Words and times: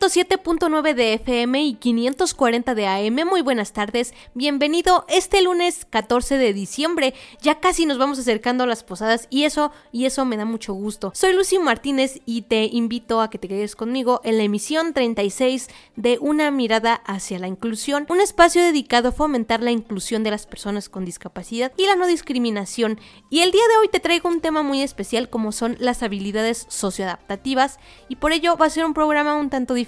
107.9 0.00 0.94
de 0.94 1.14
FM 1.14 1.62
y 1.62 1.74
540 1.74 2.74
de 2.74 2.86
AM, 2.88 3.28
muy 3.28 3.42
buenas 3.42 3.72
tardes, 3.72 4.12
bienvenido 4.34 5.04
este 5.08 5.40
lunes 5.40 5.86
14 5.88 6.36
de 6.36 6.52
diciembre, 6.52 7.14
ya 7.40 7.60
casi 7.60 7.86
nos 7.86 7.96
vamos 7.96 8.18
acercando 8.18 8.64
a 8.64 8.66
las 8.66 8.82
posadas 8.82 9.28
y 9.30 9.44
eso, 9.44 9.70
y 9.92 10.06
eso 10.06 10.24
me 10.24 10.36
da 10.36 10.46
mucho 10.46 10.74
gusto. 10.74 11.12
Soy 11.14 11.32
Lucy 11.32 11.60
Martínez 11.60 12.18
y 12.26 12.42
te 12.42 12.64
invito 12.64 13.20
a 13.20 13.30
que 13.30 13.38
te 13.38 13.46
quedes 13.46 13.76
conmigo 13.76 14.20
en 14.24 14.36
la 14.36 14.42
emisión 14.42 14.94
36 14.94 15.68
de 15.94 16.18
Una 16.20 16.50
mirada 16.50 16.94
hacia 17.06 17.38
la 17.38 17.46
inclusión, 17.46 18.06
un 18.08 18.20
espacio 18.20 18.62
dedicado 18.62 19.10
a 19.10 19.12
fomentar 19.12 19.62
la 19.62 19.70
inclusión 19.70 20.24
de 20.24 20.32
las 20.32 20.46
personas 20.46 20.88
con 20.88 21.04
discapacidad 21.04 21.72
y 21.76 21.86
la 21.86 21.94
no 21.94 22.08
discriminación. 22.08 22.98
Y 23.30 23.40
el 23.40 23.52
día 23.52 23.66
de 23.68 23.76
hoy 23.76 23.88
te 23.88 24.00
traigo 24.00 24.28
un 24.28 24.40
tema 24.40 24.64
muy 24.64 24.82
especial 24.82 25.30
como 25.30 25.52
son 25.52 25.76
las 25.78 26.02
habilidades 26.02 26.66
socioadaptativas 26.68 27.78
y 28.08 28.16
por 28.16 28.32
ello 28.32 28.56
va 28.56 28.66
a 28.66 28.70
ser 28.70 28.84
un 28.84 28.94
programa 28.94 29.36
un 29.36 29.50
tanto 29.50 29.74
diferente, 29.74 29.83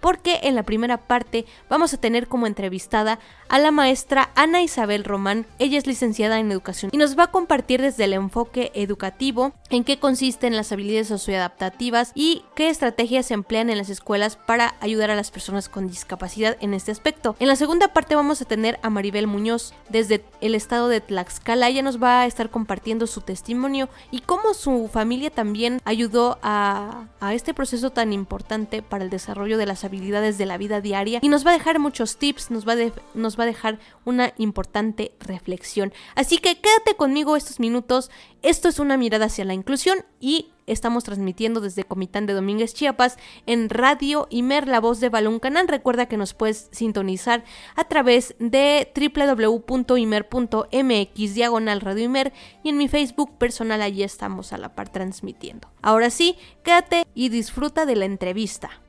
porque 0.00 0.40
en 0.42 0.54
la 0.54 0.64
primera 0.64 1.06
parte 1.06 1.46
vamos 1.70 1.94
a 1.94 1.96
tener 1.96 2.26
como 2.26 2.46
entrevistada 2.46 3.18
a 3.48 3.58
la 3.58 3.70
maestra 3.70 4.30
Ana 4.34 4.62
Isabel 4.62 5.04
Román. 5.04 5.46
Ella 5.58 5.78
es 5.78 5.86
licenciada 5.86 6.38
en 6.38 6.50
educación 6.50 6.90
y 6.92 6.96
nos 6.96 7.18
va 7.18 7.24
a 7.24 7.30
compartir 7.30 7.80
desde 7.80 8.04
el 8.04 8.12
enfoque 8.12 8.72
educativo 8.74 9.52
en 9.70 9.84
qué 9.84 9.98
consisten 9.98 10.56
las 10.56 10.72
habilidades 10.72 11.08
socioadaptativas 11.08 12.12
y 12.14 12.44
qué 12.54 12.68
estrategias 12.68 13.26
se 13.26 13.34
emplean 13.34 13.70
en 13.70 13.78
las 13.78 13.90
escuelas 13.90 14.36
para 14.36 14.74
ayudar 14.80 15.10
a 15.10 15.16
las 15.16 15.30
personas 15.30 15.68
con 15.68 15.86
discapacidad 15.86 16.56
en 16.60 16.74
este 16.74 16.90
aspecto. 16.90 17.36
En 17.38 17.48
la 17.48 17.56
segunda 17.56 17.88
parte 17.88 18.16
vamos 18.16 18.42
a 18.42 18.46
tener 18.46 18.78
a 18.82 18.90
Maribel 18.90 19.26
Muñoz 19.26 19.74
desde 19.88 20.24
el 20.40 20.54
estado 20.54 20.88
de 20.88 21.00
Tlaxcala. 21.00 21.68
Ella 21.68 21.82
nos 21.82 22.02
va 22.02 22.22
a 22.22 22.26
estar 22.26 22.50
compartiendo 22.50 23.06
su 23.06 23.20
testimonio 23.20 23.88
y 24.10 24.20
cómo 24.20 24.54
su 24.54 24.88
familia 24.92 25.30
también 25.30 25.80
ayudó 25.84 26.38
a, 26.42 27.08
a 27.20 27.34
este 27.34 27.54
proceso 27.54 27.90
tan 27.90 28.12
importante 28.12 28.82
para 28.82 29.01
el 29.02 29.10
desarrollo 29.10 29.58
de 29.58 29.66
las 29.66 29.84
habilidades 29.84 30.38
de 30.38 30.46
la 30.46 30.58
vida 30.58 30.80
diaria 30.80 31.18
y 31.22 31.28
nos 31.28 31.46
va 31.46 31.50
a 31.50 31.54
dejar 31.54 31.78
muchos 31.78 32.16
tips, 32.16 32.50
nos 32.50 32.66
va, 32.66 32.74
nos 33.14 33.38
va 33.38 33.44
a 33.44 33.46
dejar 33.46 33.78
una 34.04 34.32
importante 34.38 35.12
reflexión. 35.20 35.92
Así 36.14 36.38
que 36.38 36.60
quédate 36.60 36.96
conmigo 36.96 37.36
estos 37.36 37.60
minutos. 37.60 38.10
Esto 38.42 38.68
es 38.68 38.78
una 38.78 38.96
mirada 38.96 39.26
hacia 39.26 39.44
la 39.44 39.54
inclusión 39.54 40.04
y 40.18 40.52
estamos 40.66 41.04
transmitiendo 41.04 41.60
desde 41.60 41.84
Comitán 41.84 42.26
de 42.26 42.32
Domínguez, 42.32 42.74
Chiapas, 42.74 43.18
en 43.46 43.68
Radio 43.68 44.26
Imer, 44.30 44.66
la 44.68 44.80
voz 44.80 45.00
de 45.00 45.08
Balón 45.08 45.38
Canal. 45.38 45.68
Recuerda 45.68 46.06
que 46.06 46.16
nos 46.16 46.34
puedes 46.34 46.68
sintonizar 46.72 47.44
a 47.76 47.84
través 47.84 48.34
de 48.38 48.92
www.imer.mx 48.94 49.94
diagonal 51.34 51.80
Radio 51.80 52.04
Imer 52.04 52.32
y 52.62 52.70
en 52.70 52.78
mi 52.78 52.88
Facebook 52.88 53.38
personal 53.38 53.82
allí 53.82 54.02
estamos 54.02 54.52
a 54.52 54.58
la 54.58 54.74
par 54.74 54.90
transmitiendo. 54.90 55.68
Ahora 55.82 56.10
sí, 56.10 56.36
quédate 56.62 57.04
y 57.14 57.28
disfruta 57.28 57.86
de 57.86 57.96
la 57.96 58.04
entrevista. 58.04 58.82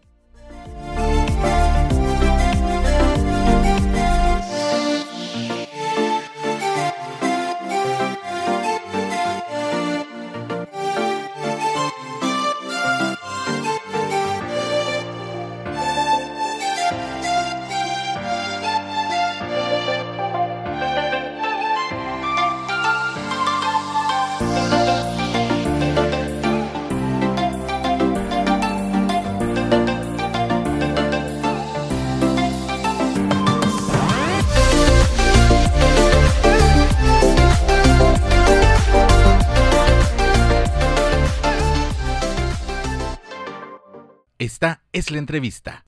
Esta 44.43 44.81
es 44.91 45.09
la 45.09 45.19
entrevista. 45.19 45.85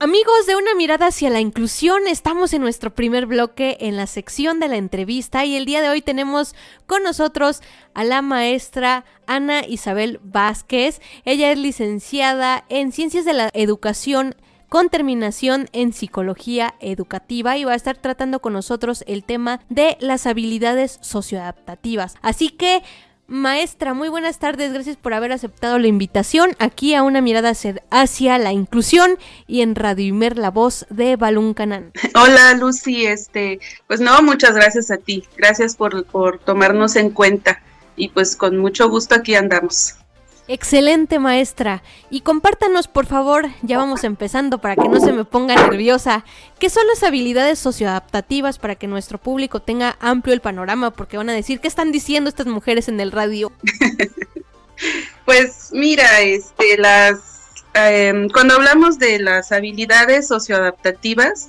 Amigos 0.00 0.46
de 0.48 0.56
una 0.56 0.74
mirada 0.76 1.06
hacia 1.06 1.30
la 1.30 1.38
inclusión, 1.38 2.08
estamos 2.08 2.52
en 2.54 2.62
nuestro 2.62 2.92
primer 2.92 3.26
bloque 3.26 3.76
en 3.78 3.96
la 3.96 4.08
sección 4.08 4.58
de 4.58 4.66
la 4.66 4.78
entrevista 4.78 5.44
y 5.44 5.54
el 5.54 5.64
día 5.64 5.80
de 5.80 5.90
hoy 5.90 6.02
tenemos 6.02 6.56
con 6.86 7.04
nosotros 7.04 7.62
a 7.94 8.02
la 8.02 8.20
maestra 8.20 9.04
Ana 9.28 9.64
Isabel 9.64 10.18
Vázquez. 10.24 11.00
Ella 11.24 11.52
es 11.52 11.58
licenciada 11.58 12.64
en 12.68 12.90
Ciencias 12.90 13.24
de 13.24 13.34
la 13.34 13.48
Educación 13.54 14.34
con 14.74 14.88
terminación 14.88 15.68
en 15.72 15.92
psicología 15.92 16.74
educativa 16.80 17.56
y 17.56 17.62
va 17.62 17.74
a 17.74 17.76
estar 17.76 17.96
tratando 17.96 18.40
con 18.40 18.54
nosotros 18.54 19.04
el 19.06 19.22
tema 19.22 19.60
de 19.68 19.96
las 20.00 20.26
habilidades 20.26 20.98
socioadaptativas. 21.00 22.16
Así 22.22 22.48
que 22.48 22.82
Maestra, 23.28 23.94
muy 23.94 24.08
buenas 24.08 24.40
tardes, 24.40 24.72
gracias 24.72 24.96
por 24.96 25.14
haber 25.14 25.30
aceptado 25.30 25.78
la 25.78 25.86
invitación 25.86 26.56
aquí 26.58 26.96
a 26.96 27.04
una 27.04 27.20
mirada 27.20 27.52
hacia 27.90 28.38
la 28.38 28.52
inclusión 28.52 29.16
y 29.46 29.60
en 29.60 29.76
Radio 29.76 30.06
Imer, 30.06 30.36
la 30.36 30.50
voz 30.50 30.86
de 30.90 31.14
Balún 31.14 31.54
Canán. 31.54 31.92
Hola 32.16 32.54
Lucy, 32.54 33.06
este, 33.06 33.60
pues 33.86 34.00
no, 34.00 34.20
muchas 34.22 34.56
gracias 34.56 34.90
a 34.90 34.96
ti, 34.96 35.22
gracias 35.36 35.76
por, 35.76 36.04
por 36.06 36.40
tomarnos 36.40 36.96
en 36.96 37.10
cuenta 37.10 37.62
y 37.94 38.08
pues 38.08 38.34
con 38.34 38.58
mucho 38.58 38.90
gusto 38.90 39.14
aquí 39.14 39.36
andamos. 39.36 39.94
Excelente 40.46 41.18
maestra. 41.18 41.82
Y 42.10 42.20
compártanos, 42.20 42.86
por 42.86 43.06
favor, 43.06 43.48
ya 43.62 43.78
vamos 43.78 44.04
empezando 44.04 44.58
para 44.58 44.76
que 44.76 44.88
no 44.88 45.00
se 45.00 45.12
me 45.12 45.24
ponga 45.24 45.54
nerviosa, 45.54 46.24
¿qué 46.58 46.68
son 46.68 46.86
las 46.86 47.02
habilidades 47.02 47.58
socioadaptativas 47.58 48.58
para 48.58 48.74
que 48.74 48.86
nuestro 48.86 49.16
público 49.16 49.62
tenga 49.62 49.96
amplio 50.00 50.34
el 50.34 50.42
panorama? 50.42 50.90
Porque 50.90 51.16
van 51.16 51.30
a 51.30 51.32
decir, 51.32 51.60
¿qué 51.60 51.68
están 51.68 51.92
diciendo 51.92 52.28
estas 52.28 52.46
mujeres 52.46 52.88
en 52.88 53.00
el 53.00 53.10
radio? 53.10 53.52
pues 55.24 55.70
mira, 55.72 56.20
este, 56.20 56.76
las, 56.76 57.20
em, 57.72 58.28
cuando 58.28 58.54
hablamos 58.54 58.98
de 58.98 59.18
las 59.20 59.50
habilidades 59.50 60.28
socioadaptativas, 60.28 61.48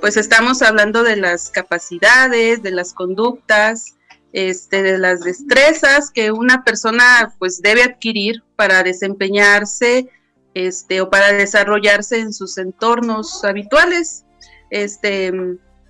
pues 0.00 0.16
estamos 0.16 0.62
hablando 0.62 1.02
de 1.02 1.16
las 1.16 1.50
capacidades, 1.50 2.62
de 2.62 2.70
las 2.70 2.94
conductas, 2.94 3.96
este, 4.32 4.82
de 4.82 4.98
las 4.98 5.20
destrezas 5.20 6.10
que 6.10 6.30
una 6.30 6.64
persona 6.64 7.34
pues 7.38 7.60
debe 7.62 7.82
adquirir 7.82 8.42
para 8.56 8.82
desempeñarse 8.82 10.08
este, 10.54 11.00
o 11.00 11.10
para 11.10 11.32
desarrollarse 11.32 12.18
en 12.20 12.32
sus 12.32 12.58
entornos 12.58 13.44
habituales. 13.44 14.24
Este, 14.70 15.32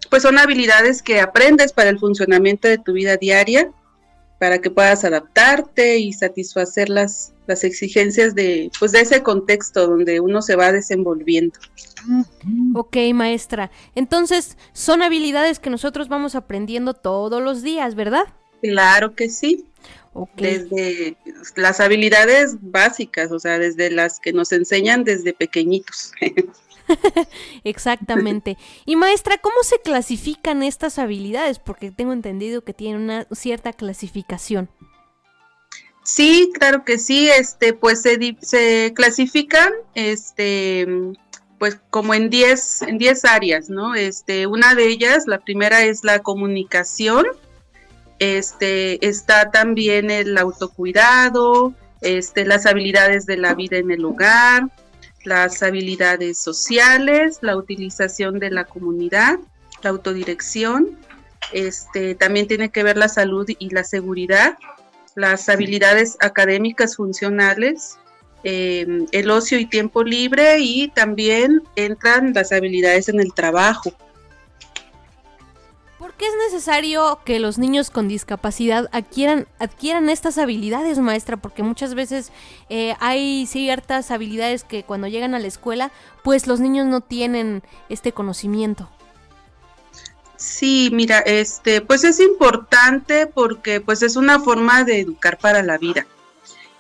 pues 0.08 0.22
son 0.22 0.38
habilidades 0.38 1.02
que 1.02 1.20
aprendes 1.20 1.72
para 1.72 1.90
el 1.90 1.98
funcionamiento 1.98 2.68
de 2.68 2.78
tu 2.78 2.92
vida 2.92 3.16
diaria, 3.16 3.70
para 4.40 4.58
que 4.58 4.70
puedas 4.70 5.04
adaptarte 5.04 5.98
y 5.98 6.14
satisfacer 6.14 6.88
las, 6.88 7.34
las 7.46 7.62
exigencias 7.62 8.34
de, 8.34 8.70
pues 8.78 8.92
de 8.92 9.02
ese 9.02 9.22
contexto 9.22 9.86
donde 9.86 10.18
uno 10.18 10.40
se 10.40 10.56
va 10.56 10.72
desenvolviendo. 10.72 11.60
Ok, 12.74 12.96
maestra. 13.12 13.70
Entonces, 13.94 14.56
son 14.72 15.02
habilidades 15.02 15.58
que 15.58 15.68
nosotros 15.68 16.08
vamos 16.08 16.34
aprendiendo 16.34 16.94
todos 16.94 17.42
los 17.42 17.60
días, 17.60 17.94
¿verdad? 17.94 18.24
Claro 18.62 19.14
que 19.14 19.28
sí. 19.28 19.66
Desde 20.38 21.18
las 21.56 21.78
habilidades 21.78 22.56
básicas, 22.62 23.30
o 23.32 23.38
sea, 23.38 23.58
desde 23.58 23.90
las 23.90 24.20
que 24.20 24.32
nos 24.32 24.52
enseñan 24.52 25.04
desde 25.04 25.34
pequeñitos. 25.34 26.12
Exactamente. 27.64 28.56
Y 28.86 28.96
maestra, 28.96 29.38
¿cómo 29.38 29.62
se 29.62 29.80
clasifican 29.80 30.62
estas 30.62 30.98
habilidades? 30.98 31.58
Porque 31.58 31.90
tengo 31.90 32.12
entendido 32.12 32.62
que 32.62 32.74
tienen 32.74 33.02
una 33.02 33.26
cierta 33.32 33.72
clasificación. 33.72 34.68
Sí, 36.02 36.50
claro 36.54 36.84
que 36.84 36.98
sí, 36.98 37.28
este, 37.28 37.72
pues 37.72 38.02
se, 38.02 38.36
se 38.40 38.92
clasifican, 38.94 39.70
este, 39.94 40.86
pues 41.58 41.78
como 41.90 42.14
en 42.14 42.30
10 42.30 42.82
en 42.82 42.98
diez 42.98 43.24
áreas, 43.24 43.68
¿no? 43.68 43.94
Este, 43.94 44.46
una 44.46 44.74
de 44.74 44.86
ellas, 44.86 45.26
la 45.26 45.38
primera 45.38 45.84
es 45.84 46.02
la 46.02 46.20
comunicación, 46.20 47.26
este, 48.18 49.06
está 49.06 49.50
también 49.50 50.10
el 50.10 50.36
autocuidado, 50.38 51.74
este, 52.00 52.46
las 52.46 52.66
habilidades 52.66 53.26
de 53.26 53.36
la 53.36 53.54
vida 53.54 53.76
en 53.76 53.90
el 53.90 54.04
hogar, 54.04 54.70
las 55.24 55.62
habilidades 55.62 56.38
sociales, 56.38 57.38
la 57.42 57.56
utilización 57.56 58.38
de 58.38 58.50
la 58.50 58.64
comunidad, 58.64 59.38
la 59.82 59.90
autodirección, 59.90 60.98
este, 61.52 62.14
también 62.14 62.46
tiene 62.46 62.70
que 62.70 62.82
ver 62.82 62.96
la 62.96 63.08
salud 63.08 63.46
y 63.48 63.70
la 63.70 63.84
seguridad, 63.84 64.56
las 65.14 65.48
habilidades 65.48 66.16
académicas 66.20 66.96
funcionales, 66.96 67.98
em, 68.42 69.06
el 69.12 69.30
ocio 69.30 69.58
y 69.58 69.66
tiempo 69.66 70.02
libre 70.02 70.58
y 70.60 70.88
también 70.88 71.62
entran 71.76 72.32
las 72.32 72.52
habilidades 72.52 73.08
en 73.08 73.20
el 73.20 73.34
trabajo. 73.34 73.92
¿Por 76.20 76.28
qué 76.28 76.34
es 76.34 76.52
necesario 76.52 77.18
que 77.24 77.40
los 77.40 77.56
niños 77.56 77.88
con 77.88 78.06
discapacidad 78.06 78.90
adquieran, 78.92 79.48
adquieran 79.58 80.10
estas 80.10 80.36
habilidades, 80.36 80.98
maestra? 80.98 81.38
Porque 81.38 81.62
muchas 81.62 81.94
veces 81.94 82.30
eh, 82.68 82.94
hay 83.00 83.46
ciertas 83.46 84.10
habilidades 84.10 84.62
que 84.62 84.82
cuando 84.82 85.06
llegan 85.06 85.34
a 85.34 85.38
la 85.38 85.46
escuela, 85.46 85.90
pues 86.22 86.46
los 86.46 86.60
niños 86.60 86.84
no 86.84 87.00
tienen 87.00 87.62
este 87.88 88.12
conocimiento. 88.12 88.90
Sí, 90.36 90.90
mira, 90.92 91.20
este, 91.20 91.80
pues 91.80 92.04
es 92.04 92.20
importante 92.20 93.26
porque 93.26 93.80
pues 93.80 94.02
es 94.02 94.14
una 94.14 94.40
forma 94.40 94.84
de 94.84 95.00
educar 95.00 95.38
para 95.38 95.62
la 95.62 95.78
vida, 95.78 96.06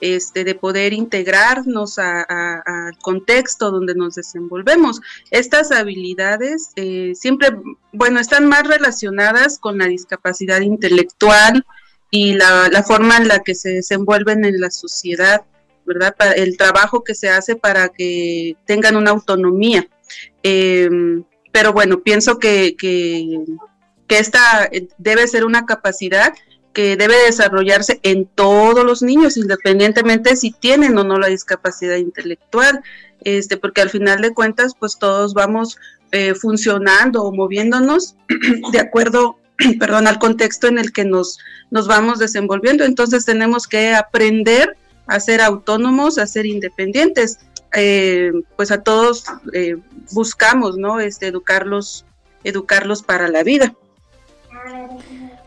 este, 0.00 0.44
de 0.44 0.54
poder 0.54 0.92
integrarnos 0.92 1.98
al 1.98 2.96
contexto 3.02 3.70
donde 3.70 3.94
nos 3.94 4.14
desenvolvemos. 4.14 5.00
Estas 5.30 5.72
habilidades 5.72 6.70
eh, 6.76 7.12
siempre, 7.14 7.48
bueno, 7.92 8.20
están 8.20 8.46
más 8.46 8.66
relacionadas 8.66 9.58
con 9.58 9.78
la 9.78 9.86
discapacidad 9.86 10.60
intelectual 10.60 11.64
y 12.10 12.34
la, 12.34 12.84
forma 12.86 13.16
en 13.16 13.28
la 13.28 13.40
que 13.40 13.54
se 13.54 13.70
desenvuelven 13.70 14.44
en 14.44 14.60
la 14.60 14.70
sociedad, 14.70 15.42
¿verdad? 15.86 16.14
el 16.36 16.56
trabajo 16.56 17.04
que 17.04 17.14
se 17.14 17.30
hace 17.30 17.56
para 17.56 17.88
que 17.88 18.56
tengan 18.66 18.96
una 18.96 19.10
autonomía. 19.10 19.86
Em, 20.42 21.24
pero 21.52 21.72
bueno, 21.72 22.00
pienso 22.00 22.38
que, 22.38 22.76
que, 22.76 23.44
esta 24.08 24.68
eh, 24.72 24.88
debe 24.98 25.28
ser 25.28 25.44
una 25.44 25.66
capacidad 25.66 26.34
que 26.72 26.96
debe 26.96 27.16
desarrollarse 27.26 28.00
en 28.02 28.26
todos 28.26 28.84
los 28.84 29.02
niños, 29.02 29.36
independientemente 29.36 30.36
si 30.36 30.52
tienen 30.52 30.96
o 30.98 31.04
no 31.04 31.18
la 31.18 31.26
discapacidad 31.28 31.96
intelectual, 31.96 32.82
este, 33.22 33.56
porque 33.56 33.80
al 33.80 33.90
final 33.90 34.20
de 34.20 34.32
cuentas, 34.32 34.74
pues 34.78 34.98
todos 34.98 35.34
vamos 35.34 35.78
eh, 36.12 36.34
funcionando 36.34 37.22
o 37.22 37.32
moviéndonos 37.32 38.16
de 38.72 38.80
acuerdo, 38.80 39.38
perdón, 39.78 40.06
al 40.06 40.18
contexto 40.18 40.68
en 40.68 40.78
el 40.78 40.92
que 40.92 41.04
nos, 41.04 41.38
nos 41.70 41.86
vamos 41.86 42.18
desenvolviendo. 42.18 42.84
Entonces 42.84 43.24
tenemos 43.24 43.66
que 43.66 43.94
aprender 43.94 44.76
a 45.06 45.20
ser 45.20 45.40
autónomos, 45.40 46.18
a 46.18 46.26
ser 46.26 46.46
independientes. 46.46 47.38
Eh, 47.74 48.32
pues 48.56 48.72
a 48.72 48.82
todos 48.82 49.24
eh, 49.52 49.76
buscamos, 50.10 50.76
¿no? 50.76 50.98
Este, 50.98 51.28
educarlos, 51.28 52.04
educarlos 52.42 53.02
para 53.02 53.28
la 53.28 53.44
vida. 53.44 53.74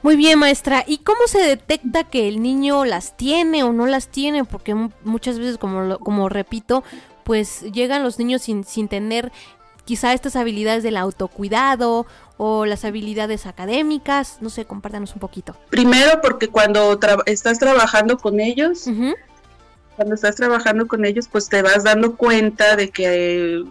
Muy 0.03 0.17
bien, 0.17 0.38
maestra. 0.38 0.83
¿Y 0.85 0.97
cómo 1.00 1.27
se 1.27 1.39
detecta 1.39 2.03
que 2.03 2.27
el 2.27 2.41
niño 2.41 2.83
las 2.83 3.15
tiene 3.15 3.63
o 3.63 3.71
no 3.71 3.88
las 3.88 4.09
tiene? 4.09 4.44
Porque 4.44 4.75
muchas 4.75 5.39
veces, 5.39 5.57
como, 5.57 5.97
como 6.00 6.27
repito, 6.27 6.83
pues 7.23 7.61
llegan 7.71 8.03
los 8.03 8.19
niños 8.19 8.41
sin, 8.41 8.65
sin 8.65 8.89
tener 8.89 9.31
quizá 9.85 10.13
estas 10.13 10.35
habilidades 10.35 10.83
del 10.83 10.97
autocuidado 10.97 12.05
o 12.35 12.65
las 12.65 12.83
habilidades 12.83 13.45
académicas. 13.45 14.39
No 14.41 14.50
sé, 14.50 14.65
compártanos 14.65 15.13
un 15.13 15.19
poquito. 15.19 15.55
Primero, 15.69 16.19
porque 16.21 16.50
cuando 16.50 17.00
estás 17.25 17.57
trabajando 17.57 18.17
con 18.17 18.41
ellos, 18.41 18.83
cuando 19.95 20.15
estás 20.15 20.35
trabajando 20.35 20.85
con 20.85 21.05
ellos, 21.05 21.29
pues 21.31 21.47
te 21.47 21.61
vas 21.61 21.85
dando 21.85 22.17
cuenta 22.17 22.75
de 22.75 22.89
que, 22.89 23.63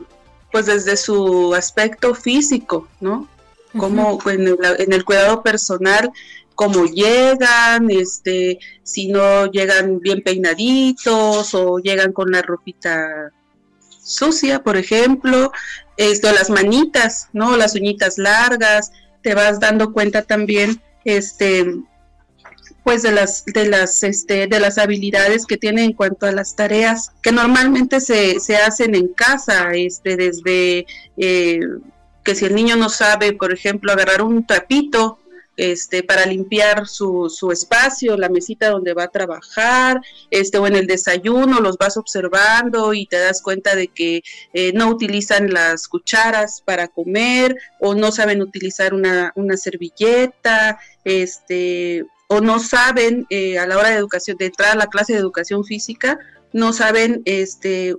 pues 0.51 0.65
desde 0.65 0.97
su 0.97 1.55
aspecto 1.55 2.15
físico, 2.15 2.89
¿no? 3.01 3.29
Como 3.77 4.19
en, 4.31 4.47
el, 4.93 5.05
cuidado 5.05 5.43
personal, 5.43 6.11
cómo 6.55 6.85
llegan, 6.85 7.91
este, 7.91 8.59
si 8.83 9.09
no 9.09 9.47
llegan 9.47 9.99
bien 10.01 10.23
peinaditos 10.23 11.55
o 11.55 11.79
llegan 11.79 12.13
con 12.13 12.31
la 12.31 12.43
ropita 12.43 13.33
sucia, 14.03 14.63
por 14.63 14.77
ejemplo, 14.77 15.53
esto, 15.97 16.33
las 16.33 16.51
manitas, 16.51 17.29
¿no? 17.33 17.57
Las 17.57 17.75
uñitas 17.75 18.19
largas, 18.19 18.93
te 19.23 19.35
vas 19.35 19.61
dando 19.61 19.93
cuenta 19.93 20.23
también, 20.23 20.83
este, 21.05 21.65
pues 22.85 23.03
de 23.03 23.13
las 23.13 23.45
de 23.47 23.69
las 23.69 24.03
este 24.03 24.47
de 24.47 24.61
las 24.61 24.79
habilidades 24.79 25.47
que 25.47 25.57
tiene 25.57 25.85
en 25.85 25.93
cuanto 25.93 26.27
a 26.27 26.33
las 26.33 26.57
tareas 26.57 27.13
que 27.23 27.31
normalmente 27.31 28.01
se, 28.01 28.41
se 28.41 28.57
hacen 28.57 28.95
en 28.95 29.09
casa 29.09 29.73
este 29.75 30.17
desde 30.17 30.87
eh, 31.17 31.61
que 32.25 32.35
si 32.35 32.45
el 32.45 32.55
niño 32.55 32.77
no 32.77 32.89
sabe 32.89 33.33
por 33.33 33.53
ejemplo 33.53 33.93
agarrar 33.93 34.23
un 34.23 34.47
trapito 34.47 35.19
este, 35.57 36.03
para 36.03 36.25
limpiar 36.25 36.89
su, 36.89 37.29
su, 37.29 37.53
espacio, 37.53 38.17
la 38.17 38.31
mesita 38.31 38.71
donde 38.71 38.95
va 38.95 39.05
a 39.05 39.09
trabajar, 39.09 40.01
este, 40.31 40.59
o 40.59 40.67
en 40.67 40.77
el 40.77 40.87
desayuno, 40.87 41.61
los 41.61 41.77
vas 41.77 41.97
observando 41.97 42.95
y 42.95 43.07
te 43.07 43.19
das 43.19 43.43
cuenta 43.43 43.77
de 43.77 43.89
que 43.89 44.23
eh, 44.55 44.73
no 44.75 44.89
utilizan 44.89 45.53
las 45.53 45.89
cucharas 45.89 46.63
para 46.65 46.89
comer, 46.89 47.57
o 47.81 47.95
no 47.95 48.13
saben 48.13 48.41
utilizar 48.41 48.95
una, 48.95 49.33
una 49.37 49.57
servilleta, 49.59 50.79
este, 51.05 52.07
o 52.29 52.41
no 52.41 52.59
saben 52.59 53.27
eh, 53.29 53.59
a 53.59 53.67
la 53.67 53.77
hora 53.77 53.91
de 53.91 53.97
educación, 53.97 54.39
de 54.39 54.47
entrar 54.47 54.71
a 54.73 54.77
la 54.77 54.87
clase 54.87 55.13
de 55.13 55.19
educación 55.19 55.65
física, 55.65 56.19
no 56.55 56.73
saben 56.73 57.23
este, 57.25 57.95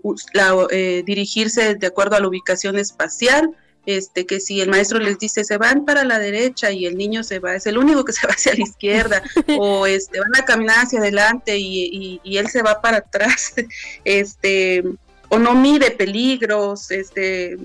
eh, 0.71 1.03
dirigirse 1.05 1.75
de 1.75 1.87
acuerdo 1.87 2.15
a 2.15 2.19
la 2.19 2.27
ubicación 2.27 2.77
espacial, 2.77 3.55
este, 3.85 4.25
que 4.25 4.39
si 4.39 4.61
el 4.61 4.69
maestro 4.69 4.99
les 4.99 5.19
dice 5.19 5.43
se 5.43 5.57
van 5.57 5.85
para 5.85 6.03
la 6.03 6.19
derecha 6.19 6.71
y 6.71 6.85
el 6.85 6.97
niño 6.97 7.23
se 7.23 7.39
va, 7.39 7.55
es 7.55 7.65
el 7.65 7.77
único 7.77 8.05
que 8.05 8.13
se 8.13 8.25
va 8.27 8.33
hacia 8.37 8.53
la 8.53 8.63
izquierda, 8.63 9.23
o 9.57 9.85
este, 9.85 10.19
van 10.19 10.41
a 10.41 10.45
caminar 10.45 10.85
hacia 10.85 10.99
adelante 10.99 11.57
y, 11.57 12.19
él 12.23 12.47
se 12.49 12.61
va 12.61 12.81
para 12.81 12.97
atrás, 12.97 13.53
este, 14.05 14.83
o 15.29 15.39
no 15.39 15.53
mide 15.53 15.91
peligros, 15.91 16.91
este, 16.91 17.57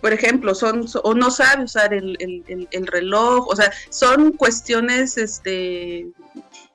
por 0.00 0.12
ejemplo, 0.12 0.54
son, 0.54 0.86
o 1.02 1.14
no 1.14 1.30
sabe 1.30 1.64
usar 1.64 1.92
el, 1.92 2.16
el, 2.70 2.86
reloj, 2.86 3.48
o 3.48 3.56
sea, 3.56 3.72
son 3.90 4.32
cuestiones 4.32 5.18
este, 5.18 6.06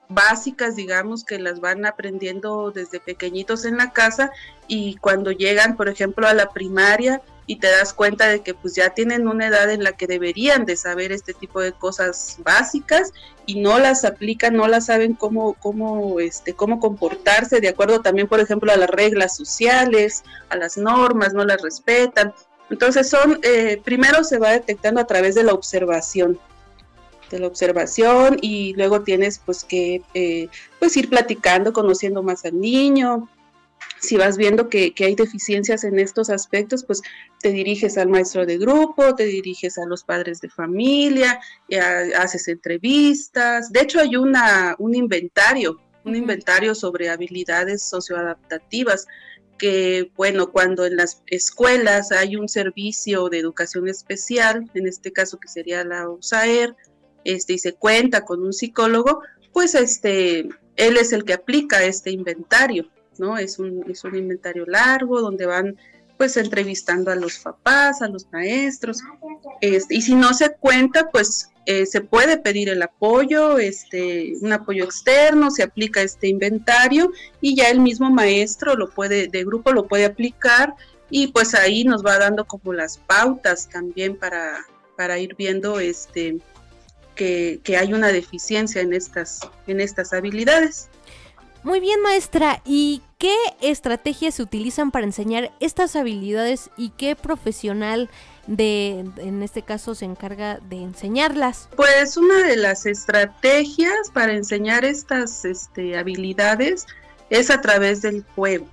básicas, 0.08 0.76
digamos, 0.76 1.24
que 1.24 1.38
las 1.38 1.60
van 1.60 1.86
aprendiendo 1.86 2.70
desde 2.70 3.00
pequeñitos 3.00 3.64
en 3.64 3.78
la 3.78 3.92
casa 3.92 4.30
y 4.68 4.96
cuando 4.96 5.32
llegan, 5.32 5.76
por 5.76 5.88
ejemplo, 5.88 6.26
a 6.26 6.34
la 6.34 6.50
primaria 6.50 7.22
y 7.46 7.56
te 7.56 7.70
das 7.70 7.92
cuenta 7.92 8.28
de 8.28 8.40
que 8.40 8.54
pues 8.54 8.74
ya 8.74 8.90
tienen 8.90 9.28
una 9.28 9.48
edad 9.48 9.70
en 9.70 9.84
la 9.84 9.92
que 9.92 10.06
deberían 10.06 10.64
de 10.64 10.76
saber 10.76 11.12
este 11.12 11.34
tipo 11.34 11.60
de 11.60 11.72
cosas 11.72 12.38
básicas 12.42 13.12
y 13.46 13.60
no 13.60 13.78
las 13.78 14.04
aplican, 14.04 14.56
no 14.56 14.66
las 14.66 14.86
saben 14.86 15.14
cómo, 15.14 15.54
cómo, 15.54 16.20
este, 16.20 16.54
cómo 16.54 16.80
comportarse 16.80 17.60
de 17.60 17.68
acuerdo 17.68 18.00
también, 18.00 18.28
por 18.28 18.40
ejemplo, 18.40 18.72
a 18.72 18.76
las 18.76 18.88
reglas 18.88 19.36
sociales, 19.36 20.24
a 20.48 20.56
las 20.56 20.78
normas, 20.78 21.34
no 21.34 21.44
las 21.44 21.60
respetan. 21.60 22.32
Entonces 22.70 23.10
son, 23.10 23.38
eh, 23.42 23.80
primero 23.84 24.24
se 24.24 24.38
va 24.38 24.52
detectando 24.52 25.00
a 25.00 25.06
través 25.06 25.34
de 25.34 25.42
la 25.42 25.52
observación, 25.52 26.38
de 27.30 27.38
la 27.40 27.46
observación 27.46 28.38
y 28.40 28.74
luego 28.74 29.02
tienes 29.02 29.38
pues 29.44 29.64
que 29.64 30.02
eh, 30.14 30.48
pues 30.78 30.96
ir 30.96 31.10
platicando, 31.10 31.72
conociendo 31.74 32.22
más 32.22 32.44
al 32.46 32.58
niño. 32.58 33.28
Si 34.04 34.16
vas 34.16 34.36
viendo 34.36 34.68
que, 34.68 34.92
hay 34.98 35.14
deficiencias 35.14 35.84
en 35.84 35.98
estos 35.98 36.30
aspectos, 36.30 36.84
pues 36.84 37.02
te 37.40 37.50
diriges 37.50 37.96
al 37.96 38.08
maestro 38.08 38.44
de 38.44 38.58
grupo, 38.58 39.14
te 39.14 39.24
diriges 39.24 39.78
a 39.78 39.86
los 39.86 40.04
padres 40.04 40.40
de 40.40 40.50
familia, 40.50 41.40
haces 42.16 42.48
entrevistas. 42.48 43.72
De 43.72 43.80
hecho, 43.80 44.00
hay 44.00 44.16
una, 44.16 44.76
un 44.78 44.94
inventario, 44.94 45.78
un 46.04 46.16
inventario 46.16 46.74
sobre 46.74 47.08
habilidades 47.08 47.82
socioadaptativas 47.82 49.06
que, 49.58 50.10
bueno, 50.16 50.50
cuando 50.50 50.84
en 50.84 50.96
las 50.96 51.22
escuelas 51.26 52.12
hay 52.12 52.36
un 52.36 52.48
servicio 52.48 53.28
de 53.28 53.38
educación 53.38 53.88
especial, 53.88 54.70
en 54.74 54.86
este 54.86 55.12
caso 55.12 55.38
que 55.38 55.48
sería 55.48 55.84
la 55.84 56.08
USAER, 56.08 56.76
este, 57.24 57.54
y 57.54 57.58
se 57.58 57.72
cuenta 57.72 58.24
con 58.24 58.42
un 58.42 58.52
psicólogo, 58.52 59.22
pues 59.52 59.74
este, 59.74 60.48
él 60.76 60.96
es 60.96 61.12
el 61.12 61.24
que 61.24 61.32
aplica 61.32 61.84
este 61.84 62.10
inventario, 62.10 62.90
¿no? 63.18 63.38
Es 63.38 63.58
un, 63.58 63.84
es 63.90 64.04
un 64.04 64.16
inventario 64.16 64.64
largo 64.66 65.20
donde 65.20 65.46
van 65.46 65.76
pues 66.16 66.36
entrevistando 66.36 67.10
a 67.10 67.16
los 67.16 67.38
papás, 67.38 68.00
a 68.00 68.08
los 68.08 68.30
maestros, 68.30 68.98
este, 69.60 69.96
y 69.96 70.02
si 70.02 70.14
no 70.14 70.32
se 70.32 70.54
cuenta, 70.54 71.10
pues 71.10 71.50
eh, 71.66 71.86
se 71.86 72.02
puede 72.02 72.36
pedir 72.36 72.68
el 72.68 72.82
apoyo, 72.82 73.58
este, 73.58 74.34
un 74.40 74.52
apoyo 74.52 74.84
externo, 74.84 75.50
se 75.50 75.62
aplica 75.62 76.02
este 76.02 76.28
inventario 76.28 77.10
y 77.40 77.56
ya 77.56 77.68
el 77.68 77.80
mismo 77.80 78.10
maestro 78.10 78.76
lo 78.76 78.90
puede, 78.90 79.28
de 79.28 79.44
grupo 79.44 79.72
lo 79.72 79.88
puede 79.88 80.04
aplicar 80.04 80.74
y 81.10 81.28
pues 81.28 81.54
ahí 81.54 81.84
nos 81.84 82.04
va 82.04 82.18
dando 82.18 82.44
como 82.44 82.72
las 82.72 82.98
pautas 82.98 83.68
también 83.68 84.16
para, 84.16 84.64
para 84.96 85.18
ir 85.18 85.34
viendo 85.36 85.80
este 85.80 86.38
que, 87.14 87.60
que 87.62 87.76
hay 87.76 87.92
una 87.92 88.08
deficiencia 88.08 88.82
en 88.82 88.92
estas, 88.92 89.40
en 89.66 89.80
estas 89.80 90.12
habilidades. 90.12 90.88
Muy 91.64 91.80
bien, 91.80 92.02
maestra. 92.02 92.60
¿Y 92.66 93.00
qué 93.16 93.34
estrategias 93.62 94.34
se 94.34 94.42
utilizan 94.42 94.90
para 94.90 95.06
enseñar 95.06 95.50
estas 95.60 95.96
habilidades 95.96 96.68
y 96.76 96.90
qué 96.90 97.16
profesional 97.16 98.10
de, 98.46 99.06
en 99.16 99.42
este 99.42 99.62
caso, 99.62 99.94
se 99.94 100.04
encarga 100.04 100.58
de 100.68 100.82
enseñarlas? 100.82 101.70
Pues 101.74 102.18
una 102.18 102.46
de 102.46 102.56
las 102.56 102.84
estrategias 102.84 104.10
para 104.12 104.34
enseñar 104.34 104.84
estas 104.84 105.46
este, 105.46 105.96
habilidades 105.96 106.86
es 107.30 107.50
a 107.50 107.62
través 107.62 108.02
del 108.02 108.26
juego. 108.34 108.66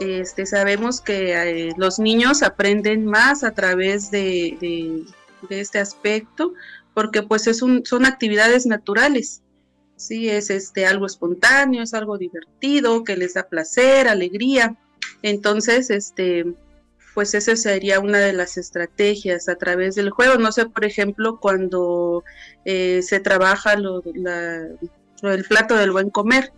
Este, 0.00 0.46
sabemos 0.46 1.02
que 1.02 1.68
eh, 1.68 1.74
los 1.76 1.98
niños 1.98 2.42
aprenden 2.42 3.04
más 3.04 3.44
a 3.44 3.50
través 3.52 4.10
de, 4.10 4.56
de, 4.62 5.60
este 5.60 5.78
aspecto 5.78 6.54
porque 6.94 7.22
pues 7.22 7.46
es 7.46 7.60
un, 7.60 7.84
son 7.84 8.06
actividades 8.06 8.64
naturales 8.64 9.42
sí, 9.96 10.28
es 10.28 10.50
este 10.50 10.86
algo 10.86 11.06
espontáneo, 11.06 11.82
es 11.82 11.94
algo 11.94 12.18
divertido, 12.18 13.04
que 13.04 13.16
les 13.16 13.34
da 13.34 13.44
placer, 13.44 14.08
alegría. 14.08 14.76
Entonces, 15.22 15.90
este, 15.90 16.44
pues 17.14 17.32
esa 17.34 17.56
sería 17.56 18.00
una 18.00 18.18
de 18.18 18.32
las 18.32 18.56
estrategias 18.56 19.48
a 19.48 19.56
través 19.56 19.94
del 19.94 20.10
juego. 20.10 20.36
No 20.36 20.52
sé, 20.52 20.66
por 20.66 20.84
ejemplo, 20.84 21.38
cuando 21.40 22.24
eh, 22.64 23.00
se 23.02 23.20
trabaja 23.20 23.76
lo, 23.76 24.02
el 24.02 25.44
plato 25.44 25.76
del 25.76 25.92
buen 25.92 26.10
comer, 26.10 26.52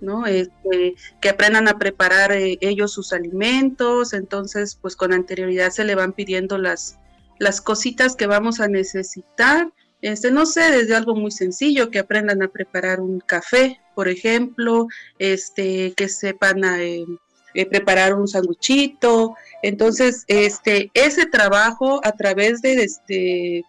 ¿no? 0.00 0.24
Este, 0.24 0.94
que 1.20 1.28
aprendan 1.28 1.68
a 1.68 1.78
preparar 1.78 2.32
eh, 2.32 2.56
ellos 2.62 2.92
sus 2.92 3.12
alimentos, 3.12 4.14
entonces, 4.14 4.78
pues 4.80 4.96
con 4.96 5.12
anterioridad 5.12 5.70
se 5.70 5.84
le 5.84 5.94
van 5.94 6.14
pidiendo 6.14 6.56
las, 6.56 6.98
las 7.38 7.60
cositas 7.60 8.16
que 8.16 8.26
vamos 8.26 8.60
a 8.60 8.68
necesitar 8.68 9.70
este, 10.02 10.30
no 10.30 10.46
sé, 10.46 10.70
desde 10.70 10.94
algo 10.94 11.14
muy 11.14 11.30
sencillo, 11.30 11.90
que 11.90 11.98
aprendan 11.98 12.42
a 12.42 12.48
preparar 12.48 13.00
un 13.00 13.20
café, 13.20 13.80
por 13.94 14.08
ejemplo, 14.08 14.86
este, 15.18 15.92
que 15.96 16.08
sepan 16.08 16.62
eh, 16.64 17.04
eh, 17.54 17.66
preparar 17.66 18.14
un 18.14 18.28
sanguchito. 18.28 19.34
Entonces, 19.62 20.24
este, 20.28 20.90
ese 20.94 21.26
trabajo 21.26 22.00
a 22.04 22.12
través 22.12 22.62
de, 22.62 22.74
este, 22.84 23.64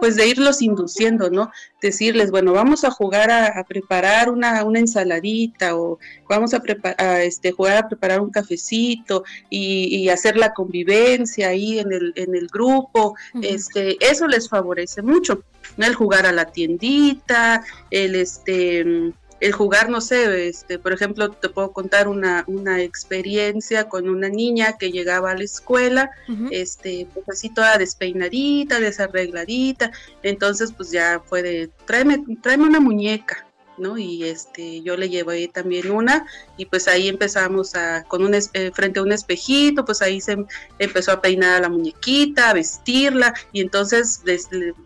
pues 0.00 0.16
de 0.16 0.26
irlos 0.28 0.62
induciendo, 0.62 1.30
¿no? 1.30 1.50
Decirles, 1.80 2.30
bueno, 2.30 2.52
vamos 2.52 2.84
a 2.84 2.90
jugar 2.90 3.30
a, 3.30 3.64
preparar 3.64 4.30
una, 4.30 4.64
una, 4.64 4.78
ensaladita 4.78 5.76
o 5.76 5.98
vamos 6.28 6.54
a, 6.54 6.62
a 6.98 7.22
este, 7.22 7.52
jugar 7.52 7.76
a 7.76 7.88
preparar 7.88 8.20
un 8.20 8.30
cafecito 8.30 9.24
y, 9.50 10.08
hacer 10.08 10.38
la 10.38 10.54
convivencia 10.54 11.48
ahí 11.48 11.78
en 11.78 11.92
el, 11.92 12.12
en 12.16 12.34
el 12.34 12.48
grupo, 12.48 13.14
este, 13.42 13.98
eso 14.00 14.26
les 14.26 14.48
favorece 14.48 15.02
mucho, 15.02 15.44
¿no? 15.76 15.86
El 15.86 15.94
jugar 15.94 16.24
a 16.24 16.32
la 16.32 16.46
tiendita, 16.46 17.62
el 17.90 18.14
este 18.14 19.12
el 19.40 19.52
jugar, 19.52 19.88
no 19.88 20.00
sé, 20.00 20.48
este, 20.48 20.78
por 20.78 20.92
ejemplo, 20.92 21.30
te 21.30 21.48
puedo 21.48 21.72
contar 21.72 22.08
una, 22.08 22.44
una 22.46 22.82
experiencia 22.82 23.88
con 23.88 24.08
una 24.08 24.28
niña 24.28 24.76
que 24.78 24.90
llegaba 24.90 25.30
a 25.30 25.36
la 25.36 25.44
escuela, 25.44 26.10
este, 26.50 27.06
pues 27.14 27.28
así 27.28 27.48
toda 27.48 27.78
despeinadita, 27.78 28.80
desarregladita, 28.80 29.92
entonces 30.22 30.72
pues 30.72 30.90
ya 30.90 31.22
fue 31.24 31.42
de, 31.42 31.70
tráeme, 31.86 32.24
tráeme 32.42 32.64
una 32.64 32.80
muñeca, 32.80 33.47
¿no? 33.78 33.98
Y 33.98 34.24
este, 34.24 34.82
yo 34.82 34.96
le 34.96 35.08
llevé 35.08 35.48
también 35.48 35.90
una 35.90 36.26
y 36.56 36.66
pues 36.66 36.88
ahí 36.88 37.08
empezamos 37.08 37.74
a, 37.74 38.04
con 38.04 38.24
un, 38.24 38.34
eh, 38.34 38.70
frente 38.74 39.00
a 39.00 39.02
un 39.02 39.12
espejito, 39.12 39.84
pues 39.84 40.02
ahí 40.02 40.20
se 40.20 40.36
empezó 40.78 41.12
a 41.12 41.20
peinar 41.20 41.56
a 41.56 41.60
la 41.60 41.68
muñequita, 41.68 42.50
a 42.50 42.54
vestirla 42.54 43.34
y 43.52 43.60
entonces 43.60 44.22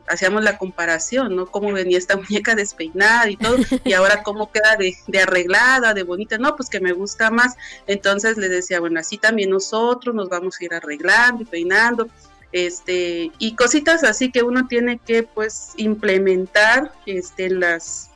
hacíamos 0.09 0.45
la 0.45 0.59
comparación, 0.59 1.37
¿no? 1.37 1.47
Cómo 1.47 1.73
venía 1.73 1.99
esta 1.99 2.17
muñeca 2.29 2.55
despeinada 2.55 3.29
y 3.31 3.37
todo 3.37 3.57
y 3.85 3.93
ahora 3.93 4.23
cómo 4.23 4.51
queda 4.51 4.77
de, 4.77 4.95
de 5.07 5.21
arreglada, 5.21 5.95
de 5.95 6.03
bonita, 6.03 6.39
no, 6.39 6.57
pues 6.57 6.69
que 6.69 6.81
me 6.81 6.93
gusta 6.93 7.31
más. 7.31 7.57
Entonces 7.87 8.37
le 8.37 8.49
decía, 8.49 8.81
bueno, 8.81 9.01
así 9.01 9.19
también 9.19 9.51
nosotros 9.51 10.15
nos 10.15 10.29
vamos 10.29 10.61
a 10.61 10.65
ir 10.65 10.75
arreglando 10.75 11.43
y 11.43 11.47
peinando 11.47 12.09
este 12.53 13.33
y 13.39 13.57
cositas 13.57 14.05
así 14.05 14.31
que 14.31 14.43
uno 14.43 14.67
tiene 14.69 14.99
que 14.99 15.23
pues 15.23 15.73
implementar 15.77 16.93
este 17.07 17.51
las 17.51 18.11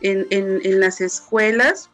en, 0.00 0.26
en, 0.30 0.80
las 0.80 1.00
escuelas 1.00 1.90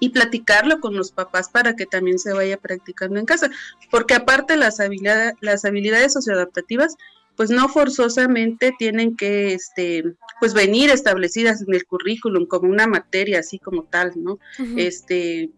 y 0.00 0.10
platicarlo 0.10 0.80
con 0.80 0.96
los 0.96 1.12
papás 1.12 1.48
para 1.48 1.74
que 1.74 1.86
también 1.86 2.18
se 2.18 2.32
vaya 2.32 2.56
practicando 2.56 3.18
en 3.18 3.26
casa, 3.26 3.50
porque 3.90 4.14
aparte 4.14 4.56
las 4.56 4.80
habilidades, 4.80 5.34
las 5.40 5.64
habilidades 5.64 6.12
socioadaptativas 6.12 6.96
pues 7.38 7.50
no 7.50 7.68
forzosamente 7.68 8.74
tienen 8.76 9.16
que 9.16 9.54
este 9.54 10.02
pues 10.40 10.54
venir 10.54 10.90
establecidas 10.90 11.62
en 11.62 11.72
el 11.72 11.86
currículum 11.86 12.46
como 12.46 12.68
una 12.68 12.88
materia 12.88 13.38
así 13.38 13.60
como 13.60 13.84
tal, 13.84 14.12
¿no? 14.16 14.40
Este 14.76 15.48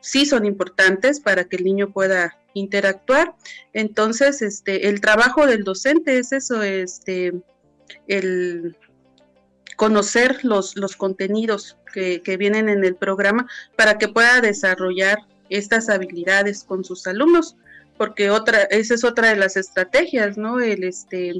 sí 0.00 0.26
son 0.26 0.44
importantes 0.44 1.18
para 1.18 1.44
que 1.44 1.56
el 1.56 1.64
niño 1.64 1.94
pueda 1.94 2.36
interactuar. 2.52 3.34
Entonces, 3.72 4.42
este 4.42 4.88
el 4.88 5.00
trabajo 5.00 5.46
del 5.46 5.64
docente 5.64 6.18
es 6.18 6.32
eso, 6.32 6.62
este 6.62 7.32
el 8.06 8.76
conocer 9.80 10.44
los, 10.44 10.76
los 10.76 10.94
contenidos 10.94 11.78
que, 11.94 12.36
vienen 12.36 12.68
en 12.68 12.84
el 12.84 12.96
programa 12.96 13.48
para 13.76 13.96
que 13.96 14.08
pueda 14.08 14.42
desarrollar 14.42 15.20
estas 15.48 15.88
habilidades 15.88 16.64
con 16.64 16.84
sus 16.84 17.06
alumnos, 17.06 17.56
porque 17.96 18.28
otra, 18.28 18.64
esa 18.64 18.92
es 18.92 19.04
otra 19.04 19.30
de 19.30 19.36
las 19.36 19.56
estrategias, 19.56 20.36
¿no? 20.36 20.60
El 20.60 20.84
este 20.84 21.32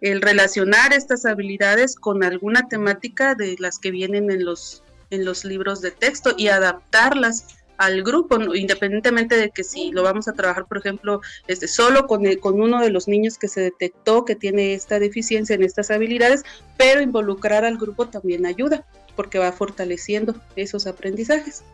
el 0.00 0.22
relacionar 0.22 0.92
estas 0.92 1.26
habilidades 1.26 1.96
con 1.96 2.22
alguna 2.22 2.68
temática 2.68 3.34
de 3.34 3.56
las 3.58 3.80
que 3.80 3.90
vienen 3.90 4.30
en 4.30 4.44
los 4.44 4.84
en 5.10 5.24
los 5.24 5.44
libros 5.44 5.80
de 5.80 5.90
texto 5.90 6.34
y 6.38 6.46
adaptarlas 6.46 7.48
al 7.78 8.02
grupo, 8.02 8.40
independientemente 8.54 9.36
de 9.36 9.50
que 9.50 9.64
si 9.64 9.90
lo 9.90 10.02
vamos 10.02 10.28
a 10.28 10.32
trabajar, 10.32 10.66
por 10.66 10.78
ejemplo, 10.78 11.20
este, 11.48 11.68
solo 11.68 12.06
con, 12.06 12.24
con 12.36 12.60
uno 12.60 12.80
de 12.80 12.90
los 12.90 13.08
niños 13.08 13.38
que 13.38 13.48
se 13.48 13.60
detectó 13.60 14.24
que 14.24 14.36
tiene 14.36 14.74
esta 14.74 14.98
deficiencia 14.98 15.54
en 15.54 15.62
estas 15.62 15.90
habilidades, 15.90 16.42
pero 16.76 17.00
involucrar 17.00 17.64
al 17.64 17.78
grupo 17.78 18.08
también 18.08 18.46
ayuda, 18.46 18.84
porque 19.16 19.38
va 19.38 19.52
fortaleciendo 19.52 20.34
esos 20.56 20.86
aprendizajes. 20.86 21.64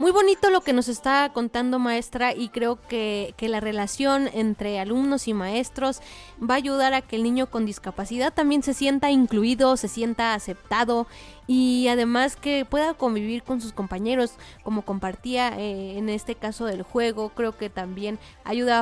Muy 0.00 0.10
bonito 0.10 0.50
lo 0.50 0.60
que 0.60 0.72
nos 0.72 0.88
está 0.88 1.30
contando 1.32 1.78
maestra 1.78 2.34
y 2.34 2.48
creo 2.48 2.80
que, 2.88 3.32
que, 3.36 3.48
la 3.48 3.60
relación 3.60 4.28
entre 4.32 4.80
alumnos 4.80 5.28
y 5.28 5.34
maestros 5.34 6.00
va 6.42 6.54
a 6.54 6.56
ayudar 6.56 6.94
a 6.94 7.00
que 7.00 7.14
el 7.14 7.22
niño 7.22 7.48
con 7.48 7.64
discapacidad 7.64 8.34
también 8.34 8.64
se 8.64 8.74
sienta 8.74 9.12
incluido, 9.12 9.76
se 9.76 9.86
sienta 9.86 10.34
aceptado 10.34 11.06
y 11.46 11.86
además 11.88 12.34
que 12.34 12.64
pueda 12.64 12.94
convivir 12.94 13.44
con 13.44 13.60
sus 13.60 13.72
compañeros 13.72 14.32
como 14.64 14.82
compartía 14.82 15.56
eh, 15.58 15.96
en 15.96 16.08
este 16.08 16.34
caso 16.34 16.64
del 16.64 16.82
juego. 16.82 17.28
Creo 17.28 17.56
que 17.56 17.70
también 17.70 18.18
ayuda 18.42 18.80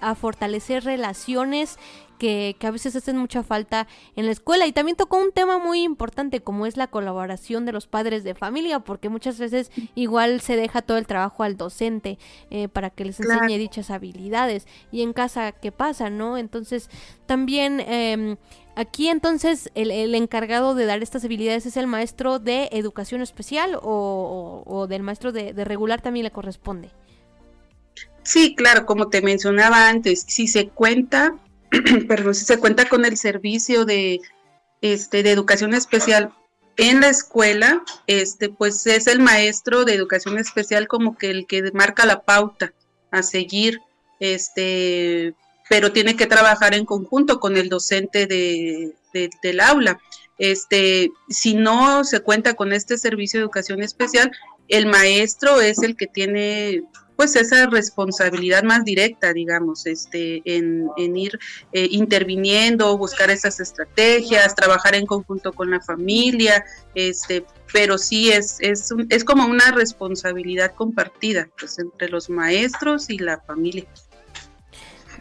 a, 0.00 0.14
fortalecer 0.14 0.84
relaciones 0.84 1.78
que, 2.20 2.54
que, 2.58 2.66
a 2.68 2.70
veces 2.70 2.94
hacen 2.94 3.16
mucha 3.16 3.42
falta 3.42 3.88
en 4.14 4.26
la 4.26 4.32
escuela. 4.32 4.68
Y 4.68 4.72
también 4.72 4.96
tocó 4.96 5.16
un 5.16 5.32
tema 5.32 5.58
muy 5.58 5.82
importante 5.82 6.40
como 6.40 6.66
es 6.66 6.76
la 6.76 6.86
colaboración 6.86 7.66
de 7.66 7.72
los 7.72 7.88
padres 7.88 8.22
de 8.22 8.36
familia 8.36 8.80
porque 8.80 9.08
muchas 9.08 9.40
veces 9.40 9.72
igual 9.96 10.40
se 10.40 10.54
deja 10.54 10.82
todo 10.82 10.98
el 10.98 11.06
trabajo 11.06 11.42
al 11.42 11.56
docente 11.56 12.18
eh, 12.50 12.68
para 12.68 12.90
que 12.90 13.04
les 13.04 13.18
enseñe 13.18 13.58
dichas 13.58 13.90
habilidades. 13.90 14.68
Y 14.92 15.02
en 15.02 15.12
casa 15.12 15.50
qué 15.50 15.72
pasa 15.72 16.10
no 16.10 16.36
entonces 16.36 16.90
también 17.26 17.80
eh, 17.80 18.36
Aquí 18.76 19.08
entonces 19.08 19.70
el, 19.74 20.14
encargado 20.14 20.74
de 20.74 20.86
dar 20.86 21.02
estas 21.02 21.24
habilidades 21.24 21.66
es 21.66 21.76
el 21.76 21.86
maestro 21.86 22.38
de 22.38 22.68
educación 22.72 23.20
especial 23.20 23.78
o, 23.82 24.86
del 24.88 25.02
maestro 25.02 25.32
de, 25.32 25.52
regular 25.64 26.00
también 26.00 26.24
le 26.24 26.30
corresponde. 26.30 26.90
Sí, 28.22 28.54
claro, 28.54 28.86
como 28.86 29.08
te 29.08 29.22
mencionaba 29.22 29.88
antes, 29.88 30.24
si 30.26 30.46
se 30.46 30.68
cuenta, 30.68 31.34
perdón, 32.08 32.34
si 32.34 32.44
se 32.44 32.58
cuenta 32.58 32.88
con 32.88 33.04
el 33.04 33.16
servicio 33.16 33.84
de, 33.84 34.20
este, 34.80 35.22
de 35.22 35.30
educación 35.30 35.74
especial 35.74 36.32
en 36.76 37.00
la 37.00 37.08
escuela, 37.08 37.82
este, 38.06 38.48
pues 38.48 38.86
es 38.86 39.06
el 39.06 39.20
maestro 39.20 39.84
de 39.84 39.94
educación 39.94 40.38
especial 40.38 40.88
como 40.88 41.16
que 41.16 41.30
el 41.30 41.46
que 41.46 41.70
marca 41.72 42.06
la 42.06 42.22
pauta 42.22 42.72
a 43.10 43.22
seguir, 43.22 43.80
este, 44.18 45.34
pero 45.68 45.92
tiene 45.92 46.16
que 46.16 46.26
trabajar 46.26 46.74
en 46.74 46.84
conjunto 46.84 47.38
con 47.38 47.56
el 47.56 47.68
docente 47.68 48.26
de, 48.26 48.94
del 49.42 49.60
aula. 49.60 49.98
Este, 50.38 51.10
si 51.28 51.54
no 51.54 52.02
se 52.04 52.20
cuenta 52.20 52.54
con 52.54 52.72
este 52.72 52.96
servicio 52.96 53.38
de 53.38 53.44
educación 53.44 53.82
especial, 53.82 54.32
el 54.68 54.86
maestro 54.86 55.60
es 55.60 55.82
el 55.82 55.96
que 55.96 56.06
tiene 56.06 56.84
pues 57.20 57.36
esa 57.36 57.66
responsabilidad 57.66 58.62
más 58.62 58.82
directa, 58.82 59.34
digamos, 59.34 59.84
este, 59.84 60.40
en, 60.46 60.88
ir 60.96 61.38
eh, 61.70 61.86
interviniendo, 61.90 62.96
buscar 62.96 63.30
esas 63.30 63.60
estrategias, 63.60 64.54
trabajar 64.54 64.94
en 64.94 65.04
conjunto 65.04 65.52
con 65.52 65.70
la 65.70 65.82
familia, 65.82 66.64
este, 66.94 67.44
pero 67.74 67.98
sí 67.98 68.30
es, 68.32 68.56
es, 68.60 68.88
es 69.10 69.22
como 69.22 69.44
una 69.44 69.70
responsabilidad 69.70 70.72
compartida 70.74 71.46
pues, 71.58 71.78
entre 71.78 72.08
los 72.08 72.30
maestros 72.30 73.10
y 73.10 73.18
la 73.18 73.38
familia. 73.42 73.84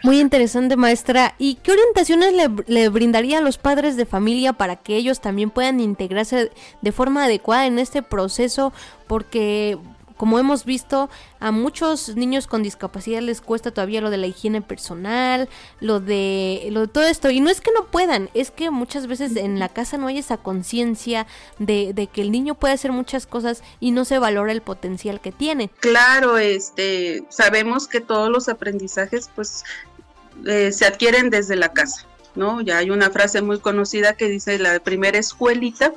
Muy 0.02 0.22
interesante, 0.22 0.78
maestra. 0.78 1.36
¿Y 1.38 1.56
qué 1.56 1.74
orientaciones 1.74 2.32
le, 2.32 2.50
le, 2.68 2.88
brindaría 2.88 3.40
a 3.40 3.42
los 3.42 3.58
padres 3.58 3.98
de 3.98 4.06
familia 4.06 4.54
para 4.54 4.78
que 4.78 4.96
ellos 4.96 5.20
también 5.20 5.50
puedan 5.50 5.82
integrarse 5.82 6.50
de 6.82 6.92
forma 6.94 7.26
adecuada 7.26 7.66
en 7.66 7.78
este 7.78 8.02
proceso? 8.04 8.72
Porque, 9.08 9.78
como 10.20 10.38
hemos 10.38 10.66
visto, 10.66 11.10
a 11.40 11.52
muchos 11.52 12.18
niños 12.18 12.46
con 12.46 12.62
discapacidad 12.62 13.22
les 13.22 13.40
cuesta 13.40 13.72
todavía 13.72 14.02
lo 14.02 14.10
de 14.10 14.18
la 14.18 14.28
higiene 14.28 14.62
personal, 14.62 15.48
lo 15.80 16.02
de, 16.02 16.68
lo 16.72 16.82
de 16.82 16.88
todo 16.90 17.06
esto. 17.06 17.30
Y 17.30 17.40
no 17.40 17.50
es 17.50 17.62
que 17.62 17.72
no 17.74 17.86
puedan, 17.86 18.30
es 18.34 18.52
que 18.52 18.70
muchas 18.70 19.08
veces 19.08 19.38
en 19.38 19.60
la 19.60 19.70
casa 19.70 19.98
no 19.98 20.08
hay 20.08 20.18
esa 20.18 20.36
conciencia 20.36 21.26
de, 21.58 21.94
de, 21.94 22.08
que 22.08 22.20
el 22.20 22.34
niño 22.34 22.56
puede 22.56 22.74
hacer 22.74 22.92
muchas 22.92 23.28
cosas 23.28 23.64
y 23.80 23.92
no 23.92 24.04
se 24.04 24.20
valora 24.20 24.52
el 24.52 24.62
potencial 24.62 25.22
que 25.22 25.32
tiene. 25.32 25.70
Claro, 25.80 26.38
este, 26.38 27.24
sabemos 27.30 27.88
que 27.88 28.02
todos 28.02 28.30
los 28.30 28.50
aprendizajes 28.50 29.30
pues 29.34 29.64
eh, 30.46 30.74
se 30.74 30.86
adquieren 30.86 31.30
desde 31.30 31.56
la 31.56 31.72
casa. 31.72 32.06
¿no? 32.36 32.60
Ya 32.60 32.80
hay 32.80 32.90
una 32.90 33.10
frase 33.10 33.42
muy 33.42 33.60
conocida 33.60 34.16
que 34.16 34.28
dice 34.28 34.60
la 34.60 34.82
primera 34.82 35.18
escuelita, 35.18 35.94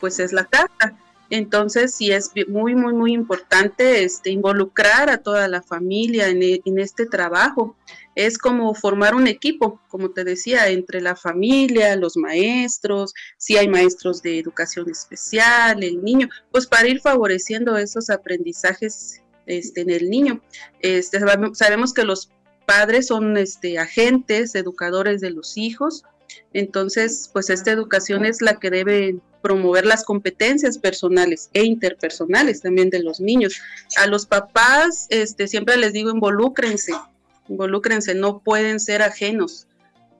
pues 0.00 0.20
es 0.20 0.32
la 0.32 0.46
casa. 0.46 0.96
Entonces, 1.34 1.94
sí 1.94 2.12
es 2.12 2.30
muy, 2.46 2.74
muy, 2.74 2.92
muy 2.92 3.14
importante 3.14 4.04
este, 4.04 4.28
involucrar 4.28 5.08
a 5.08 5.16
toda 5.16 5.48
la 5.48 5.62
familia 5.62 6.28
en, 6.28 6.42
e, 6.42 6.60
en, 6.62 6.78
este 6.78 7.06
trabajo. 7.06 7.74
Es 8.14 8.36
como 8.36 8.74
formar 8.74 9.14
un 9.14 9.26
equipo, 9.26 9.80
como 9.88 10.10
te 10.10 10.24
decía, 10.24 10.68
entre 10.68 11.00
la 11.00 11.16
familia, 11.16 11.96
los 11.96 12.18
maestros, 12.18 13.14
si 13.38 13.56
hay 13.56 13.66
maestros 13.66 14.20
de 14.20 14.40
educación 14.40 14.90
especial, 14.90 15.82
el 15.82 16.04
niño, 16.04 16.28
pues 16.50 16.66
para 16.66 16.86
ir 16.86 17.00
favoreciendo 17.00 17.78
esos 17.78 18.10
aprendizajes 18.10 19.22
este, 19.46 19.80
en 19.80 19.88
el 19.88 20.10
niño. 20.10 20.42
Este, 20.80 21.18
sabemos 21.54 21.94
que 21.94 22.04
los 22.04 22.30
padres 22.66 23.06
son 23.06 23.38
este, 23.38 23.78
agentes, 23.78 24.54
educadores 24.54 25.22
de 25.22 25.30
los 25.30 25.56
hijos, 25.56 26.04
entonces, 26.52 27.30
pues 27.32 27.50
esta 27.50 27.70
educación 27.70 28.24
es 28.24 28.42
la 28.42 28.58
que 28.58 28.70
debe 28.70 29.16
promover 29.42 29.84
las 29.84 30.04
competencias 30.04 30.78
personales 30.78 31.50
e 31.52 31.64
interpersonales 31.64 32.60
también 32.60 32.90
de 32.90 33.02
los 33.02 33.20
niños. 33.20 33.60
A 33.96 34.06
los 34.06 34.26
papás, 34.26 35.06
este, 35.10 35.48
siempre 35.48 35.76
les 35.76 35.92
digo, 35.92 36.10
involúcrense, 36.10 36.92
involúcrense, 37.48 38.14
no 38.14 38.40
pueden 38.40 38.80
ser 38.80 39.02
ajenos, 39.02 39.66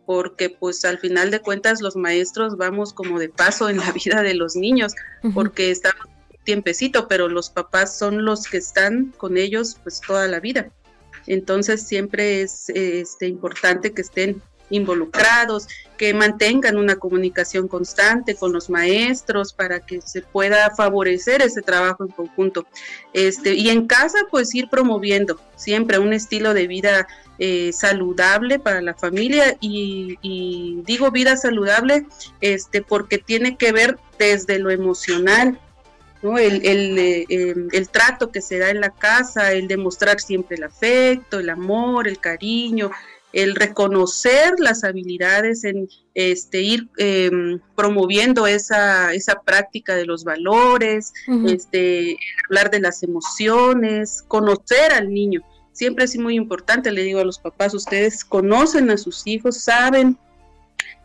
porque 0.06 0.50
pues 0.50 0.84
al 0.84 0.98
final 0.98 1.30
de 1.30 1.40
cuentas 1.40 1.80
los 1.80 1.96
maestros 1.96 2.56
vamos 2.56 2.92
como 2.92 3.18
de 3.18 3.28
paso 3.28 3.68
en 3.68 3.78
la 3.78 3.92
vida 4.04 4.22
de 4.22 4.34
los 4.34 4.56
niños, 4.56 4.94
porque 5.34 5.70
estamos 5.70 6.06
tiempecito, 6.44 7.06
pero 7.06 7.28
los 7.28 7.50
papás 7.50 7.96
son 7.96 8.24
los 8.24 8.46
que 8.46 8.56
están 8.56 9.14
con 9.16 9.36
ellos 9.36 9.78
pues 9.82 10.00
toda 10.00 10.26
la 10.26 10.40
vida. 10.40 10.70
Entonces 11.26 11.82
siempre 11.82 12.42
es 12.42 12.68
este, 12.70 13.28
importante 13.28 13.92
que 13.92 14.02
estén 14.02 14.42
involucrados, 14.70 15.68
que 16.02 16.14
mantengan 16.14 16.78
una 16.78 16.96
comunicación 16.96 17.68
constante 17.68 18.34
con 18.34 18.52
los 18.52 18.68
maestros 18.68 19.52
para 19.52 19.78
que 19.78 20.00
se 20.00 20.20
pueda 20.20 20.74
favorecer 20.74 21.42
ese 21.42 21.62
trabajo 21.62 22.02
en 22.02 22.10
conjunto. 22.10 22.66
Este, 23.12 23.54
y 23.54 23.70
en 23.70 23.86
casa, 23.86 24.18
pues 24.28 24.52
ir 24.52 24.68
promoviendo 24.68 25.40
siempre 25.54 26.00
un 26.00 26.12
estilo 26.12 26.54
de 26.54 26.66
vida 26.66 27.06
eh, 27.38 27.72
saludable 27.72 28.58
para 28.58 28.82
la 28.82 28.94
familia 28.94 29.56
y, 29.60 30.82
digo 30.84 31.12
vida 31.12 31.36
saludable 31.36 32.04
este, 32.40 32.82
porque 32.82 33.18
tiene 33.18 33.56
que 33.56 33.70
ver 33.70 33.96
desde 34.18 34.58
lo 34.58 34.72
emocional, 34.72 35.60
¿no? 36.20 36.36
El, 36.36 36.66
el, 36.66 36.98
eh, 36.98 37.26
em, 37.28 37.68
el, 37.70 37.88
trato 37.88 38.32
que 38.32 38.40
se 38.40 38.58
da 38.58 38.70
en 38.70 38.80
la 38.80 38.90
casa, 38.90 39.52
el 39.52 39.68
demostrar 39.68 40.20
siempre 40.20 40.56
el 40.56 40.64
afecto, 40.64 41.38
el 41.38 41.48
amor, 41.48 42.08
el 42.08 42.18
cariño, 42.18 42.90
el 43.32 43.54
reconocer 43.54 44.54
las 44.58 44.84
habilidades, 44.84 45.64
en 45.64 45.88
este, 46.14 46.60
ir 46.60 46.88
em, 46.98 47.60
promoviendo 47.74 48.46
esa, 48.46 49.14
esa 49.14 49.40
práctica 49.40 49.94
de 49.96 50.04
los 50.04 50.24
valores, 50.24 51.12
este, 51.46 52.16
hablar 52.48 52.70
de 52.70 52.80
las 52.80 53.02
emociones, 53.02 54.22
conocer 54.28 54.92
al 54.92 55.12
niño. 55.12 55.42
Siempre 55.72 56.04
es 56.04 56.16
muy 56.18 56.36
importante, 56.36 56.90
le 56.92 57.02
digo 57.02 57.20
a 57.20 57.24
los 57.24 57.38
papás, 57.38 57.72
ustedes 57.74 58.24
conocen 58.24 58.90
a 58.90 58.98
sus 58.98 59.26
hijos, 59.26 59.56
saben 59.56 60.18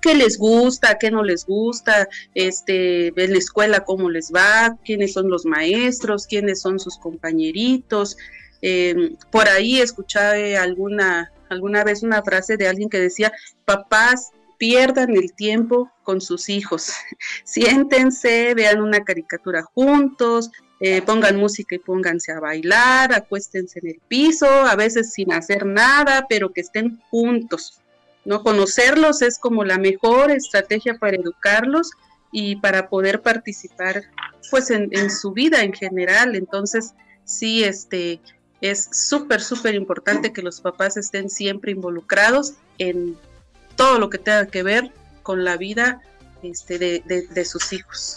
qué 0.01 0.13
les 0.13 0.37
gusta, 0.37 0.97
qué 0.99 1.09
no 1.09 1.23
les 1.23 1.45
gusta, 1.45 2.07
este, 2.35 3.07
en 3.07 3.31
la 3.31 3.37
escuela 3.37 3.85
cómo 3.85 4.09
les 4.09 4.31
va, 4.33 4.77
quiénes 4.85 5.13
son 5.13 5.29
los 5.29 5.45
maestros, 5.45 6.27
quiénes 6.27 6.61
son 6.61 6.79
sus 6.79 6.97
compañeritos. 6.97 8.17
Em, 8.61 9.15
por 9.31 9.47
ahí 9.47 9.79
escuché 9.79 10.57
alguna 10.57 11.31
alguna 11.49 11.83
vez 11.83 12.03
una 12.03 12.23
frase 12.23 12.57
de 12.57 12.67
alguien 12.67 12.89
que 12.89 12.99
decía, 12.99 13.31
papás, 13.65 14.31
pierdan 14.57 15.15
el 15.15 15.33
tiempo 15.33 15.91
con 16.03 16.21
sus 16.21 16.49
hijos, 16.49 16.91
siéntense, 17.43 18.53
vean 18.55 18.81
una 18.81 19.03
caricatura 19.03 19.63
juntos, 19.63 20.51
eh, 20.79 21.01
pongan 21.01 21.37
música 21.37 21.75
y 21.75 21.79
pónganse 21.79 22.31
a 22.31 22.39
bailar, 22.39 23.13
acuéstense 23.13 23.79
en 23.79 23.87
el 23.87 24.01
piso, 24.07 24.47
a 24.47 24.75
veces 24.75 25.13
sin 25.13 25.31
hacer 25.31 25.65
nada, 25.65 26.25
pero 26.29 26.53
que 26.53 26.61
estén 26.61 26.99
juntos. 27.09 27.81
¿no? 28.25 28.43
Conocerlos 28.43 29.21
es 29.21 29.39
como 29.39 29.63
la 29.63 29.77
mejor 29.77 30.31
estrategia 30.31 30.97
para 30.99 31.15
educarlos 31.15 31.91
y 32.31 32.57
para 32.57 32.89
poder 32.89 33.21
participar 33.21 34.03
pues 34.51 34.69
en, 34.69 34.89
en 34.91 35.09
su 35.09 35.31
vida 35.31 35.63
en 35.63 35.73
general. 35.73 36.35
Entonces, 36.35 36.93
sí, 37.23 37.63
este, 37.63 38.19
es 38.61 38.89
súper, 38.91 39.41
súper 39.41 39.75
importante 39.75 40.33
que 40.33 40.41
los 40.41 40.61
papás 40.61 40.97
estén 40.97 41.29
siempre 41.29 41.71
involucrados 41.71 42.53
en 42.77 43.17
todo 43.75 43.99
lo 43.99 44.09
que 44.09 44.17
tenga 44.17 44.47
que 44.47 44.63
ver 44.63 44.91
con 45.23 45.43
la 45.43 45.57
vida 45.57 46.01
este, 46.41 46.79
de, 46.79 47.01
de 47.01 47.45
sus 47.45 47.73
hijos. 47.73 48.15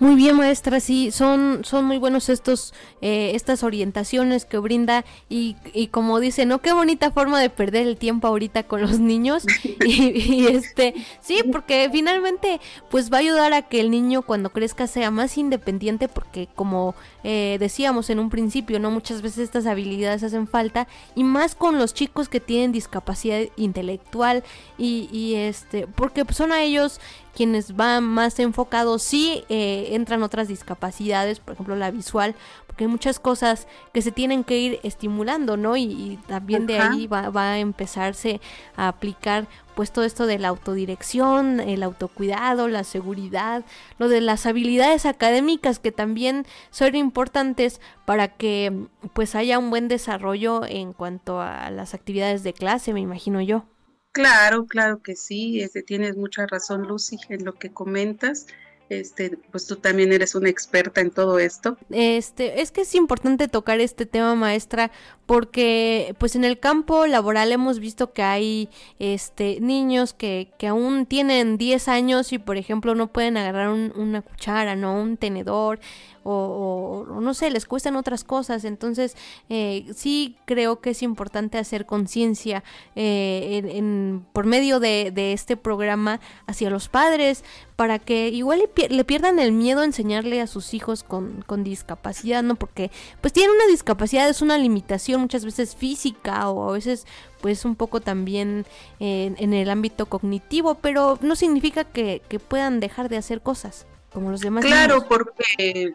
Muy 0.00 0.14
bien, 0.14 0.36
maestra, 0.36 0.78
sí, 0.78 1.10
son, 1.10 1.64
son 1.64 1.84
muy 1.84 1.98
buenos 1.98 2.28
estos, 2.28 2.72
eh, 3.02 3.32
estas 3.34 3.64
orientaciones 3.64 4.44
que 4.44 4.58
brinda 4.58 5.04
y, 5.28 5.56
y, 5.74 5.88
como 5.88 6.20
dice, 6.20 6.46
¿no? 6.46 6.60
Qué 6.60 6.72
bonita 6.72 7.10
forma 7.10 7.40
de 7.40 7.50
perder 7.50 7.88
el 7.88 7.96
tiempo 7.96 8.28
ahorita 8.28 8.62
con 8.62 8.80
los 8.80 9.00
niños 9.00 9.44
y, 9.84 10.46
este, 10.46 10.94
sí, 11.20 11.42
porque 11.50 11.88
finalmente 11.90 12.60
pues 12.90 13.12
va 13.12 13.16
a 13.16 13.20
ayudar 13.20 13.52
a 13.52 13.62
que 13.62 13.80
el 13.80 13.90
niño 13.90 14.22
cuando 14.22 14.50
crezca 14.50 14.86
sea 14.86 15.10
más 15.10 15.36
independiente 15.36 16.06
porque 16.06 16.48
como 16.54 16.94
eh, 17.24 17.56
decíamos 17.58 18.08
en 18.08 18.20
un 18.20 18.30
principio, 18.30 18.78
¿no? 18.78 18.92
Muchas 18.92 19.20
veces 19.20 19.38
estas 19.38 19.66
habilidades 19.66 20.22
hacen 20.22 20.46
falta 20.46 20.86
y 21.16 21.24
más 21.24 21.56
con 21.56 21.76
los 21.76 21.92
chicos 21.92 22.28
que 22.28 22.38
tienen 22.38 22.70
discapacidad 22.70 23.40
intelectual 23.56 24.44
y, 24.78 25.08
y 25.10 25.34
este, 25.34 25.88
porque 25.88 26.24
son 26.32 26.52
a 26.52 26.62
ellos 26.62 27.00
quienes 27.38 27.76
van 27.76 28.02
más 28.02 28.40
enfocados, 28.40 29.00
sí 29.00 29.44
eh, 29.48 29.87
entran 29.94 30.22
otras 30.22 30.48
discapacidades, 30.48 31.40
por 31.40 31.54
ejemplo 31.54 31.76
la 31.76 31.90
visual, 31.90 32.34
porque 32.66 32.84
hay 32.84 32.88
muchas 32.88 33.18
cosas 33.20 33.66
que 33.92 34.02
se 34.02 34.12
tienen 34.12 34.44
que 34.44 34.58
ir 34.58 34.80
estimulando, 34.82 35.56
¿no? 35.56 35.76
Y, 35.76 36.18
también 36.26 36.66
de 36.66 36.78
ahí 36.78 37.06
va, 37.06 37.30
va, 37.30 37.52
a 37.52 37.58
empezarse 37.58 38.40
a 38.76 38.88
aplicar 38.88 39.46
pues 39.74 39.92
todo 39.92 40.04
esto 40.04 40.26
de 40.26 40.40
la 40.40 40.48
autodirección, 40.48 41.60
el 41.60 41.84
autocuidado, 41.84 42.66
la 42.66 42.82
seguridad, 42.82 43.64
lo 43.98 44.08
de 44.08 44.20
las 44.20 44.44
habilidades 44.44 45.06
académicas 45.06 45.78
que 45.78 45.92
también 45.92 46.46
son 46.70 46.96
importantes 46.96 47.80
para 48.04 48.26
que 48.26 48.86
pues 49.12 49.36
haya 49.36 49.58
un 49.58 49.70
buen 49.70 49.86
desarrollo 49.86 50.66
en 50.66 50.92
cuanto 50.92 51.40
a 51.40 51.70
las 51.70 51.94
actividades 51.94 52.42
de 52.42 52.54
clase, 52.54 52.92
me 52.92 53.00
imagino 53.00 53.40
yo. 53.40 53.66
Claro, 54.12 54.66
claro 54.66 55.00
que 55.00 55.14
sí, 55.14 55.60
este, 55.60 55.84
tienes 55.84 56.16
mucha 56.16 56.44
razón, 56.46 56.88
Lucy, 56.88 57.16
en 57.28 57.44
lo 57.44 57.54
que 57.54 57.70
comentas. 57.70 58.48
Este, 58.88 59.38
pues 59.50 59.66
tú 59.66 59.76
también 59.76 60.12
eres 60.12 60.34
una 60.34 60.48
experta 60.48 61.00
en 61.00 61.10
todo 61.10 61.38
esto. 61.38 61.76
Este, 61.90 62.62
es 62.62 62.72
que 62.72 62.82
es 62.82 62.94
importante 62.94 63.46
tocar 63.48 63.80
este 63.80 64.06
tema, 64.06 64.34
maestra, 64.34 64.90
porque 65.26 66.14
pues 66.18 66.36
en 66.36 66.44
el 66.44 66.58
campo 66.58 67.06
laboral 67.06 67.52
hemos 67.52 67.80
visto 67.80 68.12
que 68.14 68.22
hay 68.22 68.70
este 68.98 69.60
niños 69.60 70.14
que, 70.14 70.52
que 70.58 70.68
aún 70.68 71.04
tienen 71.04 71.58
10 71.58 71.88
años 71.88 72.32
y 72.32 72.38
por 72.38 72.56
ejemplo 72.56 72.94
no 72.94 73.12
pueden 73.12 73.36
agarrar 73.36 73.68
una 73.68 74.22
cuchara, 74.22 74.74
no 74.74 75.00
un 75.00 75.18
tenedor 75.18 75.80
o, 76.30 77.20
no 77.20 77.34
sé, 77.34 77.50
les 77.50 77.64
cuestan 77.64 77.96
otras 77.96 78.24
cosas. 78.24 78.64
Entonces, 78.64 79.16
eh, 79.48 79.86
sí 79.94 80.36
creo 80.44 80.80
que 80.80 80.90
es 80.90 81.02
importante 81.02 81.58
hacer 81.58 81.86
conciencia 81.86 82.62
eh, 82.96 83.62
en, 83.74 84.26
por 84.32 84.46
medio 84.46 84.80
de, 84.80 85.10
de, 85.10 85.32
este 85.32 85.56
programa 85.56 86.20
hacia 86.46 86.70
los 86.70 86.88
padres 86.88 87.44
para 87.76 87.98
que 87.98 88.28
igual 88.28 88.62
le 88.90 89.04
pierdan 89.04 89.38
el 89.38 89.52
miedo 89.52 89.80
a 89.80 89.84
enseñarle 89.84 90.40
a 90.40 90.46
sus 90.46 90.74
hijos 90.74 91.04
con, 91.04 91.42
con 91.46 91.64
discapacidad, 91.64 92.42
¿no? 92.42 92.56
Porque 92.56 92.90
pues 93.20 93.32
tienen 93.32 93.54
una 93.54 93.66
discapacidad, 93.66 94.28
es 94.28 94.42
una 94.42 94.58
limitación 94.58 95.20
muchas 95.20 95.44
veces 95.44 95.76
física 95.76 96.50
o 96.50 96.68
a 96.68 96.72
veces 96.72 97.06
pues 97.40 97.64
un 97.64 97.76
poco 97.76 98.00
también 98.00 98.66
en, 98.98 99.52
el 99.54 99.70
ámbito 99.70 100.06
cognitivo, 100.06 100.74
pero 100.74 101.18
no 101.20 101.36
significa 101.36 101.84
que, 101.84 102.20
puedan 102.48 102.80
dejar 102.80 103.08
de 103.08 103.16
hacer 103.16 103.40
cosas 103.42 103.86
como 104.12 104.30
los 104.30 104.40
demás. 104.40 104.64
Claro, 104.64 105.06
porque 105.06 105.94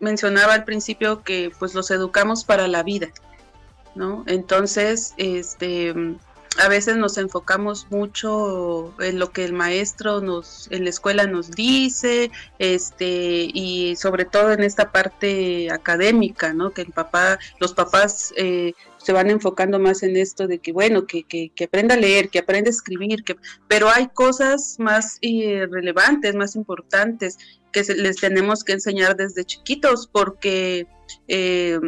mencionaba 0.00 0.54
al 0.54 0.64
principio 0.64 1.22
que 1.22 1.50
pues 1.58 1.74
los 1.74 1.90
educamos 1.90 2.44
para 2.44 2.68
la 2.68 2.82
vida, 2.82 3.08
¿no? 3.94 4.24
Entonces, 4.26 5.14
este 5.16 5.94
a 6.58 6.68
veces 6.68 6.96
nos 6.96 7.16
enfocamos 7.16 7.86
mucho 7.90 8.94
en 9.00 9.18
lo 9.18 9.32
que 9.32 9.44
el 9.44 9.52
maestro 9.52 10.20
nos 10.20 10.68
en 10.70 10.84
la 10.84 10.90
escuela 10.90 11.26
nos 11.26 11.50
dice 11.50 12.30
este 12.58 13.48
y 13.52 13.96
sobre 13.96 14.24
todo 14.24 14.52
en 14.52 14.62
esta 14.62 14.92
parte 14.92 15.70
académica 15.70 16.52
no 16.52 16.72
que 16.72 16.82
el 16.82 16.92
papá 16.92 17.38
los 17.58 17.72
papás 17.72 18.34
eh, 18.36 18.74
se 18.98 19.12
van 19.12 19.30
enfocando 19.30 19.78
más 19.78 20.02
en 20.02 20.16
esto 20.16 20.46
de 20.46 20.58
que 20.58 20.72
bueno 20.72 21.06
que, 21.06 21.24
que, 21.24 21.50
que 21.54 21.64
aprenda 21.64 21.94
a 21.94 21.98
leer 21.98 22.28
que 22.28 22.40
aprenda 22.40 22.68
a 22.68 22.72
escribir 22.72 23.24
que 23.24 23.36
pero 23.66 23.88
hay 23.88 24.08
cosas 24.08 24.76
más 24.78 25.18
eh, 25.22 25.66
relevantes 25.70 26.34
más 26.34 26.54
importantes 26.54 27.38
que 27.72 27.82
les 27.94 28.16
tenemos 28.16 28.62
que 28.62 28.72
enseñar 28.72 29.16
desde 29.16 29.44
chiquitos 29.44 30.06
porque 30.06 30.86
eh, 31.28 31.78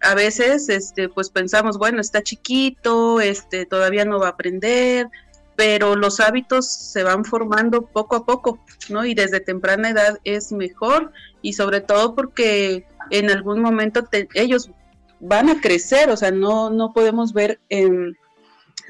a 0.00 0.14
veces 0.14 0.68
este 0.68 1.08
pues 1.08 1.30
pensamos 1.30 1.78
bueno 1.78 2.00
está 2.00 2.22
chiquito 2.22 3.20
este 3.20 3.66
todavía 3.66 4.04
no 4.04 4.18
va 4.18 4.28
a 4.28 4.30
aprender 4.30 5.08
pero 5.56 5.94
los 5.94 6.20
hábitos 6.20 6.66
se 6.72 7.02
van 7.02 7.24
formando 7.24 7.82
poco 7.82 8.16
a 8.16 8.24
poco 8.24 8.58
no 8.88 9.04
y 9.04 9.14
desde 9.14 9.40
temprana 9.40 9.90
edad 9.90 10.18
es 10.24 10.52
mejor 10.52 11.12
y 11.42 11.52
sobre 11.52 11.80
todo 11.80 12.14
porque 12.14 12.86
en 13.10 13.30
algún 13.30 13.60
momento 13.60 14.08
ellos 14.34 14.70
van 15.20 15.50
a 15.50 15.60
crecer 15.60 16.08
o 16.10 16.16
sea 16.16 16.30
no 16.30 16.70
no 16.70 16.92
podemos 16.92 17.32
ver 17.32 17.60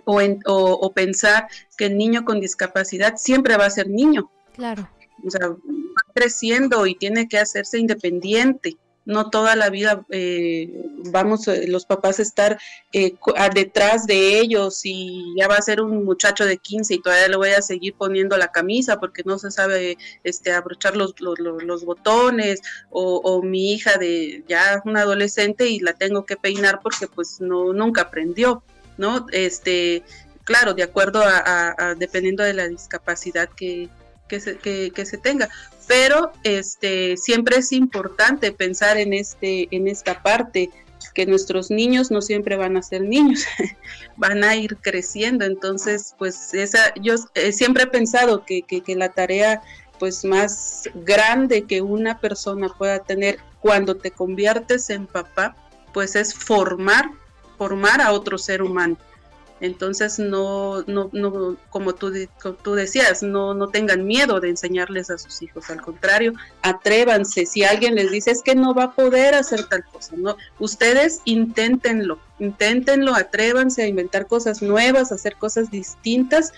o, 0.05 0.19
o 0.47 0.93
pensar 0.93 1.49
que 1.77 1.87
el 1.87 1.97
niño 1.97 2.25
con 2.25 2.41
discapacidad 2.41 3.17
siempre 3.17 3.57
va 3.57 3.67
a 3.67 3.71
ser 3.71 3.89
niño. 3.89 4.31
Claro. 4.55 4.89
O 5.25 5.31
sea 5.31 5.49
va 5.49 6.13
creciendo 6.15 6.87
y 6.87 6.95
tiene 6.95 7.29
que 7.29 7.39
hacerse 7.39 7.79
independiente 7.79 8.77
no 9.11 9.29
toda 9.29 9.57
la 9.57 9.71
vida 9.71 10.05
eh, 10.11 10.71
vamos 11.11 11.47
eh, 11.49 11.67
los 11.67 11.85
papás 11.85 12.19
a 12.21 12.23
estar 12.23 12.59
eh, 12.93 13.15
detrás 13.55 14.07
de 14.07 14.39
ellos 14.39 14.81
y 14.85 15.35
ya 15.37 15.49
va 15.49 15.57
a 15.57 15.63
ser 15.63 15.81
un 15.81 16.05
muchacho 16.05 16.47
de 16.47 16.57
15 16.57 16.95
y 16.95 17.03
todavía 17.03 17.29
le 17.29 17.37
voy 17.37 17.51
a 17.51 17.61
seguir 17.61 17.95
poniendo 17.95 18.37
la 18.37 18.53
camisa 18.53 19.01
porque 19.01 19.23
no 19.25 19.39
se 19.39 19.51
sabe 19.51 19.99
este 20.23 20.53
abrochar 20.53 20.97
los, 20.97 21.15
los, 21.21 21.85
botones 21.85 22.61
o, 22.91 23.43
mi 23.43 23.73
hija 23.73 23.97
de 23.99 24.45
ya 24.47 24.81
una 24.85 25.01
adolescente 25.01 25.69
y 25.69 25.81
la 25.81 25.95
tengo 25.95 26.25
que 26.25 26.37
peinar 26.37 26.81
porque 26.83 27.09
pues 27.09 27.41
no 27.41 27.73
nunca 27.73 28.03
aprendió 28.03 28.63
no 28.97 29.27
este 29.33 30.05
claro 30.45 30.75
de 30.75 30.83
acuerdo 30.83 31.23
a, 31.25 31.95
dependiendo 31.99 32.45
de 32.45 32.55
la 32.55 32.69
discapacidad 32.69 33.49
que, 33.49 33.89
que 34.31 34.41
se, 34.41 34.57
que 34.57 35.05
se 35.05 35.19
tenga 35.19 35.51
pero 35.91 36.31
este 36.45 37.17
siempre 37.17 37.57
es 37.57 37.73
importante 37.73 38.53
pensar 38.53 38.97
en 38.97 39.13
este 39.13 39.67
en 39.73 39.89
esta 39.89 40.23
parte 40.23 40.71
que 41.15 41.27
nuestros 41.27 41.69
niños 41.69 42.13
no 42.13 42.23
siempre 42.23 42.57
van 42.57 42.77
a 42.77 42.83
ser 42.83 43.03
niños, 43.03 43.45
van 44.17 44.45
a 44.45 44.55
ir 44.55 44.77
creciendo. 44.77 45.45
Entonces, 45.45 46.15
pues 46.17 46.55
esa, 46.55 46.95
yo 46.95 47.17
eh, 47.35 47.51
siempre 47.51 47.85
he 47.85 47.87
pensado 47.89 48.45
que, 48.45 48.63
que, 48.63 48.83
que, 48.83 48.95
la 48.95 49.09
tarea 49.09 49.63
pues 49.99 50.25
más 50.25 50.89
grande 50.95 51.65
que 51.65 51.83
una 51.83 52.21
persona 52.21 52.69
pueda 52.69 53.01
tener 53.01 53.41
cuando 53.61 53.97
te 53.97 54.13
conviertes 54.13 54.91
en 54.91 55.09
papá, 55.09 55.57
pues 55.93 56.15
es 56.15 56.33
formar, 56.33 57.11
formar 57.59 58.01
a 58.01 58.13
otro 58.13 58.39
ser 58.39 58.63
humano. 58.63 58.97
Entonces, 59.61 60.19
no, 60.19 60.83
no, 60.87 61.11
no 61.13 61.57
como 61.69 61.95
tú, 61.95 62.13
tú 62.63 62.75
decías, 62.75 63.23
no, 63.23 63.53
no 63.53 63.69
tengan 63.69 64.07
miedo 64.07 64.41
de 64.41 64.49
enseñarles 64.49 65.11
a 65.11 65.19
sus 65.19 65.43
hijos. 65.43 65.69
Al 65.69 65.83
contrario, 65.83 66.33
atrévanse. 66.63 67.45
Si 67.45 67.63
alguien 67.63 67.95
les 67.95 68.11
dice 68.11 68.31
es 68.31 68.43
que 68.43 68.55
no 68.55 68.75
va 68.75 68.85
a 68.85 68.93
poder 68.95 69.35
hacer 69.35 69.65
tal 69.69 69.85
cosa, 69.85 70.17
no, 70.17 70.37
ustedes 70.59 71.21
inténtenlo, 71.25 72.19
inténtenlo, 72.39 73.15
atrévanse 73.15 73.83
a 73.83 73.87
inventar 73.87 74.27
cosas 74.27 74.63
nuevas, 74.63 75.13
a 75.13 75.17
hacer 75.17 75.37
cosas 75.37 75.71
distintas 75.71 76.53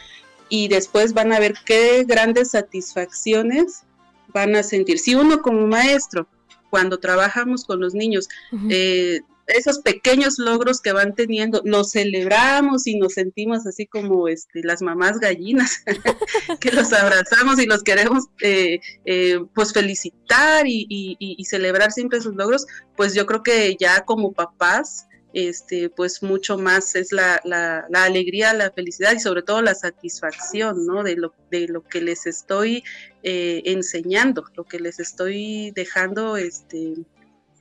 y 0.49 0.69
después 0.69 1.13
van 1.13 1.33
a 1.33 1.41
ver 1.41 1.55
qué 1.65 2.05
grandes 2.05 2.51
satisfacciones 2.51 3.83
van 4.29 4.55
a 4.55 4.63
sentir. 4.63 4.99
Si 4.99 5.15
uno 5.15 5.43
como 5.43 5.67
maestro, 5.67 6.29
cuando 6.71 6.99
trabajamos 6.99 7.65
con 7.65 7.81
los 7.81 7.95
niños, 7.95 8.29
eh, 8.71 9.21
esos 9.47 9.81
pequeños 9.81 10.39
logros 10.39 10.81
que 10.81 10.93
van 10.93 11.15
teniendo, 11.15 11.63
los 11.65 11.91
celebramos 11.91 12.87
y 12.87 12.97
nos 12.97 13.15
sentimos 13.15 13.67
así 13.67 13.87
como 13.87 14.29
este, 14.29 14.63
las 14.63 14.83
mamás 14.83 15.19
gallinas, 15.19 15.83
que 16.61 16.71
los 16.73 16.93
abrazamos 16.93 17.59
y 17.59 17.67
los 17.67 17.83
queremos 17.83 18.25
eh, 18.41 18.81
eh, 19.05 19.41
pues 19.55 19.73
felicitar 19.73 20.67
y, 20.67 21.17
celebrar 21.49 21.93
siempre 21.93 22.21
sus 22.21 22.35
logros, 22.35 22.67
pues 22.97 23.15
yo 23.15 23.27
creo 23.27 23.43
que 23.43 23.77
ya 23.79 24.05
como 24.05 24.33
papás, 24.33 25.07
este, 25.35 25.91
pues 25.91 26.23
mucho 26.23 26.57
más 26.57 26.95
es 26.95 27.13
la, 27.13 27.41
la, 27.45 27.85
la, 27.91 28.05
alegría, 28.05 28.55
la 28.55 28.71
felicidad 28.71 29.13
y 29.13 29.21
sobre 29.21 29.43
todo 29.43 29.61
la 29.61 29.75
satisfacción, 29.75 30.87
¿no? 30.87 31.03
De 31.03 31.17
lo, 31.17 31.35
de 31.51 31.69
lo 31.69 31.83
que 31.83 32.01
les 32.01 32.27
estoy 32.27 32.85
eh, 33.23 33.63
enseñando, 33.67 34.45
lo 34.57 34.65
que 34.65 34.79
les 34.79 34.99
estoy 35.01 35.73
dejando, 35.73 36.37
este, 36.37 36.95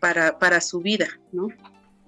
para, 0.01 0.37
para 0.39 0.59
su 0.59 0.81
vida, 0.81 1.07
¿no? 1.31 1.47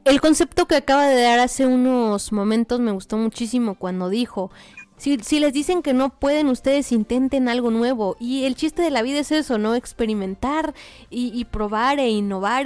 El 0.06 0.20
concepto 0.20 0.66
que 0.66 0.76
acaba 0.76 1.08
de 1.08 1.22
dar 1.22 1.40
hace 1.40 1.66
unos 1.66 2.34
momentos 2.34 2.82
me 2.82 2.92
gustó 2.92 3.18
muchísimo 3.18 3.76
cuando 3.76 4.10
dijo, 4.10 4.52
si, 4.98 5.18
les 5.40 5.54
dicen 5.54 5.82
que 5.82 5.94
no 5.94 6.10
pueden, 6.10 6.48
ustedes 6.48 6.92
intenten 6.92 7.50
algo 7.50 7.72
nuevo. 7.72 8.16
Y 8.20 8.46
el 8.46 8.56
chiste 8.56 8.82
de 8.82 8.92
la 8.92 9.02
vida 9.02 9.20
es 9.20 9.32
eso, 9.32 9.58
¿no? 9.58 9.76
Experimentar 9.76 10.74
y, 11.10 11.44
probar 11.46 12.00
e 12.00 12.10
innovar 12.10 12.66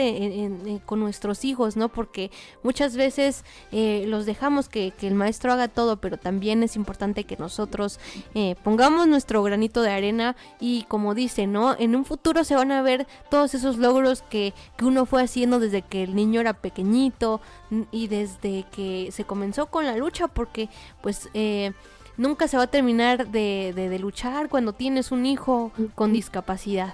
con 0.86 1.00
nuestros 1.00 1.46
hijos, 1.46 1.78
¿no? 1.78 1.90
Porque 1.90 2.30
muchas 2.64 2.96
veces 2.96 3.44
eh, 3.72 4.06
los 4.08 4.26
dejamos 4.26 4.70
que, 4.70 4.94
el 5.02 5.16
maestro 5.16 5.54
haga 5.54 5.70
todo, 5.70 5.98
pero 5.98 6.18
también 6.18 6.64
es 6.64 6.76
importante 6.76 7.24
que 7.24 7.38
nosotros 7.38 8.00
eh, 8.36 8.56
pongamos 8.64 9.08
nuestro 9.08 9.42
granito 9.42 9.82
de 9.82 9.92
arena 9.92 10.36
y 10.60 10.84
como 10.84 11.16
dice, 11.16 11.48
¿no? 11.48 11.76
En 11.80 11.96
un 11.96 12.04
futuro 12.04 12.44
se 12.44 12.56
van 12.56 12.72
a 12.72 12.82
ver 12.82 13.08
todos 13.30 13.54
esos 13.54 13.78
logros 13.78 14.22
que, 14.22 14.54
que 14.78 14.86
uno 14.86 15.06
fue 15.06 15.24
haciendo 15.24 15.60
desde 15.60 15.82
que 15.82 16.04
el 16.04 16.14
niño 16.14 16.42
era 16.42 16.54
pequeñito 16.54 17.42
y 17.92 18.08
desde 18.08 18.66
que 18.72 19.10
se 19.12 19.24
comenzó 19.24 19.68
con 19.68 19.86
la 19.86 19.96
lucha, 19.96 20.28
porque 20.28 20.70
pues... 21.02 21.30
Eh, 21.34 21.72
nunca 22.18 22.48
se 22.48 22.58
va 22.58 22.64
a 22.64 22.68
terminar 22.68 23.28
de, 23.28 23.98
luchar 24.00 24.50
cuando 24.50 24.74
tienes 24.74 25.12
un 25.12 25.26
hijo 25.26 25.72
con 25.96 26.14
discapacidad. 26.14 26.94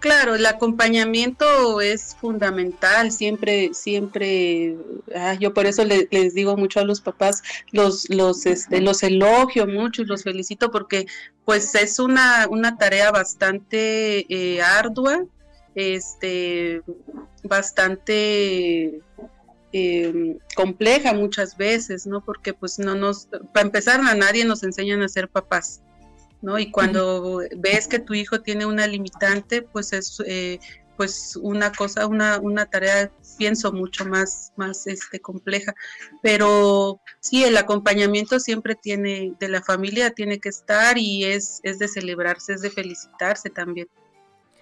Claro, 0.00 0.34
el 0.34 0.44
acompañamiento 0.46 1.80
es 1.80 2.16
fundamental, 2.20 3.12
siempre, 3.12 3.72
siempre, 3.72 4.76
ah, 5.14 5.34
yo 5.34 5.54
por 5.54 5.66
eso 5.66 5.84
les 5.84 6.34
digo 6.34 6.56
mucho 6.56 6.80
a 6.80 6.84
los 6.84 7.00
papás, 7.00 7.44
los, 7.70 8.10
los, 8.10 8.44
este, 8.46 8.80
los 8.80 9.04
elogio 9.04 9.68
mucho 9.68 10.02
y 10.02 10.06
los 10.06 10.24
felicito 10.24 10.72
porque 10.72 11.06
pues 11.44 11.76
es 11.76 12.00
una, 12.00 12.48
una 12.50 12.76
tarea 12.78 13.12
bastante 13.12 14.26
eh, 14.28 14.60
ardua, 14.60 15.24
este, 15.76 16.82
bastante 17.44 19.00
eh, 19.72 20.38
compleja 20.54 21.12
muchas 21.14 21.56
veces, 21.56 22.06
¿no? 22.06 22.24
Porque 22.24 22.54
pues 22.54 22.78
no 22.78 22.94
nos, 22.94 23.28
para 23.52 23.66
empezar 23.66 24.00
a 24.00 24.14
nadie 24.14 24.44
nos 24.44 24.62
enseñan 24.62 25.02
a 25.02 25.08
ser 25.08 25.28
papás, 25.28 25.82
¿no? 26.42 26.58
Y 26.58 26.70
cuando 26.70 27.40
ves 27.56 27.88
que 27.88 27.98
tu 27.98 28.14
hijo 28.14 28.40
tiene 28.40 28.66
una 28.66 28.86
limitante, 28.86 29.62
pues 29.62 29.92
es 29.92 30.22
eh, 30.26 30.58
pues 30.96 31.36
una 31.40 31.72
cosa, 31.72 32.06
una, 32.06 32.38
una 32.38 32.66
tarea, 32.66 33.10
pienso, 33.38 33.72
mucho 33.72 34.04
más, 34.04 34.52
más 34.56 34.86
este, 34.86 35.20
compleja. 35.20 35.74
Pero 36.22 37.00
sí, 37.20 37.44
el 37.44 37.56
acompañamiento 37.56 38.38
siempre 38.38 38.74
tiene, 38.74 39.34
de 39.40 39.48
la 39.48 39.62
familia 39.62 40.10
tiene 40.10 40.38
que 40.38 40.50
estar 40.50 40.98
y 40.98 41.24
es, 41.24 41.60
es 41.62 41.78
de 41.78 41.88
celebrarse, 41.88 42.52
es 42.52 42.62
de 42.62 42.70
felicitarse 42.70 43.50
también. 43.50 43.88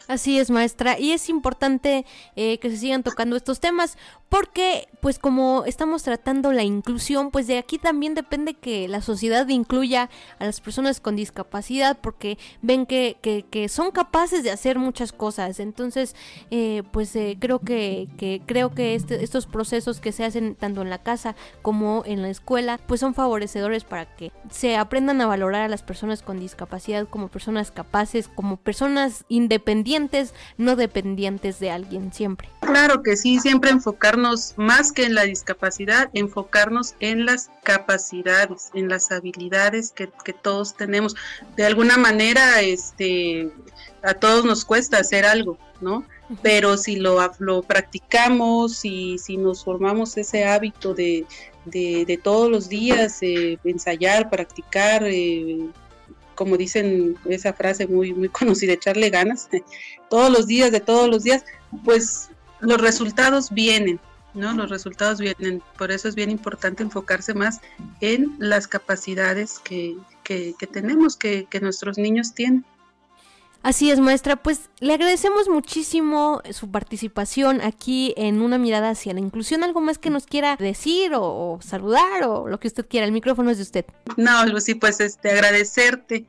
Así 0.08 0.38
es, 0.38 0.50
maestra. 0.50 0.98
Y 0.98 1.12
es 1.12 1.28
importante 1.28 2.04
eh, 2.34 2.58
que 2.58 2.70
se 2.70 2.78
sigan 2.78 3.02
tocando 3.02 3.36
estos 3.36 3.60
temas 3.60 3.96
porque, 4.30 4.88
pues 5.00 5.18
como 5.18 5.64
estamos 5.66 6.04
tratando 6.04 6.52
la 6.52 6.62
inclusión, 6.62 7.32
pues 7.32 7.48
de 7.48 7.58
aquí 7.58 7.78
también 7.78 8.14
depende 8.14 8.54
que 8.54 8.86
la 8.86 9.02
sociedad 9.02 9.48
incluya 9.48 10.08
a 10.38 10.46
las 10.46 10.60
personas 10.60 11.00
con 11.00 11.16
discapacidad 11.16 11.98
porque 12.00 12.38
ven 12.62 12.86
que, 12.86 13.16
que, 13.20 13.68
son 13.68 13.90
capaces 13.90 14.44
de 14.44 14.52
hacer 14.52 14.78
muchas 14.78 15.10
cosas. 15.12 15.58
Entonces, 15.58 16.14
eh, 16.52 16.84
pues 16.92 17.14
eh, 17.16 17.38
creo 17.40 17.58
que, 17.58 18.08
que, 18.18 18.40
creo 18.46 18.72
que 18.72 18.94
este, 18.94 19.24
estos 19.24 19.46
procesos 19.46 19.98
que 19.98 20.12
se 20.12 20.24
hacen 20.24 20.54
tanto 20.54 20.82
en 20.82 20.90
la 20.90 21.02
casa 21.02 21.34
como 21.60 22.04
en 22.06 22.22
la 22.22 22.30
escuela, 22.30 22.78
pues 22.86 23.00
son 23.00 23.14
favorecedores 23.14 23.82
para 23.82 24.14
que 24.14 24.30
se 24.48 24.76
aprendan 24.76 25.20
a 25.20 25.26
valorar 25.26 25.62
a 25.62 25.68
las 25.68 25.82
personas 25.82 26.22
con 26.22 26.38
discapacidad 26.38 27.08
como 27.08 27.26
personas 27.26 27.72
capaces, 27.72 28.28
como 28.28 28.58
personas 28.58 29.24
independientes, 29.28 30.34
no 30.56 30.76
dependientes 30.76 31.58
de 31.58 31.72
alguien 31.72 32.12
siempre. 32.12 32.48
Claro 32.70 33.02
que 33.02 33.16
sí, 33.16 33.40
siempre 33.40 33.70
enfocarnos 33.70 34.54
más 34.56 34.92
que 34.92 35.04
en 35.04 35.16
la 35.16 35.24
discapacidad, 35.24 36.08
enfocarnos 36.14 36.94
en 37.00 37.26
las 37.26 37.50
capacidades, 37.64 38.70
en 38.74 38.88
las 38.88 39.10
habilidades 39.10 39.90
que, 39.90 40.06
todos 40.40 40.76
tenemos. 40.76 41.16
De 41.56 41.66
alguna 41.66 41.96
manera, 41.96 42.60
este, 42.60 43.50
a 44.04 44.14
todos 44.14 44.44
nos 44.44 44.64
cuesta 44.64 44.98
hacer 44.98 45.24
algo, 45.24 45.58
¿no? 45.80 46.04
Pero 46.42 46.76
si 46.76 46.94
lo, 46.94 47.18
lo 47.40 47.62
practicamos 47.62 48.84
y 48.84 49.18
si 49.18 49.36
nos 49.36 49.64
formamos 49.64 50.16
ese 50.16 50.44
hábito 50.44 50.94
de, 50.94 51.26
de, 51.64 52.20
todos 52.22 52.48
los 52.48 52.68
días 52.68 53.18
eh, 53.22 53.58
ensayar, 53.64 54.30
practicar, 54.30 55.02
eh, 55.04 55.58
como 56.36 56.56
dicen 56.56 57.16
esa 57.28 57.52
frase 57.52 57.88
muy, 57.88 58.14
muy 58.14 58.28
conocida, 58.38 58.74
echarle 58.74 59.10
ganas, 59.10 59.48
todos 60.08 60.30
los 60.30 60.46
días, 60.46 60.70
de 60.70 60.80
todos 60.80 61.08
los 61.08 61.24
días, 61.24 61.44
pues 61.84 62.30
los 62.60 62.80
resultados 62.80 63.50
vienen, 63.50 64.00
¿no? 64.34 64.52
Los 64.54 64.70
resultados 64.70 65.20
vienen. 65.20 65.62
Por 65.78 65.90
eso 65.90 66.08
es 66.08 66.14
bien 66.14 66.30
importante 66.30 66.82
enfocarse 66.82 67.34
más 67.34 67.60
en 68.00 68.36
las 68.38 68.66
capacidades 68.66 69.58
que, 69.60 69.96
que, 70.24 70.54
tenemos, 70.72 71.16
que, 71.16 71.46
que 71.50 71.60
nuestros 71.60 71.98
niños 71.98 72.34
tienen. 72.34 72.64
Así 73.62 73.90
es, 73.90 74.00
maestra. 74.00 74.36
Pues 74.36 74.70
le 74.80 74.94
agradecemos 74.94 75.48
muchísimo 75.48 76.40
su 76.50 76.70
participación 76.70 77.60
aquí 77.60 78.14
en 78.16 78.40
una 78.40 78.56
mirada 78.56 78.90
hacia 78.90 79.12
la 79.12 79.20
inclusión. 79.20 79.62
¿Algo 79.62 79.82
más 79.82 79.98
que 79.98 80.08
nos 80.08 80.24
quiera 80.26 80.56
decir 80.56 81.12
o, 81.14 81.58
saludar 81.62 82.24
o 82.24 82.48
lo 82.48 82.58
que 82.58 82.68
usted 82.68 82.86
quiera? 82.88 83.04
El 83.04 83.12
micrófono 83.12 83.50
es 83.50 83.58
de 83.58 83.64
usted. 83.64 83.84
No, 84.16 84.46
Lucy, 84.46 84.76
pues 84.76 85.00
este, 85.00 85.30
agradecerte 85.30 86.26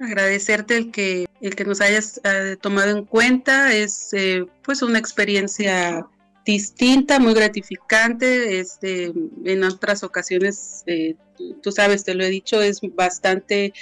agradecerte 0.00 0.76
el 0.76 0.90
que 0.90 1.26
el 1.40 1.54
que 1.54 1.64
nos 1.64 1.80
hayas 1.80 2.20
eh, 2.24 2.56
tomado 2.60 2.96
en 2.96 3.04
cuenta. 3.04 3.72
Es 3.74 4.12
eh, 4.12 4.46
pues 4.62 4.82
una 4.82 4.98
experiencia 4.98 6.06
distinta 6.44 7.18
muy 7.18 7.34
gratificante. 7.34 8.58
Este 8.60 9.12
en 9.44 9.64
otras 9.64 10.02
ocasiones 10.02 10.82
eh, 10.86 11.16
tú 11.62 11.72
sabes 11.72 12.04
te 12.04 12.14
lo 12.14 12.24
he 12.24 12.28
dicho 12.28 12.62
es 12.62 12.80
bastante 12.94 13.72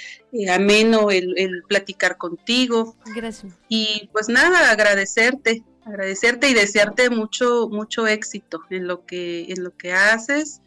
ameno 0.49 1.11
el, 1.11 1.33
el, 1.37 1.63
platicar 1.67 2.17
contigo. 2.17 2.95
Gracias. 3.15 3.53
Y 3.69 4.09
pues 4.11 4.29
nada 4.29 4.71
agradecerte 4.71 5.63
agradecerte 5.85 6.49
y 6.49 6.53
desearte 6.53 7.09
mucho 7.09 7.67
mucho 7.69 8.07
éxito 8.07 8.61
en 8.69 8.87
lo 8.87 9.05
que 9.05 9.45
en 9.49 9.63
lo 9.63 9.75
que 9.75 9.91
haces 9.91 10.61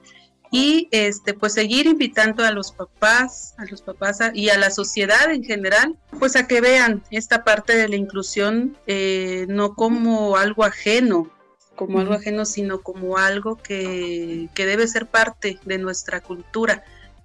y 0.57 0.89
este 0.91 1.35
pues 1.35 1.53
seguir 1.53 1.85
invitando 1.85 2.43
a 2.43 2.51
los 2.51 2.73
papás, 2.73 3.55
a 3.59 3.67
los 3.67 3.83
papás 3.83 4.21
y 4.33 4.49
a 4.49 4.57
la 4.57 4.71
sociedad 4.71 5.31
en 5.31 5.45
general, 5.45 5.99
pues 6.19 6.35
a 6.35 6.47
que 6.47 6.63
vean 6.63 7.03
esta 7.11 7.45
parte 7.45 7.77
de 7.77 7.89
la 7.89 7.97
inclusión 7.97 8.75
eh, 8.87 9.45
no 9.51 9.75
como 9.75 10.39
algo 10.39 10.65
ajeno, 10.65 11.31
como 11.75 12.01
algo 12.01 12.15
ajeno, 12.15 12.47
sino 12.47 12.81
como 12.81 13.19
algo 13.19 13.57
que, 13.57 14.49
que 14.55 14.65
debe 14.65 14.89
ser 14.89 15.05
parte 15.05 15.59
de 15.67 15.77
nuestra 15.77 16.23
cultura, 16.23 16.85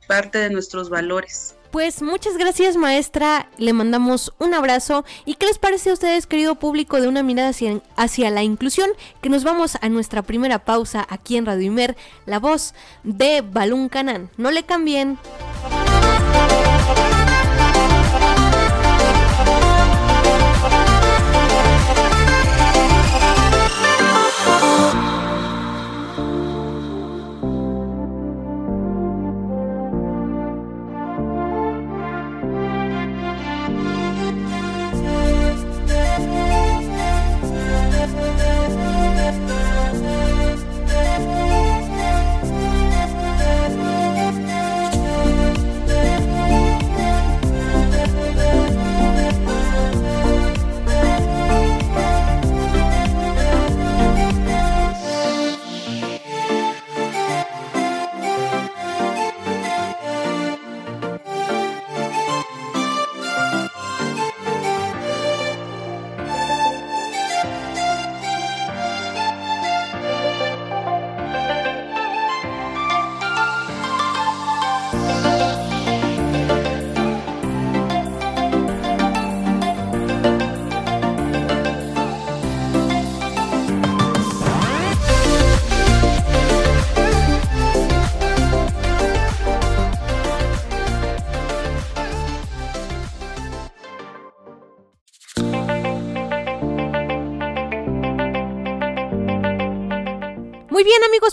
parte 0.09 0.39
de 0.39 0.49
nuestros 0.49 0.89
valores. 0.89 1.55
Pues 1.71 2.01
muchas 2.01 2.37
gracias 2.37 2.75
maestra, 2.75 3.47
le 3.57 3.71
mandamos 3.71 4.33
un 4.39 4.53
abrazo 4.53 5.05
y 5.23 5.35
¿qué 5.35 5.45
les 5.45 5.57
parece 5.57 5.89
a 5.89 5.93
ustedes 5.93 6.27
querido 6.27 6.55
público 6.55 6.99
de 6.99 7.07
una 7.07 7.23
mirada 7.23 7.53
hacia, 7.95 8.29
la 8.29 8.43
inclusión? 8.43 8.89
Que 9.21 9.29
nos 9.29 9.45
vamos 9.45 9.77
a 9.79 9.87
nuestra 9.87 10.21
primera 10.21 10.59
pausa 10.59 11.07
aquí 11.09 11.37
en 11.37 11.45
Radio 11.45 11.67
Imer, 11.67 11.95
la 12.25 12.39
voz 12.39 12.73
de 13.03 13.39
Balún 13.39 13.87
Canán. 13.87 14.29
No 14.35 14.51
le 14.51 14.63
cambien. 14.63 15.17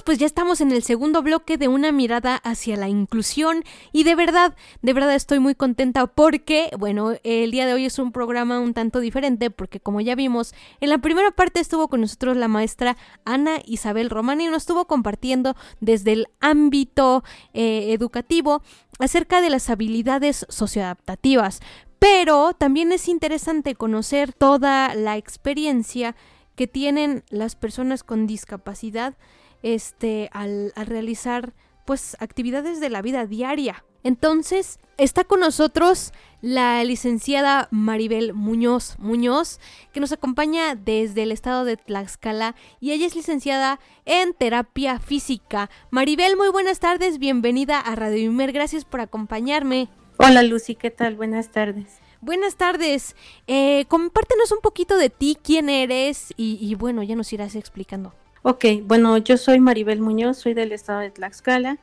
Pues 0.09 0.17
ya 0.17 0.25
estamos 0.25 0.63
en 0.63 0.73
el 0.73 0.83
segundo 0.83 1.21
bloque 1.21 1.59
de 1.59 1.69
una 1.69 1.93
mirada 1.93 2.37
hacia 2.37 2.79
la 2.79 2.89
inclusión 2.89 3.63
y 3.93 4.05
de 4.05 4.15
verdad, 4.15 4.57
de 4.81 4.95
verdad 4.95 5.15
estoy 5.15 5.39
muy 5.39 5.55
contenta 5.55 6.07
porque, 6.07 6.71
bueno, 6.79 7.13
el 7.25 7.51
día 7.51 7.67
de 7.67 7.75
hoy 7.75 7.85
es 7.85 7.99
un 7.99 8.11
programa 8.11 8.59
un 8.59 8.73
tanto 8.73 9.01
diferente 9.01 9.51
porque 9.51 9.81
como 9.81 10.01
ya 10.01 10.15
vimos, 10.15 10.55
en 10.81 10.89
la 10.89 10.97
primera 10.97 11.31
parte 11.33 11.61
estuvo 11.61 11.89
con 11.89 12.01
nosotros 12.01 12.39
la 12.39 12.49
maestra 12.49 12.97
Ana 13.27 13.59
Isabel 13.67 14.09
Román 14.09 14.41
y 14.41 14.47
nos 14.47 14.63
estuvo 14.63 14.87
compartiendo 14.87 15.57
desde 15.81 16.13
el 16.13 16.29
ámbito 16.41 17.23
eh, 17.53 17.93
educativo 17.93 18.63
acerca 18.99 19.43
de 19.43 19.51
las 19.51 19.69
habilidades 19.69 20.47
socioadaptativas. 20.49 21.61
Pero 21.99 22.55
también 22.55 22.93
es 22.93 23.09
interesante 23.09 23.75
conocer 23.75 24.33
toda 24.33 24.95
la 24.95 25.19
experiencia 25.19 26.17
que 26.57 26.67
tienen 26.67 27.25
las 27.29 27.57
personas 27.57 28.05
con 28.05 28.27
discapacidad 28.27 29.15
este, 29.63 30.31
al, 30.33 30.73
realizar 30.77 31.53
pues 31.85 32.17
actividades 32.21 32.81
de 32.81 32.91
la 32.91 33.03
vida 33.03 33.27
diaria. 33.27 33.85
Entonces, 34.05 34.79
está 34.97 35.25
con 35.25 35.41
nosotros 35.41 36.13
la 36.41 36.85
licenciada 36.85 37.67
Maribel 37.71 38.33
Muñoz 38.33 38.97
Muñoz, 38.99 39.59
que 39.93 40.01
nos 40.01 40.13
acompaña 40.13 40.77
desde 40.77 41.25
el 41.25 41.33
estado 41.33 41.65
de 41.65 41.77
Tlaxcala 41.77 42.55
y 42.81 42.93
ella 42.93 43.07
es 43.07 43.17
licenciada 43.17 43.81
en 44.05 44.35
terapia 44.35 45.01
física. 45.01 45.69
Maribel, 45.91 46.37
muy 46.37 46.51
buenas 46.51 46.79
tardes, 46.79 47.19
bienvenida 47.19 47.81
a 47.81 47.97
Radio 47.97 48.19
Imer, 48.19 48.53
gracias 48.53 48.85
por 48.85 49.01
acompañarme. 49.01 49.89
Hola 50.19 50.43
Lucy, 50.43 50.75
¿qué 50.75 50.91
tal? 50.91 51.17
Buenas 51.17 51.51
tardes. 51.51 51.99
Buenas 52.21 52.57
tardes, 52.57 53.17
eh, 53.47 53.85
compártenos 53.89 54.51
un 54.53 54.61
poquito 54.61 54.97
de 54.97 55.09
ti, 55.09 55.39
quién 55.43 55.69
eres 55.69 56.35
y, 56.37 56.59
y 56.61 56.75
bueno, 56.75 57.03
ya 57.03 57.15
nos 57.15 57.33
irás 57.33 57.55
explicando. 57.55 58.13
Ok, 58.43 58.65
bueno, 58.85 59.19
yo 59.19 59.37
soy 59.37 59.61
Maribel 59.61 60.01
Muñoz, 60.01 60.39
soy 60.39 60.55
del 60.55 60.73
estado 60.73 61.01
de 61.01 61.11
Tlaxcala. 61.11 61.79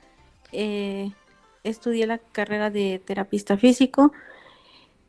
Eh, 0.52 1.12
estudié 1.63 2.08
la 2.08 2.18
carrera 2.20 2.70
de 2.70 3.02
terapista 3.04 3.58
físico 3.58 4.13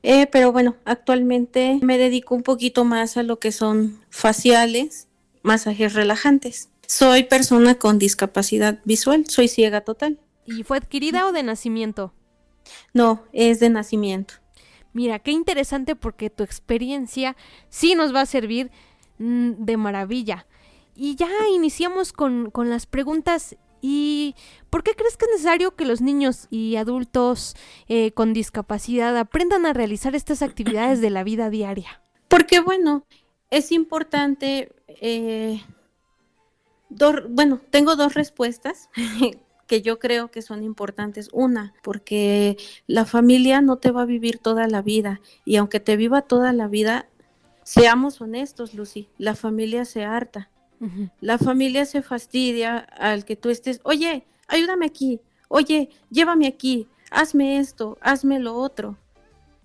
Eh, 0.02 0.28
pero 0.28 0.52
bueno, 0.52 0.76
actualmente 0.84 1.80
me 1.82 1.98
dedico 1.98 2.36
un 2.36 2.44
poquito 2.44 2.84
más 2.84 3.16
a 3.16 3.24
lo 3.24 3.40
que 3.40 3.50
son 3.50 3.98
faciales, 4.08 5.08
masajes 5.42 5.94
relajantes. 5.94 6.68
Soy 6.86 7.24
persona 7.24 7.74
con 7.76 7.98
discapacidad 7.98 8.78
visual, 8.84 9.24
soy 9.26 9.48
ciega 9.48 9.80
total. 9.80 10.20
¿Y 10.44 10.62
fue 10.62 10.76
adquirida 10.76 11.26
o 11.26 11.32
de 11.32 11.42
nacimiento? 11.42 12.12
No, 12.94 13.24
es 13.32 13.58
de 13.58 13.68
nacimiento. 13.68 14.34
Mira, 14.92 15.18
qué 15.18 15.32
interesante 15.32 15.96
porque 15.96 16.30
tu 16.30 16.44
experiencia 16.44 17.36
sí 17.68 17.96
nos 17.96 18.14
va 18.14 18.20
a 18.20 18.26
servir 18.26 18.70
mm, 19.18 19.64
de 19.64 19.76
maravilla. 19.76 20.46
Y 20.96 21.14
ya 21.14 21.28
iniciamos 21.54 22.12
con, 22.12 22.50
con 22.50 22.70
las 22.70 22.86
preguntas 22.86 23.56
¿Y 23.88 24.34
por 24.70 24.82
qué 24.82 24.94
crees 24.94 25.16
que 25.16 25.26
es 25.26 25.30
necesario 25.32 25.76
que 25.76 25.84
los 25.84 26.00
niños 26.00 26.48
y 26.50 26.74
adultos 26.74 27.54
eh, 27.88 28.10
con 28.12 28.32
discapacidad 28.32 29.16
aprendan 29.16 29.66
a 29.66 29.72
realizar 29.72 30.16
estas 30.16 30.42
actividades 30.42 31.00
de 31.00 31.10
la 31.10 31.22
vida 31.22 31.50
diaria? 31.50 32.02
Porque 32.26 32.58
bueno, 32.58 33.06
es 33.50 33.70
importante, 33.72 34.72
eh, 34.88 35.62
bueno, 37.28 37.60
tengo 37.70 37.94
dos 37.94 38.14
respuestas 38.14 38.90
que 39.66 39.82
yo 39.82 39.98
creo 39.98 40.30
que 40.30 40.42
son 40.42 40.64
importantes. 40.64 41.28
Una, 41.32 41.74
porque 41.82 42.56
la 42.86 43.04
familia 43.04 43.60
no 43.60 43.76
te 43.76 43.90
va 43.90 44.02
a 44.02 44.06
vivir 44.06 44.38
toda 44.38 44.66
la 44.66 44.82
vida 44.82 45.20
y 45.44 45.56
aunque 45.56 45.80
te 45.80 45.96
viva 45.96 46.22
toda 46.22 46.52
la 46.52 46.66
vida, 46.66 47.08
seamos 47.62 48.20
honestos, 48.20 48.74
Lucy, 48.74 49.08
la 49.18 49.34
familia 49.34 49.84
se 49.84 50.04
harta. 50.04 50.50
La 51.20 51.38
familia 51.38 51.84
se 51.84 52.02
fastidia 52.02 52.78
al 52.78 53.24
que 53.24 53.36
tú 53.36 53.50
estés, 53.50 53.80
oye, 53.82 54.26
ayúdame 54.48 54.86
aquí, 54.86 55.20
oye, 55.48 55.90
llévame 56.10 56.46
aquí, 56.46 56.88
hazme 57.10 57.58
esto, 57.58 57.98
hazme 58.00 58.38
lo 58.38 58.54
otro. 58.54 58.96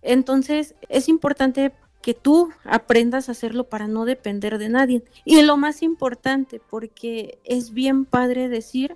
Entonces 0.02 0.76
es 0.89 1.10
importante 1.10 1.74
que 2.02 2.13
tú 2.13 2.50
aprendas 2.63 3.30
a 3.30 3.34
hacerlo 3.34 3.65
para 3.65 3.88
no 3.88 4.06
depender 4.06 4.58
de 4.58 4.69
nadie. 4.69 5.04
Y 5.24 5.41
lo 5.41 5.58
más 5.58 5.84
importante, 5.84 6.60
porque 6.69 7.39
es 7.43 7.71
bien 7.71 8.06
padre 8.06 8.50
decir, 8.50 8.95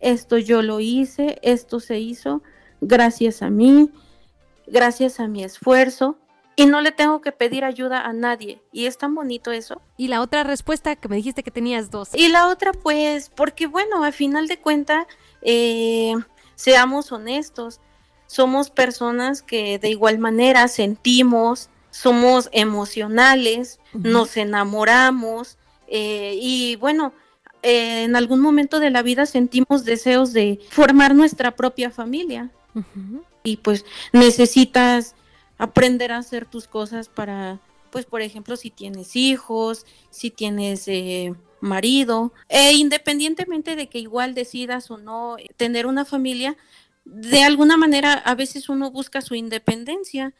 esto 0.00 0.38
yo 0.38 0.62
lo 0.62 0.80
hice, 0.80 1.38
esto 1.42 1.80
se 1.80 1.98
hizo 1.98 2.42
gracias 2.80 3.42
a 3.42 3.50
mí, 3.50 3.90
gracias 4.66 5.20
a 5.20 5.28
mi 5.28 5.42
esfuerzo, 5.42 6.18
y 6.56 6.66
no 6.66 6.80
le 6.80 6.92
tengo 6.92 7.20
que 7.20 7.32
pedir 7.32 7.64
ayuda 7.64 8.02
a 8.02 8.12
nadie. 8.12 8.60
Y 8.72 8.86
es 8.86 8.98
tan 8.98 9.14
bonito 9.14 9.52
eso. 9.52 9.80
Y 9.96 10.08
la 10.08 10.20
otra 10.20 10.44
respuesta 10.44 10.96
que 10.96 11.08
me 11.08 11.16
dijiste 11.16 11.42
que 11.42 11.50
tenías 11.50 11.90
dos. 11.90 12.10
Y 12.14 12.28
la 12.28 12.48
otra, 12.48 12.72
pues, 12.72 13.30
porque 13.30 13.66
bueno, 13.66 14.04
al 14.04 14.12
final 14.12 14.46
de 14.46 14.58
cuenta, 14.58 15.06
eh, 15.42 16.14
seamos 16.54 17.12
honestos, 17.12 17.80
somos 18.26 18.70
personas 18.70 19.42
que 19.42 19.78
de 19.78 19.90
igual 19.90 20.18
manera 20.18 20.68
sentimos, 20.68 21.70
somos 21.90 22.48
emocionales, 22.52 23.78
nos 23.92 24.36
enamoramos 24.36 25.58
eh, 25.86 26.36
y 26.40 26.76
bueno, 26.76 27.12
eh, 27.62 28.04
en 28.04 28.16
algún 28.16 28.40
momento 28.40 28.80
de 28.80 28.90
la 28.90 29.02
vida 29.02 29.26
sentimos 29.26 29.84
deseos 29.84 30.32
de 30.32 30.60
formar 30.70 31.14
nuestra 31.14 31.52
propia 31.52 31.90
familia. 31.90 32.50
Y 33.44 33.58
pues 33.58 33.84
necesitas 34.12 35.14
aprender 35.58 36.12
a 36.12 36.18
hacer 36.18 36.46
tus 36.46 36.66
cosas 36.66 37.08
para, 37.08 37.60
pues 37.90 38.06
por 38.06 38.22
ejemplo, 38.22 38.56
si 38.56 38.70
tienes 38.70 39.16
hijos, 39.16 39.86
si 40.10 40.30
tienes 40.30 40.88
eh, 40.88 41.34
marido, 41.60 42.32
e 42.48 42.72
independientemente 42.72 43.76
de 43.76 43.88
que 43.88 43.98
igual 43.98 44.34
decidas 44.34 44.90
o 44.90 44.98
no 44.98 45.36
tener 45.56 45.86
una 45.86 46.04
familia, 46.04 46.56
de 47.04 47.42
alguna 47.42 47.76
manera 47.76 48.14
a 48.14 48.34
veces 48.34 48.68
uno 48.68 48.90
busca 48.90 49.20
su 49.20 49.34
independencia 49.34 50.32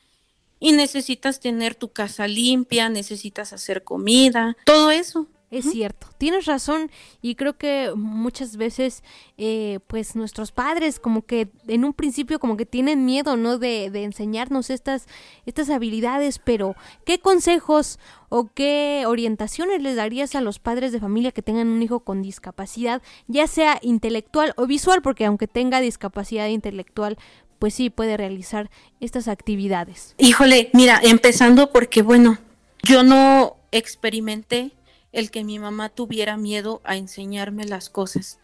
y 0.60 0.72
necesitas 0.72 1.40
tener 1.40 1.74
tu 1.74 1.88
casa 1.88 2.26
limpia, 2.26 2.88
necesitas 2.88 3.52
hacer 3.52 3.84
comida, 3.84 4.56
todo 4.64 4.90
eso. 4.90 5.26
Es 5.58 5.70
cierto, 5.70 6.08
tienes 6.18 6.46
razón 6.46 6.90
y 7.22 7.34
creo 7.36 7.56
que 7.56 7.92
muchas 7.94 8.56
veces 8.56 9.02
eh, 9.38 9.78
pues 9.86 10.16
nuestros 10.16 10.52
padres 10.52 10.98
como 10.98 11.22
que 11.22 11.48
en 11.68 11.84
un 11.84 11.92
principio 11.92 12.38
como 12.38 12.56
que 12.56 12.66
tienen 12.66 13.04
miedo, 13.04 13.36
¿no? 13.36 13.58
De, 13.58 13.90
de, 13.90 14.04
enseñarnos 14.04 14.70
estas, 14.70 15.06
estas 15.46 15.70
habilidades, 15.70 16.38
pero 16.38 16.74
¿qué 17.04 17.18
consejos 17.20 17.98
o 18.28 18.50
qué 18.52 19.04
orientaciones 19.06 19.80
les 19.80 19.96
darías 19.96 20.34
a 20.34 20.40
los 20.40 20.58
padres 20.58 20.90
de 20.90 20.98
familia 20.98 21.30
que 21.30 21.42
tengan 21.42 21.68
un 21.68 21.82
hijo 21.82 22.00
con 22.00 22.20
discapacidad, 22.20 23.00
ya 23.28 23.46
sea 23.46 23.78
intelectual 23.80 24.54
o 24.56 24.66
visual, 24.66 25.02
porque 25.02 25.24
aunque 25.24 25.46
tenga 25.46 25.80
discapacidad 25.80 26.48
intelectual, 26.48 27.16
pues 27.58 27.74
sí 27.74 27.90
puede 27.90 28.16
realizar 28.16 28.70
estas 29.00 29.28
actividades? 29.28 30.14
Híjole, 30.18 30.70
mira, 30.72 31.00
empezando 31.02 31.70
porque 31.70 32.02
bueno, 32.02 32.38
yo 32.82 33.02
no 33.02 33.56
experimenté 33.70 34.72
el 35.14 35.30
que 35.30 35.44
mi 35.44 35.58
mamá 35.58 35.88
tuviera 35.88 36.36
miedo 36.36 36.82
a 36.84 36.96
enseñarme 36.96 37.64
las 37.64 37.88
cosas. 37.88 38.38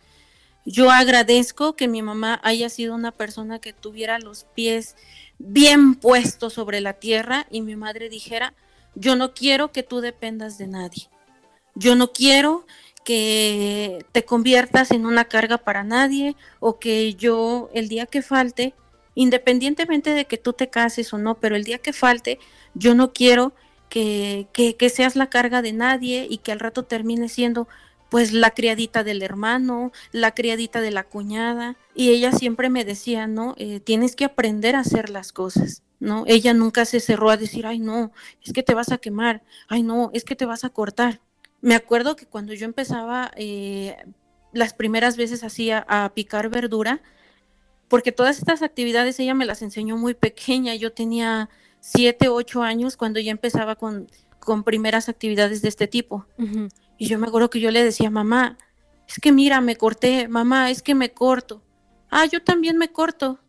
Yo 0.64 0.90
agradezco 0.90 1.74
que 1.74 1.88
mi 1.88 2.00
mamá 2.00 2.40
haya 2.44 2.68
sido 2.68 2.94
una 2.94 3.11
persona 3.11 3.59
que 3.59 3.72
tuviera 3.72 4.18
los 4.18 4.44
pies 4.54 4.94
bien 5.38 5.96
puestos 5.96 6.52
sobre 6.52 6.80
la 6.80 6.94
tierra 6.94 7.46
y 7.50 7.61
mi 7.61 7.74
madre 7.74 8.09
dijera, 8.09 8.54
yo 8.94 9.16
no 9.16 9.35
quiero 9.35 9.72
que 9.72 9.83
tú 9.83 10.00
dependas 10.00 10.59
de 10.59 10.68
nadie. 10.68 11.09
Yo 11.74 11.96
no 11.96 12.12
quiero 12.12 12.66
que 13.04 14.04
te 14.12 14.24
conviertas 14.24 14.92
en 14.92 15.06
una 15.06 15.24
carga 15.24 15.59
para 15.59 15.83
nadie 15.83 16.37
o 16.61 16.78
que 16.78 17.14
yo 17.14 17.68
el 17.72 17.88
día 17.88 18.06
que 18.06 18.22
falte, 18.22 18.74
independientemente 19.16 20.11
de 20.11 20.26
que 20.26 20.37
tú 20.37 20.52
te 20.52 20.70
cases 20.70 21.12
o 21.12 21.18
no, 21.18 21.35
pero 21.40 21.56
el 21.56 21.64
día 21.64 21.78
que 21.78 21.92
falte, 21.92 22.38
yo 22.74 22.94
no 22.94 23.12
quiero 23.12 23.54
que, 23.90 24.46
que, 24.53 24.88
seas 24.88 25.16
la 25.16 25.29
carga 25.29 25.61
de 25.61 25.72
nadie 25.72 26.26
y 26.31 26.38
que 26.38 26.53
al 26.53 26.61
rato 26.61 26.85
termine 26.85 27.29
siendo 27.29 27.68
pues 28.09 28.33
la 28.33 28.53
criadita 28.53 29.05
del 29.05 29.22
hermano, 29.22 29.92
la 30.12 30.33
criadita 30.33 30.81
de 30.81 30.90
la 30.90 31.05
cuñada. 31.05 31.76
Y 31.94 32.11
ella 32.11 32.33
siempre 32.33 32.70
me 32.70 32.85
decía, 32.85 33.26
¿no? 33.26 33.55
Eh, 33.59 33.81
tienes 33.81 34.16
que 34.16 34.24
aprender 34.24 34.76
a 34.76 34.81
hacer 34.81 35.11
las 35.11 35.33
cosas, 35.33 35.83
¿no? 35.98 36.24
Ella 36.26 36.55
nunca 36.55 36.85
se 36.85 37.00
cerró 37.00 37.31
a 37.31 37.37
decir, 37.37 37.66
ay, 37.66 37.81
no, 37.81 38.12
es 38.42 38.53
que 38.53 38.62
te 38.62 38.74
vas 38.74 38.90
a 38.90 38.98
quemar, 38.98 39.42
ay, 39.68 39.83
no, 39.83 40.11
es 40.14 40.24
que 40.24 40.37
te 40.37 40.46
vas 40.46 40.64
a 40.64 40.70
cortar. 40.70 41.20
Me 41.61 41.74
acuerdo 41.74 42.16
que 42.16 42.26
cuando 42.26 42.55
yo 42.55 42.64
empezaba 42.64 43.33
eh, 43.37 43.96
las 44.53 44.72
primeras 44.72 45.16
veces 45.16 45.44
hacía 45.44 45.85
a 45.88 46.12
picar 46.14 46.48
verdura, 46.48 47.03
porque 47.88 48.12
todas 48.12 48.38
estas 48.38 48.62
actividades 48.62 49.18
ella 49.18 49.35
me 49.35 49.46
las 49.46 49.62
enseñó 49.62 49.96
muy 49.96 50.14
pequeña, 50.14 50.76
yo 50.76 50.92
tenía 50.92 51.50
siete, 51.80 52.28
ocho 52.28 52.62
años 52.62 52.96
cuando 52.96 53.20
ya 53.20 53.30
empezaba 53.30 53.76
con, 53.76 54.08
con 54.38 54.64
primeras 54.64 55.08
actividades 55.08 55.62
de 55.62 55.68
este 55.68 55.86
tipo. 55.86 56.26
Y 56.98 57.06
yo 57.06 57.18
me 57.18 57.26
acuerdo 57.26 57.50
que 57.50 57.60
yo 57.60 57.70
le 57.70 57.82
decía, 57.82 58.10
mamá, 58.10 58.58
es 59.08 59.18
que 59.18 59.32
mira, 59.32 59.60
me 59.60 59.76
corté, 59.76 60.28
mamá, 60.28 60.70
es 60.70 60.82
que 60.82 60.94
me 60.94 61.12
corto. 61.12 61.62
Ah, 62.10 62.26
yo 62.26 62.42
también 62.42 62.76
me 62.76 62.92
corto. 62.92 63.40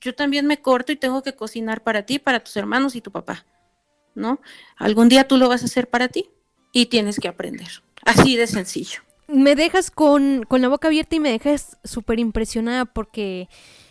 Yo 0.00 0.14
también 0.14 0.46
me 0.46 0.60
corto 0.60 0.92
y 0.92 0.96
tengo 0.96 1.22
que 1.22 1.34
cocinar 1.34 1.82
para 1.82 2.04
ti, 2.04 2.18
para 2.18 2.40
tus 2.40 2.56
hermanos 2.56 2.96
y 2.96 3.00
tu 3.00 3.10
papá. 3.10 3.46
¿No? 4.14 4.40
Algún 4.76 5.08
día 5.08 5.26
tú 5.26 5.38
lo 5.38 5.48
vas 5.48 5.62
a 5.62 5.66
hacer 5.66 5.88
para 5.88 6.08
ti 6.08 6.28
y 6.72 6.86
tienes 6.86 7.18
que 7.18 7.28
aprender. 7.28 7.68
Así 8.04 8.36
de 8.36 8.46
sencillo. 8.46 9.00
Me 9.28 9.54
dejas 9.54 9.90
con, 9.90 10.42
con 10.42 10.60
la 10.60 10.68
boca 10.68 10.88
abierta 10.88 11.16
y 11.16 11.20
me 11.20 11.30
dejas 11.30 11.78
súper 11.84 12.18
impresionada 12.18 12.84
porque 12.84 13.48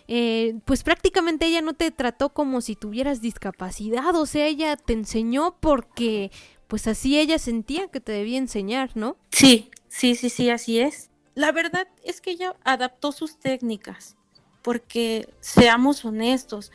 eh, 0.08 0.56
pues 0.66 0.84
prácticamente 0.84 1.46
ella 1.46 1.62
no 1.62 1.74
te 1.74 1.92
trató 1.92 2.30
como 2.30 2.62
si 2.62 2.76
tuvieras 2.76 3.22
discapacidad, 3.22 4.16
o 4.16 4.26
sea, 4.26 4.48
ella 4.48 4.76
te 4.76 4.94
enseñó 4.94 5.58
porque 5.60 6.32
pues 6.68 6.88
así 6.88 7.20
ella 7.20 7.38
sentía 7.38 7.88
que 7.88 8.00
te 8.00 8.12
debía 8.12 8.38
enseñar, 8.38 8.92
¿no? 8.96 9.18
Sí, 9.32 9.72
sí, 9.90 10.16
sí, 10.16 10.30
sí, 10.30 10.50
así 10.50 10.80
es. 10.80 11.10
La 11.36 11.52
verdad 11.52 11.88
es 12.04 12.22
que 12.22 12.32
ella 12.32 12.56
adaptó 12.64 13.12
sus 13.12 13.38
técnicas, 13.38 14.16
porque 14.62 15.28
seamos 15.40 16.04
honestos, 16.06 16.72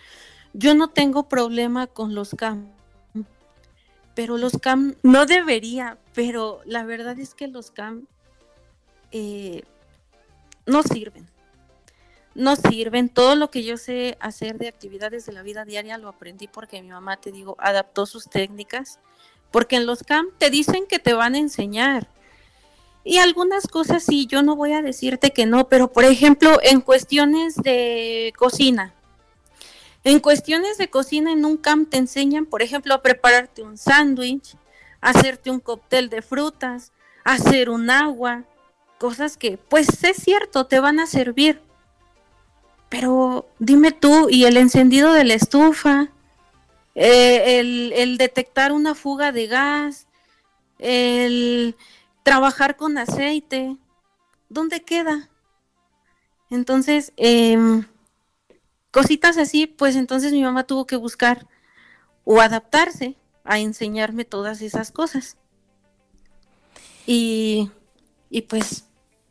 yo 0.52 0.74
no 0.74 0.88
tengo 0.88 1.28
problema 1.28 1.86
con 1.86 2.14
los 2.14 2.34
CAM, 2.34 2.68
pero 4.14 4.38
los 4.38 4.52
CAM 4.58 4.96
no 5.02 5.26
debería, 5.26 5.98
pero 6.14 6.60
la 6.64 6.84
verdad 6.84 7.18
es 7.18 7.34
que 7.34 7.48
los 7.48 7.70
CAM 7.70 8.06
eh, 9.12 9.62
no 10.66 10.82
sirven 10.82 11.26
no 12.36 12.56
sirven. 12.56 13.08
Todo 13.08 13.34
lo 13.34 13.50
que 13.50 13.64
yo 13.64 13.76
sé 13.76 14.16
hacer 14.20 14.58
de 14.58 14.68
actividades 14.68 15.26
de 15.26 15.32
la 15.32 15.42
vida 15.42 15.64
diaria 15.64 15.98
lo 15.98 16.08
aprendí 16.08 16.46
porque 16.46 16.82
mi 16.82 16.88
mamá, 16.88 17.16
te 17.16 17.32
digo, 17.32 17.56
adaptó 17.58 18.06
sus 18.06 18.28
técnicas. 18.28 19.00
Porque 19.50 19.76
en 19.76 19.86
los 19.86 20.02
camp 20.02 20.30
te 20.38 20.50
dicen 20.50 20.86
que 20.88 20.98
te 20.98 21.14
van 21.14 21.34
a 21.34 21.38
enseñar. 21.38 22.08
Y 23.04 23.18
algunas 23.18 23.68
cosas 23.68 24.02
sí, 24.02 24.26
yo 24.26 24.42
no 24.42 24.56
voy 24.56 24.72
a 24.72 24.82
decirte 24.82 25.30
que 25.30 25.46
no, 25.46 25.68
pero 25.68 25.92
por 25.92 26.04
ejemplo, 26.04 26.58
en 26.62 26.80
cuestiones 26.80 27.54
de 27.54 28.32
cocina. 28.36 28.94
En 30.02 30.18
cuestiones 30.20 30.76
de 30.78 30.90
cocina 30.90 31.32
en 31.32 31.44
un 31.44 31.56
camp 31.56 31.90
te 31.90 31.96
enseñan, 31.96 32.46
por 32.46 32.62
ejemplo, 32.62 32.94
a 32.94 33.02
prepararte 33.02 33.62
un 33.62 33.78
sándwich, 33.78 34.56
hacerte 35.00 35.50
un 35.50 35.60
cóctel 35.60 36.08
de 36.10 36.22
frutas, 36.22 36.92
hacer 37.24 37.70
un 37.70 37.90
agua, 37.90 38.44
cosas 38.98 39.36
que, 39.36 39.56
pues 39.56 40.02
es 40.04 40.16
cierto, 40.16 40.66
te 40.66 40.80
van 40.80 41.00
a 41.00 41.06
servir 41.06 41.60
pero 42.88 43.48
dime 43.58 43.92
tú, 43.92 44.28
¿y 44.30 44.44
el 44.44 44.56
encendido 44.56 45.12
de 45.12 45.24
la 45.24 45.34
estufa? 45.34 46.10
eh, 46.96 47.92
el, 47.94 48.18
detectar 48.18 48.72
una 48.72 48.94
fuga 48.94 49.30
de 49.30 49.46
gas, 49.46 50.06
el 50.78 51.76
trabajar 52.22 52.76
con 52.76 52.96
aceite, 52.96 53.76
¿dónde 54.48 54.82
queda? 54.82 55.28
Entonces, 56.50 57.12
em, 57.16 57.84
cositas 58.90 59.36
así, 59.36 59.66
pues 59.66 59.94
entonces 59.94 60.32
mi 60.32 60.42
mamá 60.42 60.64
tuvo 60.64 60.86
que 60.86 60.96
buscar 60.96 61.46
o 62.24 62.40
adaptarse 62.40 63.16
a 63.44 63.58
enseñarme 63.58 64.24
todas 64.24 64.62
esas 64.62 64.90
cosas. 64.90 65.36
Y, 67.06 67.70
y 68.30 68.42
pues 68.42 68.86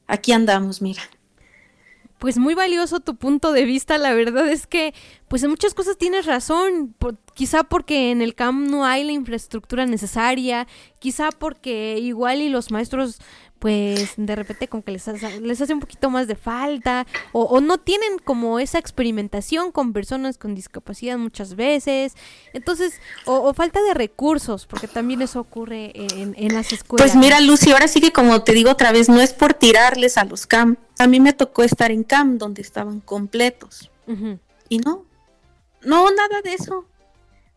aquí 0.08 0.32
andamos, 0.32 0.82
mira 0.82 1.02
pues 2.20 2.38
muy 2.38 2.54
valioso 2.54 3.00
tu 3.00 3.16
punto 3.16 3.52
de 3.52 3.66
vista. 3.66 3.98
La 3.98 4.14
verdad 4.14 4.50
es 4.50 4.68
que, 4.68 4.94
pues 5.28 5.44
en 5.44 5.50
muchas 5.50 5.74
cosas 5.74 5.98
tienes 5.98 6.26
razón. 6.26 6.96
quizá 7.34 7.64
porque 7.64 8.12
en 8.12 8.22
el 8.22 8.36
CAM 8.36 8.68
no 8.68 8.86
hay 8.86 9.04
la 9.04 9.12
infraestructura 9.12 9.86
necesaria, 9.86 10.68
quizá 11.00 11.30
porque 11.32 11.98
igual 12.00 12.42
y 12.42 12.50
los 12.50 12.72
maestros 12.72 13.20
pues 13.60 14.14
de 14.18 14.36
repente 14.36 14.68
como 14.68 14.84
que 14.84 14.92
les 14.92 15.08
hace, 15.08 15.42
les 15.42 15.60
hace 15.60 15.74
un 15.74 15.80
poquito 15.80 16.10
más 16.10 16.28
de 16.28 16.36
falta 16.36 17.08
o, 17.32 17.62
no 17.62 17.80
tienen 17.80 18.20
como 18.24 18.60
esa 18.60 18.78
experimentación 18.78 19.72
con 19.72 19.94
personas 19.94 20.38
con 20.38 20.54
discapacidad 20.54 21.18
muchas 21.18 21.56
veces. 21.56 22.14
Entonces, 22.54 22.94
o, 23.26 23.54
falta 23.54 23.82
de 23.82 23.94
recursos, 23.94 24.68
porque 24.68 24.88
también 24.88 25.22
eso 25.22 25.40
ocurre 25.40 25.94
en, 25.96 26.36
en, 26.38 26.54
las 26.54 26.72
escuelas. 26.72 27.12
Pues 27.12 27.16
mira, 27.16 27.40
Lucy, 27.40 27.72
ahora 27.72 27.88
sí 27.88 28.02
que 28.02 28.12
como 28.12 28.44
te 28.44 28.54
digo 28.54 28.70
otra 28.70 28.92
vez, 28.92 29.10
no 29.10 29.20
es 29.20 29.34
por 29.34 29.54
tirarles 29.54 30.18
a 30.18 30.26
los 30.26 30.46
CAM. 30.46 30.78
A 30.98 31.08
mí 31.08 31.20
me 31.20 31.34
tocó 31.34 31.64
estar 31.64 31.92
en 31.92 32.04
CAM 32.04 32.38
donde 32.38 32.62
estaban 32.62 33.00
completos. 33.02 33.92
Y 34.70 34.78
no, 34.80 35.06
no, 35.84 36.10
nada 36.12 36.42
de 36.44 36.54
eso. 36.54 36.86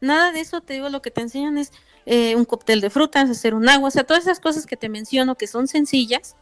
Nada 0.01 0.33
de 0.33 0.41
eso, 0.41 0.61
te 0.61 0.75
digo, 0.75 0.89
lo 0.89 1.03
que 1.03 1.11
te 1.11 1.21
enseñan 1.21 1.59
es 1.59 1.73
eh, 2.07 2.37
un 2.37 2.45
cóctel 2.45 2.81
de 2.81 2.91
frutas, 2.91 3.29
hacer 3.29 3.55
un 3.55 3.69
agua, 3.69 3.89
o 3.89 3.91
sea, 3.91 4.05
todas 4.05 4.23
esas 4.23 4.41
cosas 4.41 4.65
que 4.65 4.77
te 4.77 4.89
menciono 4.89 5.35
que 5.35 5.47
son 5.47 5.67
sencillas, 5.67 6.37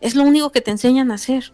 es 0.00 0.14
lo 0.14 0.24
único 0.24 0.50
que 0.50 0.60
te 0.60 0.70
enseñan 0.70 1.10
a 1.10 1.14
hacer. 1.14 1.52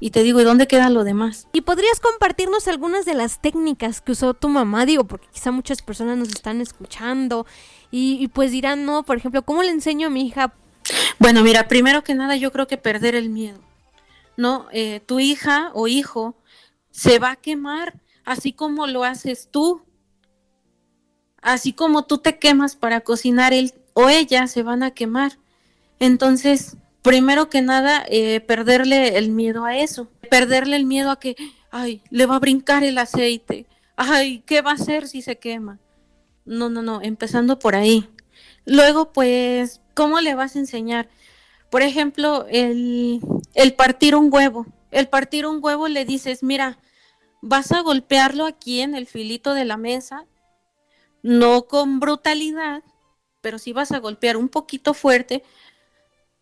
Y 0.00 0.10
te 0.10 0.22
digo, 0.22 0.40
¿y 0.40 0.44
dónde 0.44 0.66
queda 0.66 0.90
lo 0.90 1.04
demás? 1.04 1.48
¿Y 1.52 1.62
podrías 1.62 2.00
compartirnos 2.00 2.68
algunas 2.68 3.04
de 3.04 3.14
las 3.14 3.40
técnicas 3.40 4.00
que 4.00 4.12
usó 4.12 4.34
tu 4.34 4.48
mamá? 4.48 4.84
Digo, 4.84 5.04
porque 5.04 5.28
quizá 5.32 5.50
muchas 5.50 5.80
personas 5.80 6.18
nos 6.18 6.28
están 6.28 6.60
escuchando 6.60 7.46
y, 7.90 8.28
pues 8.28 8.50
dirán, 8.50 8.84
no, 8.84 9.04
por 9.04 9.16
ejemplo, 9.16 9.42
¿cómo 9.42 9.62
le 9.62 9.70
enseño 9.70 10.08
a 10.08 10.10
mi 10.10 10.26
hija? 10.26 10.52
Bueno, 11.18 11.42
mira, 11.42 11.68
primero 11.68 12.02
que 12.02 12.14
nada 12.14 12.36
yo 12.36 12.52
creo 12.52 12.66
que 12.66 12.76
perder 12.76 13.14
el 13.14 13.30
miedo. 13.30 13.60
¿No? 14.36 14.66
Eh, 14.72 15.00
tu 15.06 15.20
hija 15.20 15.70
o 15.74 15.88
hijo 15.88 16.36
se 16.90 17.18
va 17.18 17.32
a 17.32 17.36
quemar 17.36 18.00
así 18.24 18.52
como 18.52 18.86
lo 18.86 19.04
haces 19.04 19.48
tú 19.50 19.82
así 21.44 21.74
como 21.74 22.04
tú 22.06 22.18
te 22.18 22.38
quemas 22.38 22.74
para 22.74 23.02
cocinar, 23.02 23.52
él 23.52 23.72
o 23.92 24.08
ella 24.08 24.48
se 24.48 24.64
van 24.64 24.82
a 24.82 24.92
quemar. 24.92 25.38
Entonces, 26.00 26.76
primero 27.02 27.50
que 27.50 27.62
nada, 27.62 28.04
eh, 28.08 28.40
perderle 28.40 29.18
el 29.18 29.30
miedo 29.30 29.64
a 29.64 29.76
eso, 29.76 30.08
perderle 30.30 30.76
el 30.76 30.86
miedo 30.86 31.10
a 31.10 31.20
que, 31.20 31.36
ay, 31.70 32.02
le 32.10 32.26
va 32.26 32.36
a 32.36 32.40
brincar 32.40 32.82
el 32.82 32.98
aceite, 32.98 33.66
ay, 33.94 34.42
¿qué 34.46 34.62
va 34.62 34.70
a 34.70 34.74
hacer 34.74 35.06
si 35.06 35.22
se 35.22 35.38
quema? 35.38 35.78
No, 36.46 36.70
no, 36.70 36.82
no, 36.82 37.02
empezando 37.02 37.58
por 37.58 37.76
ahí. 37.76 38.08
Luego, 38.64 39.12
pues, 39.12 39.82
¿cómo 39.92 40.20
le 40.20 40.34
vas 40.34 40.56
a 40.56 40.60
enseñar? 40.60 41.08
Por 41.74 41.82
ejemplo, 41.82 42.46
el, 42.48 43.20
partir 43.76 44.14
un 44.14 44.32
huevo. 44.32 44.64
El 44.92 45.08
partir 45.08 45.44
un 45.44 45.58
huevo 45.60 45.88
le 45.88 46.04
dices, 46.04 46.44
mira, 46.44 46.78
vas 47.42 47.72
a 47.72 47.80
golpearlo 47.80 48.46
aquí 48.46 48.80
en 48.80 48.94
el 48.94 49.08
filito 49.08 49.54
de 49.54 49.64
la 49.64 49.76
mesa 49.76 50.24
no 51.24 51.66
con 51.66 51.98
brutalidad, 51.98 52.84
pero 53.40 53.58
sí 53.58 53.72
vas 53.72 53.90
a 53.90 53.98
golpear 53.98 54.36
un 54.36 54.48
poquito 54.48 54.94
fuerte 54.94 55.42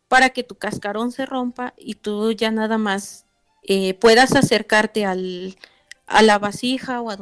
para 0.07 0.29
que 0.29 0.43
tu 0.43 0.57
cascarón 0.57 1.13
se 1.13 1.25
rompa 1.25 1.73
y 1.79 1.95
tú 1.95 2.33
ya 2.33 2.51
nada 2.51 2.77
más 2.77 3.25
eh, 3.63 3.95
puedas 3.95 4.37
acercarte 4.37 5.07
al, 5.07 5.57
a 6.05 6.21
la 6.21 6.39
vasija 6.39 7.01
o 7.01 7.11
a 7.11 7.17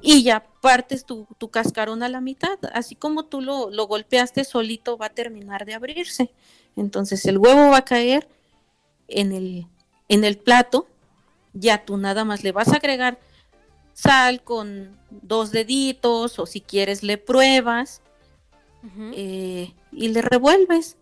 y 0.00 0.22
ya 0.22 0.46
partes 0.62 1.04
tu, 1.04 1.26
cascarón 1.50 2.04
a 2.04 2.08
la 2.08 2.20
mitad. 2.20 2.56
Así 2.72 2.94
como 2.94 3.24
tú 3.24 3.40
lo, 3.40 3.68
lo 3.72 3.88
golpeaste 3.88 4.44
solito 4.44 4.96
va 4.96 5.06
a 5.06 5.14
terminar 5.14 5.66
de 5.66 5.74
abrirse. 5.74 6.32
Entonces 6.78 7.24
el 7.26 7.38
huevo 7.38 7.70
va 7.70 7.78
a 7.78 7.84
caer 7.84 8.28
en 9.08 9.32
el, 9.32 9.66
en 10.08 10.24
el 10.24 10.38
plato, 10.38 10.86
ya 11.52 11.84
tú 11.84 11.96
nada 11.96 12.24
más 12.24 12.44
le 12.44 12.52
vas 12.52 12.68
a 12.68 12.76
agregar 12.76 13.18
sal 13.94 14.42
con 14.42 14.96
dos 15.10 15.50
deditos 15.50 16.38
o 16.38 16.46
si 16.46 16.60
quieres 16.60 17.02
le 17.02 17.18
pruebas 17.18 18.00
eh, 19.12 19.74
y 19.90 20.08
le 20.08 20.22
revuelves, 20.22 20.96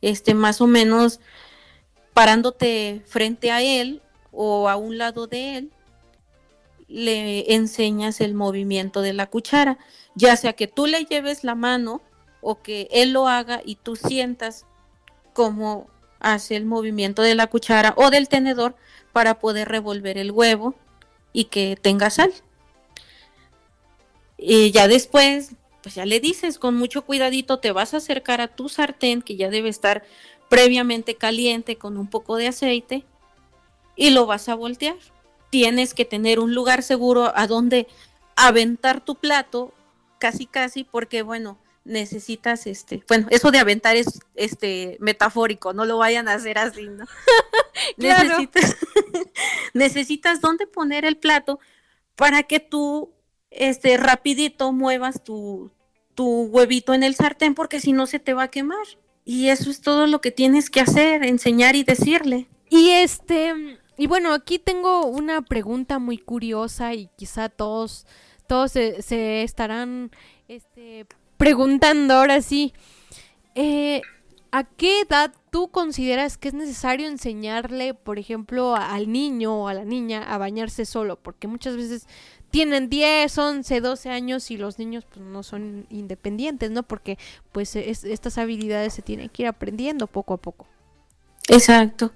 este 0.00 0.34
más 0.34 0.60
o 0.60 0.66
menos 0.66 1.20
parándote 2.14 3.02
frente 3.06 3.52
a 3.52 3.62
él 3.62 4.02
o 4.32 4.68
a 4.68 4.76
un 4.76 4.98
lado 4.98 5.28
de 5.28 5.56
él, 5.56 5.70
le 6.88 7.54
enseñas 7.54 8.20
el 8.20 8.34
movimiento 8.34 9.00
de 9.02 9.12
la 9.12 9.30
cuchara, 9.30 9.78
ya 10.14 10.36
sea 10.36 10.52
que 10.54 10.66
tú 10.66 10.86
le 10.86 11.04
lleves 11.04 11.44
la 11.44 11.54
mano 11.54 12.02
o 12.40 12.60
que 12.60 12.88
él 12.90 13.12
lo 13.12 13.28
haga 13.28 13.62
y 13.64 13.76
tú 13.76 13.94
sientas 13.94 14.66
cómo 15.32 15.88
hace 16.20 16.56
el 16.56 16.64
movimiento 16.64 17.22
de 17.22 17.34
la 17.34 17.48
cuchara 17.48 17.94
o 17.96 18.10
del 18.10 18.28
tenedor 18.28 18.76
para 19.12 19.38
poder 19.38 19.68
revolver 19.68 20.18
el 20.18 20.30
huevo 20.30 20.74
y 21.32 21.44
que 21.44 21.76
tenga 21.80 22.10
sal. 22.10 22.32
Y 24.38 24.70
ya 24.70 24.88
después, 24.88 25.54
pues 25.82 25.94
ya 25.94 26.06
le 26.06 26.20
dices, 26.20 26.58
con 26.58 26.76
mucho 26.76 27.02
cuidadito 27.02 27.58
te 27.58 27.72
vas 27.72 27.94
a 27.94 27.98
acercar 27.98 28.40
a 28.40 28.48
tu 28.48 28.68
sartén 28.68 29.22
que 29.22 29.36
ya 29.36 29.50
debe 29.50 29.68
estar 29.68 30.04
previamente 30.48 31.16
caliente 31.16 31.76
con 31.76 31.96
un 31.96 32.08
poco 32.08 32.36
de 32.36 32.48
aceite 32.48 33.04
y 33.96 34.10
lo 34.10 34.26
vas 34.26 34.48
a 34.48 34.54
voltear. 34.54 34.96
Tienes 35.50 35.94
que 35.94 36.04
tener 36.04 36.40
un 36.40 36.54
lugar 36.54 36.82
seguro 36.82 37.32
a 37.34 37.46
donde 37.46 37.86
aventar 38.36 39.04
tu 39.04 39.14
plato, 39.14 39.72
casi 40.18 40.46
casi, 40.46 40.84
porque 40.84 41.22
bueno, 41.22 41.58
necesitas 41.84 42.66
este, 42.66 43.02
bueno, 43.08 43.26
eso 43.30 43.50
de 43.50 43.58
aventar 43.58 43.96
es 43.96 44.20
este 44.34 44.96
metafórico, 45.00 45.72
no 45.72 45.84
lo 45.84 45.98
vayan 45.98 46.28
a 46.28 46.34
hacer 46.34 46.58
así, 46.58 46.88
¿no? 46.88 47.04
necesitas, 47.96 48.76
necesitas 49.74 50.40
dónde 50.40 50.66
poner 50.66 51.04
el 51.04 51.16
plato 51.16 51.58
para 52.16 52.44
que 52.44 52.60
tú 52.60 53.12
este 53.50 53.96
rapidito 53.96 54.72
muevas 54.72 55.22
tu, 55.24 55.70
tu 56.14 56.44
huevito 56.44 56.94
en 56.94 57.02
el 57.02 57.14
sartén 57.14 57.54
porque 57.54 57.80
si 57.80 57.92
no 57.92 58.06
se 58.06 58.18
te 58.18 58.34
va 58.34 58.44
a 58.44 58.50
quemar. 58.50 58.86
Y 59.24 59.48
eso 59.48 59.70
es 59.70 59.80
todo 59.80 60.06
lo 60.06 60.20
que 60.20 60.32
tienes 60.32 60.68
que 60.68 60.80
hacer, 60.80 61.24
enseñar 61.24 61.76
y 61.76 61.84
decirle. 61.84 62.48
Y 62.68 62.90
este, 62.90 63.78
y 63.96 64.06
bueno, 64.06 64.32
aquí 64.32 64.58
tengo 64.58 65.06
una 65.06 65.42
pregunta 65.42 65.98
muy 65.98 66.18
curiosa 66.18 66.94
y 66.94 67.08
quizá 67.16 67.48
todos, 67.48 68.06
todos 68.48 68.72
se, 68.72 69.42
estarán 69.42 70.10
este, 70.48 71.06
preguntando 71.42 72.14
ahora 72.14 72.40
sí. 72.40 72.72
Eh, 73.56 74.00
¿A 74.52 74.62
qué 74.62 75.00
edad 75.00 75.32
tú 75.50 75.72
consideras 75.72 76.38
que 76.38 76.46
es 76.46 76.54
necesario 76.54 77.08
enseñarle, 77.08 77.94
por 77.94 78.20
ejemplo, 78.20 78.76
al 78.76 79.10
niño 79.10 79.62
o 79.62 79.68
a 79.68 79.74
la 79.74 79.84
niña 79.84 80.22
a 80.22 80.38
bañarse 80.38 80.84
solo? 80.84 81.16
Porque 81.16 81.48
muchas 81.48 81.76
veces 81.76 82.06
tienen 82.52 82.88
10, 82.88 83.36
11, 83.36 83.80
12 83.80 84.10
años 84.10 84.52
y 84.52 84.56
los 84.56 84.78
niños 84.78 85.04
pues 85.04 85.20
no 85.20 85.42
son 85.42 85.86
independientes, 85.90 86.70
¿no? 86.70 86.84
Porque 86.84 87.18
pues 87.50 87.74
estas 87.74 88.38
habilidades 88.38 88.94
se 88.94 89.02
tienen 89.02 89.28
que 89.28 89.42
ir 89.42 89.48
aprendiendo 89.48 90.06
poco 90.06 90.34
a 90.34 90.36
poco. 90.36 90.68
Exacto. 91.48 92.12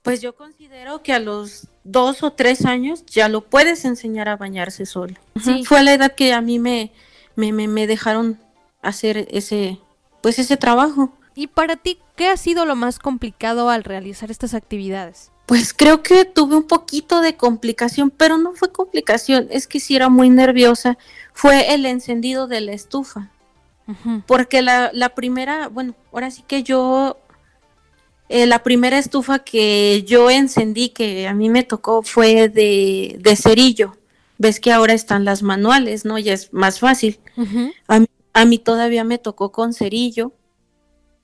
Pues 0.00 0.22
yo 0.22 0.34
considero 0.34 1.02
que 1.02 1.12
a 1.12 1.18
los 1.18 1.68
dos 1.84 2.22
o 2.22 2.32
tres 2.32 2.64
años 2.64 3.04
ya 3.04 3.28
lo 3.28 3.42
puedes 3.42 3.84
enseñar 3.84 4.30
a 4.30 4.36
bañarse 4.36 4.86
solo. 4.86 5.14
Sí. 5.44 5.62
Fue 5.66 5.82
la 5.82 5.92
edad 5.92 6.14
que 6.14 6.32
a 6.32 6.40
mí 6.40 6.58
me, 6.58 6.92
me, 7.40 7.68
me 7.68 7.86
dejaron 7.86 8.38
hacer 8.82 9.28
ese, 9.30 9.78
pues 10.22 10.38
ese 10.38 10.56
trabajo. 10.56 11.12
¿Y 11.34 11.46
para 11.46 11.76
ti 11.76 11.98
qué 12.16 12.28
ha 12.28 12.36
sido 12.36 12.64
lo 12.66 12.76
más 12.76 12.98
complicado 12.98 13.70
al 13.70 13.84
realizar 13.84 14.30
estas 14.30 14.54
actividades? 14.54 15.30
Pues 15.46 15.74
creo 15.74 16.02
que 16.02 16.24
tuve 16.24 16.56
un 16.56 16.64
poquito 16.64 17.20
de 17.20 17.36
complicación, 17.36 18.10
pero 18.10 18.38
no 18.38 18.52
fue 18.52 18.70
complicación, 18.70 19.48
es 19.50 19.66
que 19.66 19.80
si 19.80 19.96
era 19.96 20.08
muy 20.08 20.30
nerviosa, 20.30 20.96
fue 21.32 21.74
el 21.74 21.86
encendido 21.86 22.46
de 22.46 22.60
la 22.60 22.72
estufa. 22.72 23.30
Porque 24.26 24.62
la, 24.62 24.90
la, 24.92 25.08
primera, 25.16 25.66
bueno, 25.66 25.96
ahora 26.12 26.30
sí 26.30 26.44
que 26.46 26.62
yo, 26.62 27.16
eh, 28.28 28.46
la 28.46 28.62
primera 28.62 28.98
estufa 28.98 29.40
que 29.40 30.04
yo 30.06 30.30
encendí, 30.30 30.90
que 30.90 31.26
a 31.26 31.34
mí 31.34 31.48
me 31.48 31.64
tocó, 31.64 32.02
fue 32.04 32.48
de, 32.48 33.16
de 33.18 33.34
cerillo. 33.34 33.96
Ves 34.40 34.58
que 34.58 34.72
ahora 34.72 34.94
están 34.94 35.24
las 35.24 35.42
manuales, 35.42 36.04
¿no? 36.04 36.18
Ya 36.18 36.32
es 36.32 36.52
más 36.52 36.80
fácil. 36.80 37.20
a, 37.86 38.00
mí, 38.00 38.06
a 38.32 38.44
mí 38.44 38.58
todavía 38.58 39.04
me 39.04 39.18
tocó 39.18 39.52
con 39.52 39.72
cerillo. 39.74 40.32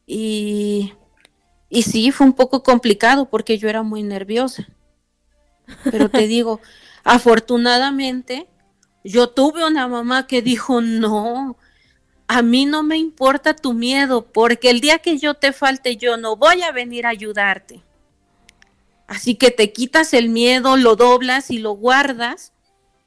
Y 0.06 0.92
y 1.68 1.82
sí, 1.82 2.12
fue 2.12 2.26
un 2.26 2.32
poco 2.32 2.62
complicado 2.62 3.28
porque 3.28 3.58
yo 3.58 3.68
era 3.68 3.82
muy 3.82 4.02
nerviosa. 4.02 4.68
Pero 5.84 6.08
te 6.08 6.26
digo, 6.26 6.60
afortunadamente 7.04 8.48
Yo 9.04 9.28
tuve 9.28 9.64
una 9.66 9.88
mamá 9.88 10.26
que 10.26 10.42
dijo, 10.42 10.80
no, 10.80 11.56
a 12.28 12.42
mí 12.42 12.66
no 12.66 12.82
me 12.82 12.98
importa 12.98 13.54
tu 13.54 13.72
miedo, 13.72 14.26
porque 14.32 14.70
el 14.70 14.80
día 14.80 14.98
que 14.98 15.18
yo 15.18 15.34
te 15.34 15.52
falte, 15.52 15.96
yo 15.96 16.16
no 16.16 16.36
voy 16.36 16.62
a 16.62 16.72
venir 16.72 17.06
a 17.06 17.10
ayudarte. 17.10 17.82
Así 19.06 19.36
que 19.36 19.52
te 19.52 19.72
quitas 19.72 20.12
el 20.14 20.28
miedo, 20.28 20.76
lo 20.76 20.96
doblas 20.96 21.50
y 21.50 21.58
lo 21.58 21.72
guardas 21.72 22.52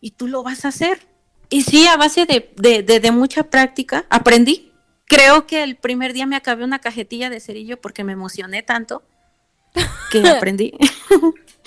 y 0.02 0.12
tú 0.12 0.28
lo 0.28 0.44
vas 0.44 0.66
a 0.66 0.70
hacer. 0.70 1.08
Y 1.50 1.64
sí, 1.64 1.88
a 1.88 1.98
base 1.98 2.26
de, 2.26 2.84
de, 2.84 3.12
mucha 3.12 3.44
práctica, 3.44 4.06
aprendí. 4.10 4.72
Creo 5.06 5.48
que 5.48 5.64
el 5.64 5.76
primer 5.76 6.14
día 6.14 6.28
me 6.28 6.36
acabé 6.36 6.64
una 6.64 6.80
cajetilla 6.80 7.30
de 7.30 7.40
cerillo 7.40 7.82
porque 7.82 8.04
me 8.04 8.14
emocioné 8.14 8.62
tanto 8.62 9.04
que 10.12 10.20
aprendí. 10.30 10.74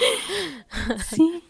sí. 1.11 1.43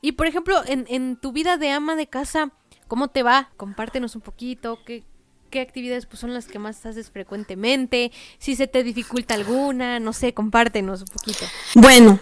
Y 0.00 0.12
por 0.12 0.26
ejemplo, 0.26 0.62
en, 0.66 0.86
en 0.88 1.16
tu 1.16 1.32
vida 1.32 1.56
de 1.56 1.70
ama 1.70 1.94
de 1.94 2.08
casa, 2.08 2.50
¿cómo 2.88 3.08
te 3.08 3.22
va? 3.22 3.50
Compártenos 3.56 4.16
un 4.16 4.22
poquito, 4.22 4.80
¿qué, 4.84 5.04
qué 5.50 5.60
actividades 5.60 6.06
pues, 6.06 6.20
son 6.20 6.34
las 6.34 6.46
que 6.46 6.58
más 6.58 6.84
haces 6.86 7.10
frecuentemente, 7.10 8.12
si 8.38 8.56
se 8.56 8.66
te 8.66 8.82
dificulta 8.82 9.34
alguna, 9.34 10.00
no 10.00 10.12
sé, 10.12 10.34
compártenos 10.34 11.02
un 11.02 11.08
poquito. 11.08 11.44
Bueno, 11.74 12.18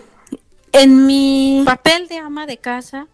en 0.72 1.06
mi 1.06 1.62
papel 1.64 2.08
de 2.08 2.18
ama 2.18 2.46
de 2.46 2.58
casa, 2.58 3.08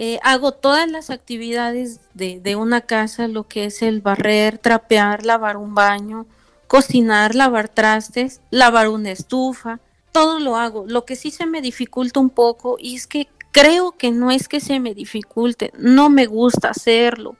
eh, 0.00 0.20
hago 0.22 0.52
todas 0.52 0.88
las 0.88 1.10
actividades 1.10 2.00
de, 2.14 2.38
de, 2.38 2.54
una 2.54 2.82
casa, 2.82 3.26
lo 3.26 3.48
que 3.48 3.64
es 3.64 3.82
el 3.82 4.00
barrer, 4.00 4.58
trapear, 4.58 5.26
lavar 5.26 5.56
un 5.56 5.74
baño, 5.74 6.26
cocinar, 6.68 7.34
lavar 7.34 7.68
trastes, 7.68 8.40
lavar 8.50 8.88
una 8.88 9.10
estufa, 9.10 9.80
todo 10.12 10.38
lo 10.38 10.56
hago. 10.56 10.84
Lo 10.86 11.04
que 11.04 11.16
sí 11.16 11.32
se 11.32 11.46
me 11.46 11.60
dificulta 11.60 12.20
un 12.20 12.30
poco 12.30 12.76
y 12.78 12.94
es 12.94 13.08
que 13.08 13.28
creo 13.50 13.92
que 13.92 14.12
no 14.12 14.30
es 14.30 14.46
que 14.46 14.60
se 14.60 14.78
me 14.78 14.94
dificulte, 14.94 15.72
no 15.76 16.10
me 16.10 16.26
gusta 16.26 16.70
hacerlo 16.70 17.36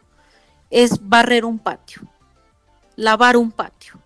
es 0.70 1.08
barrer 1.08 1.44
un 1.44 1.58
patio, 1.58 2.02
lavar 2.96 3.36
un 3.36 3.50
patio. 3.50 3.97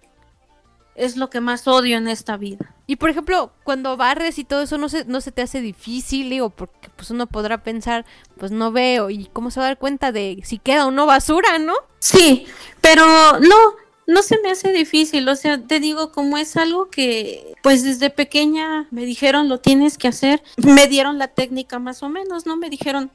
Es 0.95 1.16
lo 1.16 1.30
que 1.30 1.40
más 1.40 1.66
odio 1.66 1.97
en 1.97 2.09
esta 2.09 2.36
vida. 2.36 2.74
Y 2.86 2.97
por 2.97 3.09
ejemplo, 3.09 3.53
cuando 3.64 3.97
barres 3.97 4.38
y 4.38 4.45
todo 4.45 4.62
eso, 4.62 4.76
¿no 4.76 4.88
se, 4.88 5.05
no 5.07 5.20
se 5.20 5.32
te 5.32 5.43
hace 5.43 5.61
difícil? 5.61 6.40
o 6.43 6.51
porque 6.51 6.90
pues 6.97 7.11
uno 7.11 7.26
podrá 7.26 7.62
pensar, 7.62 8.05
pues 8.38 8.53
no 8.53 8.72
veo, 8.72 9.11
y 9.11 9.26
cómo 9.32 9.51
se 9.51 9.61
va 9.61 9.66
a 9.66 9.68
dar 9.70 9.78
cuenta 9.78 10.12
de 10.12 10.40
si 10.45 10.59
queda 10.59 10.86
o 10.86 10.90
no 10.90 11.07
basura, 11.07 11.59
¿no? 11.59 11.74
Sí, 11.99 12.47
pero 12.80 13.05
no, 13.40 13.57
no 14.07 14.22
se 14.22 14.38
me 14.43 14.51
hace 14.51 14.72
difícil, 14.72 15.28
o 15.28 15.36
sea, 15.36 15.59
te 15.59 15.80
digo, 15.80 16.12
como 16.12 16.36
es 16.38 16.57
algo 16.57 16.90
que, 16.90 17.55
pues 17.62 17.82
desde 17.82 18.11
pequeña 18.11 18.86
me 18.90 19.05
dijeron 19.05 19.49
lo 19.49 19.59
tienes 19.59 19.99
que 19.99 20.09
hacer, 20.09 20.43
me 20.57 20.86
dieron 20.88 21.18
la 21.18 21.28
técnica 21.28 21.78
más 21.78 22.03
o 22.03 22.09
menos, 22.09 22.47
¿no? 22.47 22.57
Me 22.57 22.70
dijeron, 22.70 23.11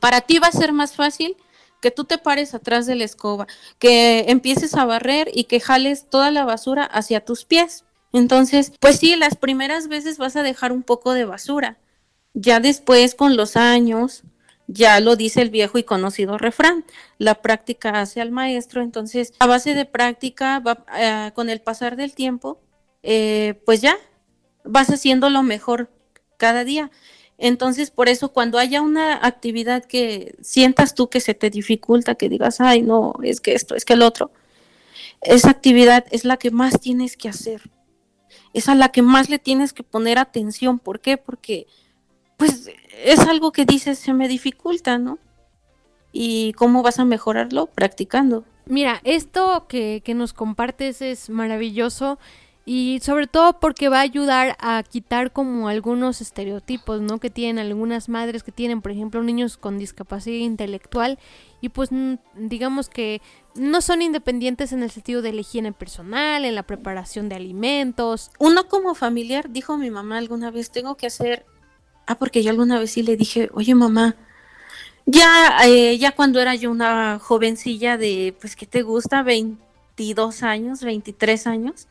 para 0.00 0.22
ti 0.22 0.38
va 0.38 0.48
a 0.48 0.52
ser 0.52 0.72
más 0.72 0.94
fácil 0.94 1.36
que 1.82 1.90
tú 1.90 2.04
te 2.04 2.16
pares 2.16 2.54
atrás 2.54 2.86
de 2.86 2.94
la 2.94 3.04
escoba, 3.04 3.46
que 3.78 4.26
empieces 4.28 4.74
a 4.74 4.86
barrer 4.86 5.28
y 5.34 5.44
que 5.44 5.60
jales 5.60 6.08
toda 6.08 6.30
la 6.30 6.46
basura 6.46 6.84
hacia 6.84 7.24
tus 7.24 7.44
pies. 7.44 7.84
Entonces, 8.12 8.72
pues 8.80 8.98
sí, 8.98 9.16
las 9.16 9.36
primeras 9.36 9.88
veces 9.88 10.16
vas 10.16 10.36
a 10.36 10.42
dejar 10.42 10.72
un 10.72 10.82
poco 10.82 11.12
de 11.12 11.24
basura. 11.24 11.78
Ya 12.34 12.60
después, 12.60 13.14
con 13.14 13.36
los 13.36 13.56
años, 13.56 14.22
ya 14.68 15.00
lo 15.00 15.16
dice 15.16 15.42
el 15.42 15.50
viejo 15.50 15.76
y 15.78 15.82
conocido 15.82 16.38
refrán, 16.38 16.84
la 17.18 17.42
práctica 17.42 18.00
hace 18.00 18.20
al 18.20 18.30
maestro. 18.30 18.82
Entonces, 18.82 19.34
a 19.40 19.46
base 19.46 19.74
de 19.74 19.84
práctica, 19.84 20.62
eh, 20.96 21.32
con 21.34 21.50
el 21.50 21.60
pasar 21.60 21.96
del 21.96 22.14
tiempo, 22.14 22.60
eh, 23.02 23.60
pues 23.66 23.80
ya 23.80 23.96
vas 24.64 24.88
haciendo 24.90 25.30
lo 25.30 25.42
mejor 25.42 25.90
cada 26.36 26.64
día. 26.64 26.90
Entonces, 27.44 27.90
por 27.90 28.08
eso 28.08 28.28
cuando 28.32 28.56
haya 28.56 28.80
una 28.80 29.26
actividad 29.26 29.84
que 29.84 30.36
sientas 30.42 30.94
tú 30.94 31.10
que 31.10 31.18
se 31.18 31.34
te 31.34 31.50
dificulta, 31.50 32.14
que 32.14 32.28
digas, 32.28 32.60
ay, 32.60 32.82
no, 32.82 33.14
es 33.24 33.40
que 33.40 33.54
esto, 33.54 33.74
es 33.74 33.84
que 33.84 33.94
el 33.94 34.02
otro, 34.02 34.30
esa 35.22 35.50
actividad 35.50 36.04
es 36.12 36.24
la 36.24 36.36
que 36.36 36.52
más 36.52 36.78
tienes 36.78 37.16
que 37.16 37.28
hacer. 37.28 37.68
Es 38.54 38.68
a 38.68 38.76
la 38.76 38.90
que 38.90 39.02
más 39.02 39.28
le 39.28 39.40
tienes 39.40 39.72
que 39.72 39.82
poner 39.82 40.20
atención. 40.20 40.78
¿Por 40.78 41.00
qué? 41.00 41.16
Porque, 41.16 41.66
pues, 42.36 42.70
es 43.02 43.18
algo 43.18 43.50
que 43.50 43.64
dices, 43.64 43.98
se 43.98 44.12
me 44.12 44.28
dificulta, 44.28 44.98
¿no? 44.98 45.18
¿Y 46.12 46.52
cómo 46.52 46.84
vas 46.84 47.00
a 47.00 47.04
mejorarlo? 47.04 47.66
Practicando. 47.66 48.44
Mira, 48.66 49.00
esto 49.02 49.66
que, 49.68 50.00
que 50.04 50.14
nos 50.14 50.32
compartes 50.32 51.02
es 51.02 51.28
maravilloso 51.28 52.20
y 52.64 53.00
sobre 53.02 53.26
todo 53.26 53.58
porque 53.58 53.88
va 53.88 53.98
a 53.98 54.02
ayudar 54.02 54.56
a 54.60 54.82
quitar 54.84 55.32
como 55.32 55.68
algunos 55.68 56.20
estereotipos, 56.20 57.00
¿no? 57.00 57.18
Que 57.18 57.28
tienen 57.28 57.58
algunas 57.58 58.08
madres 58.08 58.44
que 58.44 58.52
tienen, 58.52 58.82
por 58.82 58.92
ejemplo, 58.92 59.22
niños 59.22 59.56
con 59.56 59.78
discapacidad 59.78 60.44
intelectual 60.44 61.18
y 61.60 61.70
pues 61.70 61.90
digamos 62.36 62.88
que 62.88 63.20
no 63.56 63.80
son 63.80 64.00
independientes 64.00 64.72
en 64.72 64.82
el 64.84 64.90
sentido 64.92 65.22
de 65.22 65.32
la 65.32 65.40
higiene 65.40 65.72
personal, 65.72 66.44
en 66.44 66.54
la 66.54 66.62
preparación 66.62 67.28
de 67.28 67.34
alimentos. 67.34 68.30
Uno 68.38 68.68
como 68.68 68.94
familiar, 68.94 69.50
dijo 69.50 69.76
mi 69.76 69.90
mamá 69.90 70.18
alguna 70.18 70.50
vez, 70.50 70.70
tengo 70.70 70.96
que 70.96 71.06
hacer... 71.06 71.44
Ah, 72.06 72.16
porque 72.16 72.42
yo 72.42 72.50
alguna 72.50 72.78
vez 72.78 72.92
sí 72.92 73.02
le 73.02 73.16
dije, 73.16 73.48
oye 73.54 73.74
mamá, 73.74 74.16
ya, 75.06 75.56
eh, 75.66 75.98
ya 75.98 76.12
cuando 76.12 76.40
era 76.40 76.54
yo 76.54 76.70
una 76.70 77.18
jovencilla 77.20 77.96
de, 77.96 78.34
pues, 78.40 78.56
¿qué 78.56 78.66
te 78.66 78.82
gusta? 78.82 79.22
22 79.22 80.42
años, 80.42 80.82
23 80.82 81.46
años 81.46 81.86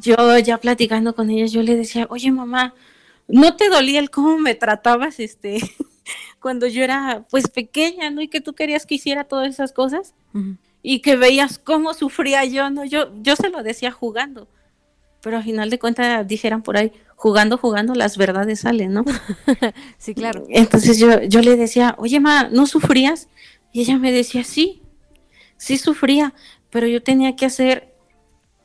yo 0.00 0.38
ya 0.38 0.58
platicando 0.58 1.14
con 1.14 1.30
ellas, 1.30 1.52
yo 1.52 1.62
le 1.62 1.76
decía, 1.76 2.06
oye 2.10 2.30
mamá, 2.32 2.74
¿no 3.28 3.56
te 3.56 3.68
dolía 3.68 4.00
el 4.00 4.10
cómo 4.10 4.38
me 4.38 4.54
tratabas 4.54 5.20
este 5.20 5.58
cuando 6.40 6.66
yo 6.66 6.82
era 6.82 7.24
pues 7.30 7.48
pequeña, 7.48 8.10
¿no? 8.10 8.22
Y 8.22 8.28
que 8.28 8.40
tú 8.40 8.54
querías 8.54 8.86
que 8.86 8.96
hiciera 8.96 9.24
todas 9.24 9.48
esas 9.48 9.72
cosas 9.72 10.14
y 10.82 11.00
que 11.00 11.16
veías 11.16 11.58
cómo 11.58 11.94
sufría 11.94 12.44
yo, 12.44 12.70
¿no? 12.70 12.84
Yo, 12.84 13.12
yo 13.22 13.36
se 13.36 13.50
lo 13.50 13.62
decía 13.62 13.90
jugando, 13.92 14.48
pero 15.20 15.36
al 15.36 15.44
final 15.44 15.70
de 15.70 15.78
cuentas 15.78 16.26
dijeran 16.26 16.62
por 16.62 16.76
ahí, 16.76 16.92
jugando, 17.14 17.58
jugando, 17.58 17.94
las 17.94 18.16
verdades 18.16 18.60
salen, 18.60 18.92
¿no? 18.92 19.04
sí, 19.98 20.14
claro. 20.14 20.44
Entonces 20.48 20.98
yo, 20.98 21.22
yo 21.22 21.40
le 21.40 21.56
decía, 21.56 21.94
oye 21.98 22.20
ma, 22.20 22.44
¿no 22.44 22.66
sufrías? 22.66 23.28
Y 23.72 23.82
ella 23.82 23.98
me 23.98 24.10
decía, 24.10 24.42
sí, 24.44 24.82
sí 25.56 25.76
sufría, 25.76 26.34
pero 26.70 26.86
yo 26.86 27.02
tenía 27.02 27.36
que 27.36 27.46
hacer 27.46 27.89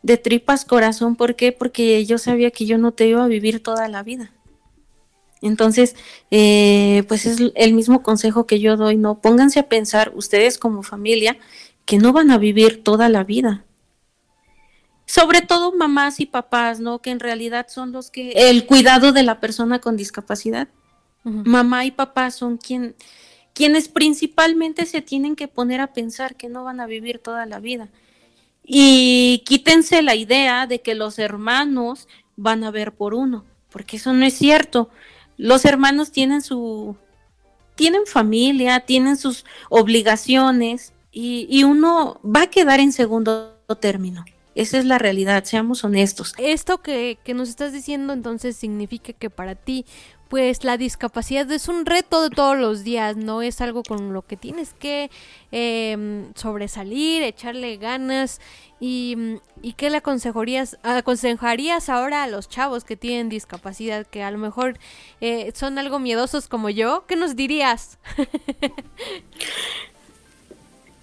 de 0.06 0.18
tripas 0.18 0.66
corazón. 0.66 1.16
¿Por 1.16 1.36
qué? 1.36 1.52
Porque 1.52 2.06
yo 2.06 2.20
sabía 2.20 2.52
que 2.52 2.68
yo 2.68 2.78
no 2.78 2.92
te 2.92 3.08
iba 3.08 3.24
a 3.24 3.28
vivir 3.28 3.64
toda 3.64 3.88
la 3.88 4.04
vida. 4.04 4.32
Entonces, 5.42 5.96
eh, 6.30 7.04
pues 7.08 7.26
es 7.26 7.40
el 7.56 7.74
mismo 7.74 8.04
consejo 8.04 8.46
que 8.46 8.60
yo 8.60 8.78
doy, 8.78 8.98
¿no? 8.98 9.20
Pónganse 9.20 9.60
a 9.60 9.68
pensar 9.68 10.12
ustedes 10.16 10.60
como 10.60 10.84
familia 10.84 11.38
que 11.86 11.98
no 11.98 12.14
van 12.14 12.30
a 12.30 12.38
vivir 12.38 12.84
toda 12.84 13.10
la 13.10 13.24
vida. 13.24 13.66
Sobre 15.08 15.42
todo 15.42 15.72
mamás 15.72 16.20
y 16.20 16.28
papás, 16.28 16.80
¿no? 16.80 17.00
Que 17.00 17.10
en 17.10 17.20
realidad 17.20 17.66
son 17.68 17.92
los 17.92 18.12
que... 18.12 18.32
El 18.32 18.68
cuidado 18.68 19.12
de 19.12 19.24
la 19.24 19.40
persona 19.40 19.80
con 19.80 19.98
discapacidad. 19.98 20.68
Mamá 21.24 21.86
y 21.86 21.92
papá 21.92 22.30
son 22.30 22.58
quien, 22.58 22.96
quienes 23.54 23.88
principalmente 23.88 24.86
se 24.86 25.02
tienen 25.02 25.36
que 25.36 25.48
poner 25.48 25.82
a 25.82 25.94
pensar 25.94 26.36
que 26.36 26.48
no 26.50 26.64
van 26.64 26.80
a 26.80 26.86
vivir 26.86 27.18
toda 27.18 27.48
la 27.48 27.60
vida. 27.60 27.90
Y 28.66 29.44
quítense 29.46 30.02
la 30.02 30.16
idea 30.16 30.66
de 30.66 30.82
que 30.82 30.96
los 30.96 31.20
hermanos 31.20 32.08
van 32.36 32.64
a 32.64 32.72
ver 32.72 32.94
por 32.94 33.14
uno, 33.14 33.46
porque 33.70 33.98
eso 33.98 34.14
no 34.14 34.26
es 34.26 34.34
cierto. 34.34 34.90
Los 35.38 35.66
hermanos 35.66 36.12
tienen 36.12 36.42
su 36.42 36.98
tienen 37.76 38.06
familia, 38.06 38.80
tienen 38.80 39.18
sus 39.18 39.46
obligaciones 39.70 40.94
y, 41.12 41.46
y 41.50 41.64
uno 41.66 42.20
va 42.24 42.44
a 42.44 42.48
quedar 42.48 42.80
en 42.80 42.94
segundo 42.94 43.60
término. 43.80 44.26
Esa 44.56 44.78
es 44.78 44.86
la 44.86 44.98
realidad, 44.98 45.44
seamos 45.44 45.84
honestos. 45.84 46.34
Esto 46.38 46.82
que, 46.82 47.18
que, 47.26 47.34
nos 47.34 47.50
estás 47.50 47.74
diciendo 47.74 48.14
entonces 48.14 48.56
significa 48.56 49.12
que 49.12 49.30
para 49.30 49.56
ti 49.56 49.86
pues 50.28 50.64
la 50.64 50.78
discapacidad 50.78 51.50
es 51.52 51.68
un 51.68 51.86
reto 51.86 52.22
de 52.22 52.30
todos 52.30 52.58
los 52.58 52.84
días, 52.84 53.16
no 53.16 53.42
es 53.42 53.62
algo 53.62 53.84
con 53.84 54.14
lo 54.14 54.24
que 54.24 54.38
tienes 54.38 54.74
que 54.74 55.12
em, 55.52 56.34
sobresalir, 56.34 57.24
echarle 57.24 57.78
ganas 57.78 58.42
y, 58.80 59.16
y 59.62 59.74
qué 59.74 59.90
le 59.90 59.98
aconsejarías, 59.98 60.78
aconsejarías 60.84 61.90
ahora 61.90 62.24
a 62.24 62.28
los 62.28 62.50
chavos 62.50 62.84
que 62.84 62.98
tienen 62.98 63.30
discapacidad, 63.30 64.06
que 64.08 64.24
a 64.24 64.32
lo 64.32 64.38
mejor 64.38 64.78
eh, 65.22 65.52
son 65.56 65.78
algo 65.78 66.00
miedosos 66.00 66.48
como 66.48 66.70
yo, 66.70 67.06
¿qué 67.08 67.16
nos 67.16 67.36
dirías? 67.36 68.00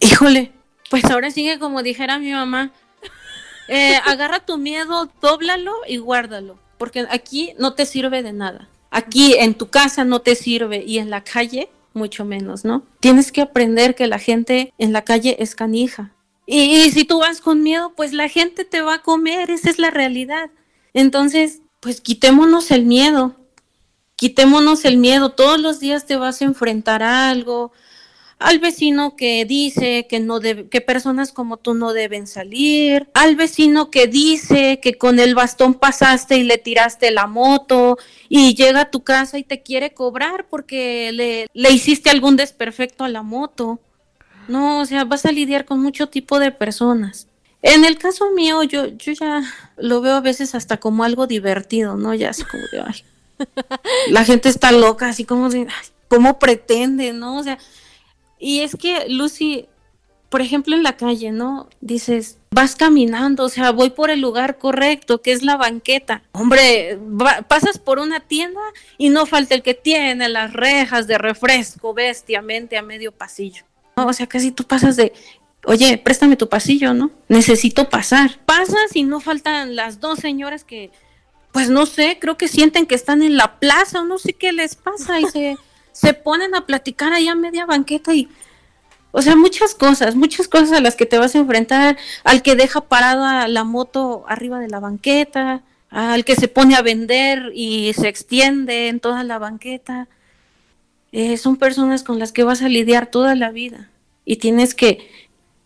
Híjole, 0.01 0.53
pues 0.91 1.05
ahora 1.05 1.31
sigue 1.31 1.59
como 1.59 1.83
dijera 1.83 2.19
mi 2.19 2.33
mamá, 2.33 2.73
eh, 3.69 3.97
agarra 4.05 4.41
tu 4.41 4.59
miedo, 4.59 5.09
dóblalo 5.21 5.73
y 5.87 5.99
guárdalo, 5.99 6.59
porque 6.77 7.07
aquí 7.09 7.55
no 7.59 7.75
te 7.75 7.87
sirve 7.87 8.23
de 8.23 8.33
nada. 8.33 8.69
Aquí 8.93 9.35
en 9.39 9.55
tu 9.55 9.71
casa 9.71 10.05
no 10.05 10.21
te 10.21 10.35
sirve 10.35 10.85
y 10.87 10.99
en 10.99 11.09
la 11.11 11.25
calle 11.25 11.71
mucho 11.95 12.25
menos, 12.25 12.65
¿no? 12.65 12.85
Tienes 13.01 13.33
que 13.33 13.41
aprender 13.41 13.95
que 13.95 14.07
la 14.07 14.19
gente 14.19 14.73
en 14.79 14.93
la 14.93 15.03
calle 15.03 15.37
es 15.41 15.55
canija. 15.55 16.13
Y, 16.47 16.91
si 16.91 17.05
tú 17.05 17.21
vas 17.21 17.41
con 17.41 17.63
miedo, 17.63 17.95
pues 17.97 18.13
la 18.13 18.29
gente 18.29 18.65
te 18.65 18.83
va 18.83 18.97
a 18.97 19.03
comer, 19.03 19.51
esa 19.51 19.71
es 19.71 19.79
la 19.79 19.91
realidad. 19.91 20.51
Entonces, 20.93 21.63
pues 21.81 22.03
quitémonos 22.03 22.71
el 22.71 22.85
miedo, 22.85 23.35
quitémonos 24.17 24.85
el 24.85 24.99
miedo, 24.99 25.31
todos 25.31 25.59
los 25.59 25.81
días 25.81 26.05
te 26.05 26.17
vas 26.17 26.43
a 26.43 26.45
enfrentar 26.45 27.03
a 27.03 27.31
algo, 27.31 27.73
al 28.45 28.59
vecino 28.59 29.17
que 29.17 29.45
dice 29.45 30.07
que 30.09 30.21
no 30.21 30.41
que 30.41 30.81
personas 30.81 31.33
como 31.33 31.57
tú 31.57 31.75
no 31.75 31.93
deben 31.93 32.27
salir, 32.27 33.09
al 33.15 33.37
vecino 33.37 33.91
que 33.91 34.07
dice 34.07 34.81
que 34.81 34.95
con 34.95 35.19
el 35.19 35.35
bastón 35.35 35.75
pasaste 35.75 36.37
y 36.37 36.43
le 36.43 36.59
tiraste 36.59 37.11
la 37.11 37.27
moto 37.27 37.99
y 38.29 38.55
llega 38.55 38.83
a 38.83 38.91
tu 38.91 39.03
casa 39.03 39.39
y 39.39 39.45
te 39.45 39.63
quiere 39.63 39.95
cobrar 39.95 40.47
porque 40.49 41.11
le, 41.13 41.47
le 41.53 41.71
hiciste 41.71 42.11
algún 42.11 42.37
desperfecto 42.37 43.05
a 43.05 43.09
la 43.09 43.23
moto. 43.23 43.81
No, 44.49 44.81
o 44.81 44.87
sea, 44.87 45.05
vas 45.05 45.25
a 45.25 45.33
lidiar 45.33 45.65
con 45.65 45.81
mucho 45.81 46.09
tipo 46.09 46.39
de 46.39 46.51
personas. 46.51 47.29
En 47.63 47.85
el 47.85 47.97
caso 47.97 48.33
mío, 48.33 48.65
yo, 48.65 48.87
yo 48.87 49.13
ya 49.13 49.43
lo 49.77 50.01
veo 50.01 50.17
a 50.17 50.21
veces 50.21 50.55
hasta 50.57 50.79
como 50.79 51.05
algo 51.05 51.29
divertido, 51.29 51.97
¿no? 51.97 52.13
Ya 52.13 52.31
así 52.31 52.43
como 52.43 52.65
de, 52.73 52.81
ay, 52.81 53.05
la 54.11 54.25
gente 54.25 54.49
está 54.49 54.73
loca, 54.73 55.09
así 55.09 55.25
como 55.25 55.49
de, 55.49 55.61
ay, 55.61 55.87
¿cómo 56.09 56.41
pretende, 56.41 57.13
no? 57.13 57.39
O 57.39 57.43
sea, 57.43 57.59
y 58.43 58.61
es 58.61 58.75
que 58.75 59.07
Lucy, 59.09 59.69
por 60.29 60.41
ejemplo, 60.41 60.75
en 60.75 60.83
la 60.83 60.97
calle, 60.97 61.31
¿no? 61.31 61.69
Dices, 61.81 62.39
vas 62.51 62.75
caminando, 62.75 63.45
o 63.45 63.49
sea, 63.49 63.71
voy 63.71 63.91
por 63.91 64.11
el 64.11 64.21
lugar 64.21 64.59
correcto, 64.59 65.23
que 65.23 65.31
es 65.31 65.45
la 65.45 65.57
banqueta. 65.57 66.25
Hombre, 66.33 66.99
pasas 67.47 67.79
por 67.79 68.01
una 68.01 68.19
tienda 68.19 68.61
y 68.99 69.11
no 69.11 69.27
falta 69.27 69.55
el 69.55 69.63
que 69.63 69.75
tiene 69.75 70.29
las 70.29 70.53
rejas 70.53 71.07
de 71.07 71.19
refresco 71.19 71.95
bestiamente 71.95 72.77
a 72.77 72.83
medio 72.83 73.13
pasillo. 73.13 73.63
O 73.95 74.13
sea, 74.13 74.27
casi 74.27 74.51
tú 74.51 74.65
pasas 74.65 74.97
de, 74.97 75.13
oye, 75.65 75.97
préstame 75.99 76.37
tu 76.37 76.49
pasillo, 76.49 76.95
¿no? 76.95 77.13
Necesito 77.29 77.89
pasar. 77.89 78.41
Pasas 78.45 78.97
y 78.97 79.05
no 79.05 79.21
faltan 79.21 79.77
las 79.77 80.01
dos 80.01 80.19
señoras 80.19 80.65
que, 80.65 80.91
pues 81.53 81.71
no 81.71 81.87
sé, 81.87 82.19
creo 82.21 82.37
que 82.37 82.49
sienten 82.49 82.87
que 82.87 82.97
están 82.97 83.23
en 83.23 83.37
la 83.37 83.61
plaza 83.61 84.01
o 84.01 84.05
no 84.05 84.19
sé 84.19 84.33
qué 84.33 84.53
les 84.53 84.75
pasa 84.75 85.21
y 85.21 85.27
se, 85.27 85.59
se 85.93 86.15
ponen 86.15 86.55
a 86.55 86.67
platicar 86.67 87.13
ahí 87.13 87.29
a 87.29 87.35
media 87.35 87.67
banqueta 87.67 88.15
y, 88.15 88.29
o 89.11 89.23
sea, 89.23 89.37
muchas 89.37 89.75
cosas, 89.75 90.17
muchas 90.17 90.49
cosas 90.49 90.73
a 90.73 90.81
las 90.81 90.97
que 90.97 91.07
te 91.07 91.19
vas 91.19 91.35
a 91.35 91.39
enfrentar, 91.39 91.97
al 92.25 92.43
que 92.43 92.57
deja 92.57 92.81
parada 92.81 93.47
la 93.49 93.65
moto 93.65 94.25
arriba 94.27 94.59
de 94.59 94.69
la 94.69 94.81
banqueta, 94.81 95.63
al 95.91 96.25
que 96.25 96.35
se 96.35 96.49
pone 96.49 96.75
a 96.75 96.83
vender 96.83 97.53
y 97.55 97.93
se 97.95 98.09
extiende 98.09 98.89
en 98.89 99.01
toda 99.01 99.23
la 99.25 99.39
banqueta. 99.39 100.09
Eh, 101.13 101.37
son 101.37 101.57
personas 101.57 102.03
con 102.03 102.19
las 102.19 102.33
que 102.33 102.43
vas 102.43 102.63
a 102.63 102.69
lidiar 102.69 103.07
toda 103.07 103.35
la 103.35 103.51
vida 103.51 103.91
y 104.25 104.37
tienes 104.37 104.75
que, 104.75 105.11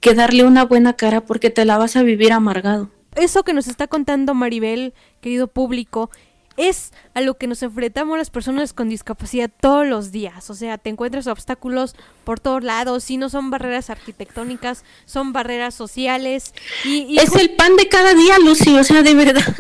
que 0.01 0.14
darle 0.14 0.45
una 0.45 0.64
buena 0.64 0.95
cara 0.95 1.20
porque 1.20 1.51
te 1.51 1.64
la 1.64 1.79
vas 1.79 1.95
a 1.95 2.03
vivir 2.03 2.33
amargado. 2.33 2.91
Eso 3.14 3.45
que 3.45 3.55
nos 3.55 3.68
está 3.68 3.87
contando 3.87 4.35
Maribel, 4.35 4.93
querido 5.20 5.47
público, 5.47 6.11
es 6.57 6.92
a 7.14 7.20
lo 7.20 7.34
que 7.34 7.46
nos 7.46 7.62
enfrentamos 7.62 8.18
las 8.18 8.30
personas 8.30 8.72
con 8.72 8.88
discapacidad 8.88 9.50
todos 9.61 9.86
los 9.86 10.12
días. 10.12 10.50
O 10.50 10.54
sea, 10.54 10.78
te 10.78 10.90
encuentras 10.90 11.26
obstáculos 11.26 11.94
por 12.24 12.40
todos 12.40 12.62
lados. 12.62 13.04
Si 13.04 13.16
no 13.16 13.28
son 13.28 13.50
barreras 13.50 13.90
arquitectónicas, 13.90 14.84
son 15.04 15.32
barreras 15.32 15.74
sociales. 15.74 16.54
Y, 16.84 17.18
es 17.18 17.34
el 17.34 17.50
pan 17.50 17.76
de 17.76 17.88
cada 17.88 18.14
día, 18.14 18.38
Lucy. 18.38 18.76
O 18.76 18.84
sea, 18.84 19.02
de 19.02 19.14
verdad. 19.14 19.54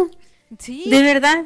Sí. 0.58 0.84
De 0.86 1.02
verdad. 1.02 1.44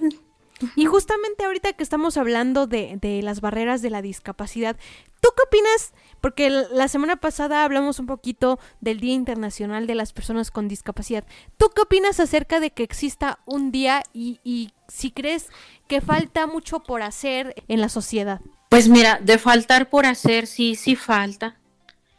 Y 0.77 0.87
justamente 0.87 1.45
ahorita 1.45 1.73
que 1.73 1.83
estamos 1.83 2.17
hablando 2.17 2.67
de, 2.67 2.99
de 3.01 3.23
las 3.23 3.41
barreras 3.41 3.83
de 3.83 3.91
la 3.91 4.03
discapacidad, 4.03 4.77
¿tú 5.21 5.29
qué 5.37 5.43
opinas? 5.47 5.93
Porque 6.21 6.51
la 6.51 6.89
semana 6.89 7.17
pasada 7.17 7.65
hablamos 7.65 7.99
un 7.99 8.07
poquito 8.07 8.59
del 8.81 9.01
Día 9.01 9.15
Internacional 9.15 9.87
de 9.87 9.95
las 9.95 10.13
Personas 10.13 10.51
con 10.51 10.69
Discapacidad. 10.69 11.25
¿Tú 11.57 11.71
qué 11.75 11.83
opinas 11.83 12.21
acerca 12.21 12.61
de 12.61 12.71
que 12.71 12.83
exista 12.83 13.39
un 13.47 13.73
día 13.73 14.03
y, 14.13 14.41
y 14.45 14.73
si 14.89 15.11
crees 15.11 15.49
que 15.89 16.01
falta 16.01 16.47
mucho 16.47 16.81
por 16.81 17.03
hacer 17.03 17.55
en 17.69 17.81
la 17.81 17.89
sociedad? 17.89 18.41
Pues 18.69 18.89
mira, 18.89 19.19
de 19.23 19.39
faltar 19.39 19.89
por 19.91 20.07
hacer, 20.07 20.47
sí, 20.47 20.77
sí 20.77 20.95
falta. 20.95 21.57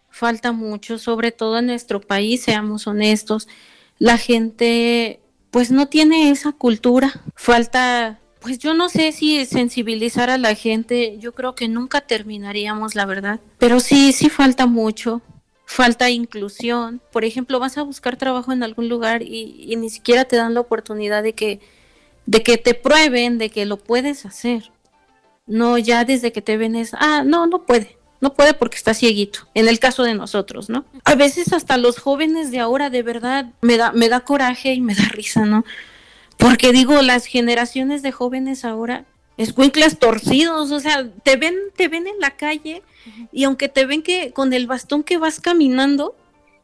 Falta 0.10 0.52
mucho, 0.52 0.98
sobre 0.98 1.32
todo 1.32 1.60
en 1.60 1.68
nuestro 1.68 2.02
país, 2.02 2.44
seamos 2.44 2.88
honestos. 2.88 3.48
La 3.98 4.18
gente 4.18 5.22
pues 5.52 5.70
no 5.70 5.88
tiene 5.88 6.32
esa 6.32 6.54
cultura. 6.54 7.12
Falta 7.36 8.21
pues 8.42 8.58
yo 8.58 8.74
no 8.74 8.90
sé 8.90 9.12
si 9.12 9.46
sensibilizar 9.46 10.30
a 10.30 10.38
la 10.38 10.56
gente, 10.56 11.18
yo 11.20 11.34
creo 11.34 11.54
que 11.54 11.68
nunca 11.68 12.02
terminaríamos, 12.02 12.96
la 12.96 13.06
verdad. 13.06 13.40
Pero 13.60 13.80
sí, 13.80 14.12
sí 14.14 14.30
falta 14.30 14.66
mucho. 14.66 15.22
Falta 15.66 16.10
inclusión. 16.10 17.02
Por 17.12 17.24
ejemplo, 17.24 17.60
vas 17.60 17.78
a 17.78 17.84
buscar 17.84 18.18
trabajo 18.18 18.52
en 18.52 18.64
algún 18.64 18.90
lugar 18.90 19.22
y, 19.22 19.74
ni 19.78 19.90
siquiera 19.90 20.26
te 20.26 20.36
dan 20.36 20.56
la 20.56 20.60
oportunidad 20.60 21.24
de 21.24 21.34
que, 21.34 21.62
de 22.26 22.42
que 22.42 22.58
te 22.58 22.74
prueben 22.74 23.38
de 23.38 23.50
que 23.50 23.66
lo 23.66 23.78
puedes 23.78 24.26
hacer. 24.26 24.72
No, 25.46 25.78
ya 25.78 26.04
desde 26.04 26.32
que 26.32 26.42
te 26.42 26.58
ven 26.58 26.76
es, 26.76 26.94
ah, 26.96 27.24
no, 27.26 27.46
no 27.46 27.64
puede. 27.66 27.98
No 28.22 28.34
puede 28.34 28.54
porque 28.54 28.78
está 28.78 28.94
cieguito, 28.94 29.48
en 29.56 29.68
el 29.68 29.80
caso 29.80 30.04
de 30.04 30.14
nosotros, 30.14 30.70
¿no? 30.70 30.86
A 31.06 31.16
veces 31.16 31.54
hasta 31.54 31.78
los 31.78 31.98
jóvenes 31.98 32.52
de 32.52 32.60
ahora 32.60 32.92
de 32.92 33.02
verdad 33.02 33.48
me 33.62 33.78
da, 33.78 33.92
me 33.94 34.10
da 34.10 34.20
coraje 34.20 34.74
y 34.74 34.82
me 34.82 34.94
da 34.94 35.06
risa, 35.06 35.46
¿no? 35.46 35.66
Porque 36.42 36.74
digo, 36.74 37.00
las 37.04 37.28
generaciones 37.28 38.02
de 38.02 38.12
jóvenes 38.12 38.66
ahora, 38.66 39.06
escuinclas 39.38 40.00
torcidos, 40.00 40.72
o 40.72 40.80
sea, 40.80 41.08
te 41.22 41.36
ven, 41.36 41.56
te 41.76 41.88
ven 41.88 42.08
en 42.08 42.20
la 42.20 42.32
calle 42.32 42.82
y 43.32 43.44
aunque 43.44 43.70
te 43.70 43.86
ven 43.86 44.02
que 44.02 44.32
con 44.32 44.52
el 44.52 44.66
bastón 44.66 45.04
que 45.04 45.20
vas 45.20 45.40
caminando 45.40 46.16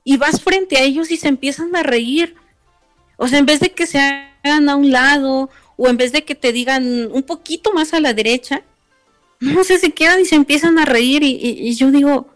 y 0.04 0.18
vas 0.18 0.42
frente 0.42 0.78
a 0.78 0.82
ellos 0.82 1.12
y 1.12 1.18
se 1.18 1.28
empiezan 1.28 1.76
a 1.76 1.84
reír. 1.84 2.34
O 3.18 3.28
sea, 3.28 3.38
en 3.38 3.46
vez 3.46 3.60
de 3.60 3.70
que 3.70 3.86
se 3.86 4.00
hagan 4.00 4.68
a 4.68 4.76
un 4.76 4.92
lado 4.92 5.52
o 5.76 5.88
en 5.88 5.98
vez 5.98 6.12
de 6.12 6.24
que 6.24 6.34
te 6.34 6.52
digan 6.52 7.12
un 7.12 7.22
poquito 7.22 7.72
más 7.72 7.94
a 7.94 8.00
la 8.00 8.16
derecha, 8.16 8.64
no 9.40 9.64
sé, 9.64 9.78
se 9.78 9.92
quedan 9.92 10.22
y 10.22 10.26
se 10.26 10.34
empiezan 10.34 10.80
a 10.80 10.86
reír 10.86 11.22
y, 11.22 11.36
y, 11.40 11.76
yo 11.76 11.92
digo, 11.92 12.30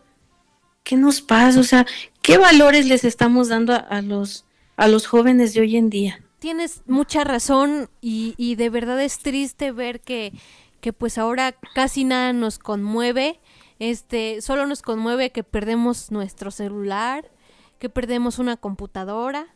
¿qué 0.84 0.96
nos 0.96 1.22
pasa? 1.22 1.60
O 1.60 1.64
sea, 1.64 1.88
¿qué 2.22 2.38
valores 2.38 2.86
les 2.86 3.04
estamos 3.04 3.48
dando 3.48 3.74
a 3.74 4.02
los, 4.04 4.46
a 4.78 4.88
los 4.88 5.08
jóvenes 5.08 5.56
de 5.56 5.62
hoy 5.62 5.78
en 5.78 5.89
día? 5.89 6.22
Tienes 6.42 6.82
mucha 6.88 7.24
razón 7.24 7.88
y, 8.02 8.34
y 8.36 8.56
de 8.56 8.72
verdad 8.72 9.00
es 9.00 9.20
triste 9.20 9.72
ver 9.72 10.02
que, 10.02 10.34
que 10.82 10.92
pues 10.92 11.20
ahora 11.20 11.52
casi 11.76 12.04
nada 12.04 12.34
nos 12.34 12.58
conmueve. 12.58 13.39
Este, 13.78 14.42
solo 14.42 14.66
nos 14.66 14.82
conmueve 14.82 15.30
que 15.30 15.44
perdemos 15.44 16.10
nuestro 16.10 16.50
celular, 16.50 17.30
que 17.78 17.89
perdemos 17.89 18.39
una 18.39 18.58
computadora, 18.58 19.54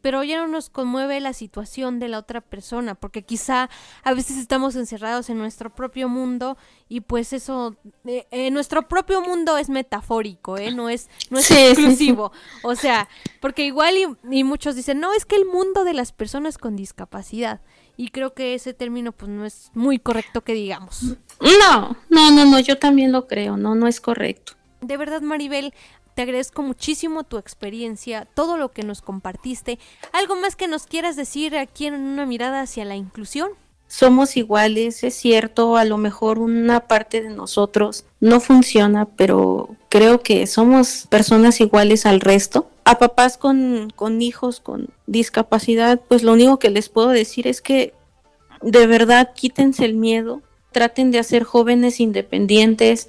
pero 0.00 0.24
ya 0.24 0.38
no 0.38 0.48
nos 0.48 0.70
conmueve 0.70 1.20
la 1.20 1.32
situación 1.32 1.98
de 1.98 2.08
la 2.08 2.18
otra 2.18 2.40
persona, 2.40 2.94
porque 2.94 3.22
quizá 3.22 3.68
a 4.02 4.14
veces 4.14 4.38
estamos 4.38 4.76
encerrados 4.76 5.30
en 5.30 5.38
nuestro 5.38 5.74
propio 5.74 6.08
mundo 6.08 6.56
y 6.88 7.00
pues 7.00 7.32
eso, 7.32 7.76
eh, 8.04 8.26
eh 8.30 8.50
nuestro 8.50 8.88
propio 8.88 9.20
mundo 9.20 9.56
es 9.58 9.68
metafórico, 9.68 10.58
¿eh? 10.58 10.70
no 10.72 10.88
es, 10.88 11.08
no 11.30 11.38
es 11.38 11.50
exclusivo. 11.50 12.32
O 12.62 12.74
sea, 12.74 13.08
porque 13.40 13.64
igual 13.64 13.96
y, 13.96 14.36
y, 14.36 14.44
muchos 14.44 14.74
dicen, 14.76 15.00
no, 15.00 15.12
es 15.12 15.24
que 15.24 15.36
el 15.36 15.44
mundo 15.44 15.84
de 15.84 15.94
las 15.94 16.12
personas 16.12 16.58
con 16.58 16.76
discapacidad. 16.76 17.60
Y 17.96 18.08
creo 18.08 18.32
que 18.32 18.54
ese 18.54 18.72
término 18.72 19.12
pues 19.12 19.30
no 19.30 19.44
es 19.44 19.70
muy 19.74 19.98
correcto 19.98 20.42
que 20.42 20.54
digamos. 20.54 21.16
No, 21.40 21.96
no, 22.08 22.30
no, 22.30 22.44
no, 22.46 22.60
yo 22.60 22.78
también 22.78 23.12
lo 23.12 23.26
creo, 23.26 23.56
no, 23.56 23.74
no 23.74 23.86
es 23.86 24.00
correcto. 24.00 24.54
De 24.80 24.96
verdad, 24.96 25.20
Maribel, 25.20 25.74
te 26.14 26.22
agradezco 26.22 26.62
muchísimo 26.62 27.24
tu 27.24 27.38
experiencia, 27.38 28.26
todo 28.34 28.56
lo 28.56 28.72
que 28.72 28.82
nos 28.82 29.02
compartiste. 29.02 29.78
¿Algo 30.12 30.36
más 30.36 30.56
que 30.56 30.68
nos 30.68 30.86
quieras 30.86 31.16
decir 31.16 31.56
aquí 31.56 31.86
en 31.86 31.94
una 31.94 32.26
mirada 32.26 32.62
hacia 32.62 32.84
la 32.84 32.96
inclusión? 32.96 33.50
Somos 33.86 34.36
iguales, 34.36 35.02
es 35.02 35.14
cierto, 35.14 35.76
a 35.76 35.84
lo 35.84 35.98
mejor 35.98 36.38
una 36.38 36.86
parte 36.86 37.22
de 37.22 37.30
nosotros 37.30 38.04
no 38.20 38.38
funciona, 38.38 39.06
pero 39.06 39.74
creo 39.88 40.20
que 40.20 40.46
somos 40.46 41.08
personas 41.08 41.60
iguales 41.60 42.06
al 42.06 42.20
resto. 42.20 42.70
A 42.84 42.98
papás 42.98 43.36
con, 43.36 43.92
con 43.96 44.22
hijos 44.22 44.60
con 44.60 44.90
discapacidad, 45.06 46.00
pues 46.06 46.22
lo 46.22 46.34
único 46.34 46.60
que 46.60 46.70
les 46.70 46.88
puedo 46.88 47.08
decir 47.08 47.48
es 47.48 47.60
que 47.60 47.92
de 48.62 48.86
verdad 48.86 49.32
quítense 49.34 49.84
el 49.84 49.94
miedo, 49.94 50.40
traten 50.70 51.10
de 51.10 51.18
hacer 51.18 51.42
jóvenes 51.42 51.98
independientes, 51.98 53.08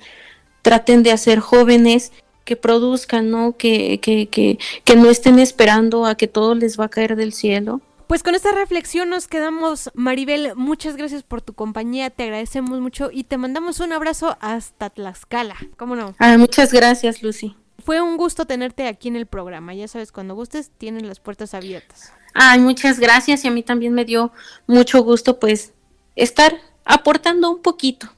traten 0.62 1.04
de 1.04 1.12
hacer 1.12 1.40
jóvenes 1.40 2.12
que 2.52 2.58
produzcan, 2.58 3.32
¿no? 3.32 3.56
Que, 3.56 4.02
que, 4.02 4.28
que, 4.28 4.60
que 4.84 4.98
no 4.98 5.10
estén 5.10 5.40
esperando 5.40 6.06
a 6.06 6.16
que 6.16 6.28
todo 6.28 6.54
les 6.54 6.78
va 6.78 6.86
a 6.86 6.90
caer 6.90 7.16
del 7.16 7.32
cielo. 7.32 7.80
Pues 8.08 8.24
con 8.24 8.36
esta 8.36 8.52
reflexión 8.52 9.10
nos 9.10 9.30
quedamos, 9.30 9.90
Maribel. 9.94 10.54
Muchas 10.58 10.98
gracias 10.98 11.24
por 11.24 11.42
tu 11.42 11.54
compañía, 11.54 12.10
te 12.10 12.24
agradecemos 12.24 12.82
mucho 12.82 13.10
y 13.10 13.24
te 13.24 13.38
mandamos 13.38 13.80
un 13.80 13.94
abrazo 13.94 14.36
hasta 14.42 14.90
Tlaxcala. 14.90 15.56
¿Cómo 15.78 15.96
no? 15.96 16.14
Ah, 16.20 16.38
muchas 16.38 16.74
gracias, 16.74 17.24
Lucy. 17.24 17.56
Fue 17.86 18.02
un 18.02 18.18
gusto 18.18 18.44
tenerte 18.44 18.86
aquí 18.86 19.08
en 19.08 19.16
el 19.16 19.28
programa. 19.28 19.74
Ya 19.74 19.88
sabes, 19.88 20.12
cuando 20.12 20.36
gustes, 20.36 20.72
tienen 20.78 21.08
las 21.08 21.22
puertas 21.22 21.54
abiertas. 21.54 22.12
Ay, 22.34 22.60
muchas 22.60 23.00
gracias 23.00 23.46
y 23.46 23.48
a 23.48 23.52
mí 23.52 23.64
también 23.64 23.94
me 23.94 24.04
dio 24.04 24.34
mucho 24.68 25.02
gusto, 25.04 25.40
pues, 25.40 25.72
estar 26.18 26.54
aportando 26.84 27.50
un 27.50 27.62
poquito 27.62 28.12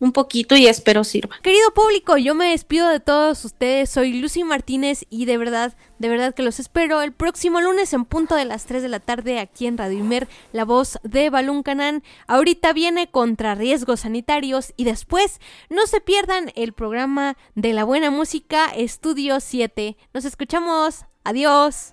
un 0.00 0.12
poquito 0.12 0.56
y 0.56 0.66
espero 0.66 1.04
sirva. 1.04 1.36
Querido 1.42 1.72
público, 1.72 2.16
yo 2.16 2.34
me 2.34 2.50
despido 2.50 2.88
de 2.88 3.00
todos 3.00 3.44
ustedes. 3.44 3.90
Soy 3.90 4.14
Lucy 4.14 4.42
Martínez 4.42 5.04
y 5.10 5.26
de 5.26 5.36
verdad, 5.36 5.76
de 5.98 6.08
verdad 6.08 6.34
que 6.34 6.42
los 6.42 6.58
espero 6.58 7.02
el 7.02 7.12
próximo 7.12 7.60
lunes 7.60 7.92
en 7.92 8.06
punto 8.06 8.34
de 8.34 8.46
las 8.46 8.64
3 8.64 8.82
de 8.82 8.88
la 8.88 9.00
tarde 9.00 9.38
aquí 9.38 9.66
en 9.66 9.78
Radio 9.78 9.98
Imer, 9.98 10.26
la 10.52 10.64
voz 10.64 10.98
de 11.04 11.30
Balún 11.30 11.62
Canán. 11.62 12.02
Ahorita 12.26 12.72
viene 12.72 13.10
contra 13.10 13.54
riesgos 13.54 14.00
sanitarios 14.00 14.72
y 14.76 14.84
después 14.84 15.40
no 15.68 15.86
se 15.86 16.00
pierdan 16.00 16.50
el 16.56 16.72
programa 16.72 17.36
de 17.54 17.74
la 17.74 17.84
buena 17.84 18.10
música 18.10 18.66
Estudio 18.74 19.38
7. 19.38 19.96
Nos 20.14 20.24
escuchamos. 20.24 21.04
Adiós. 21.22 21.92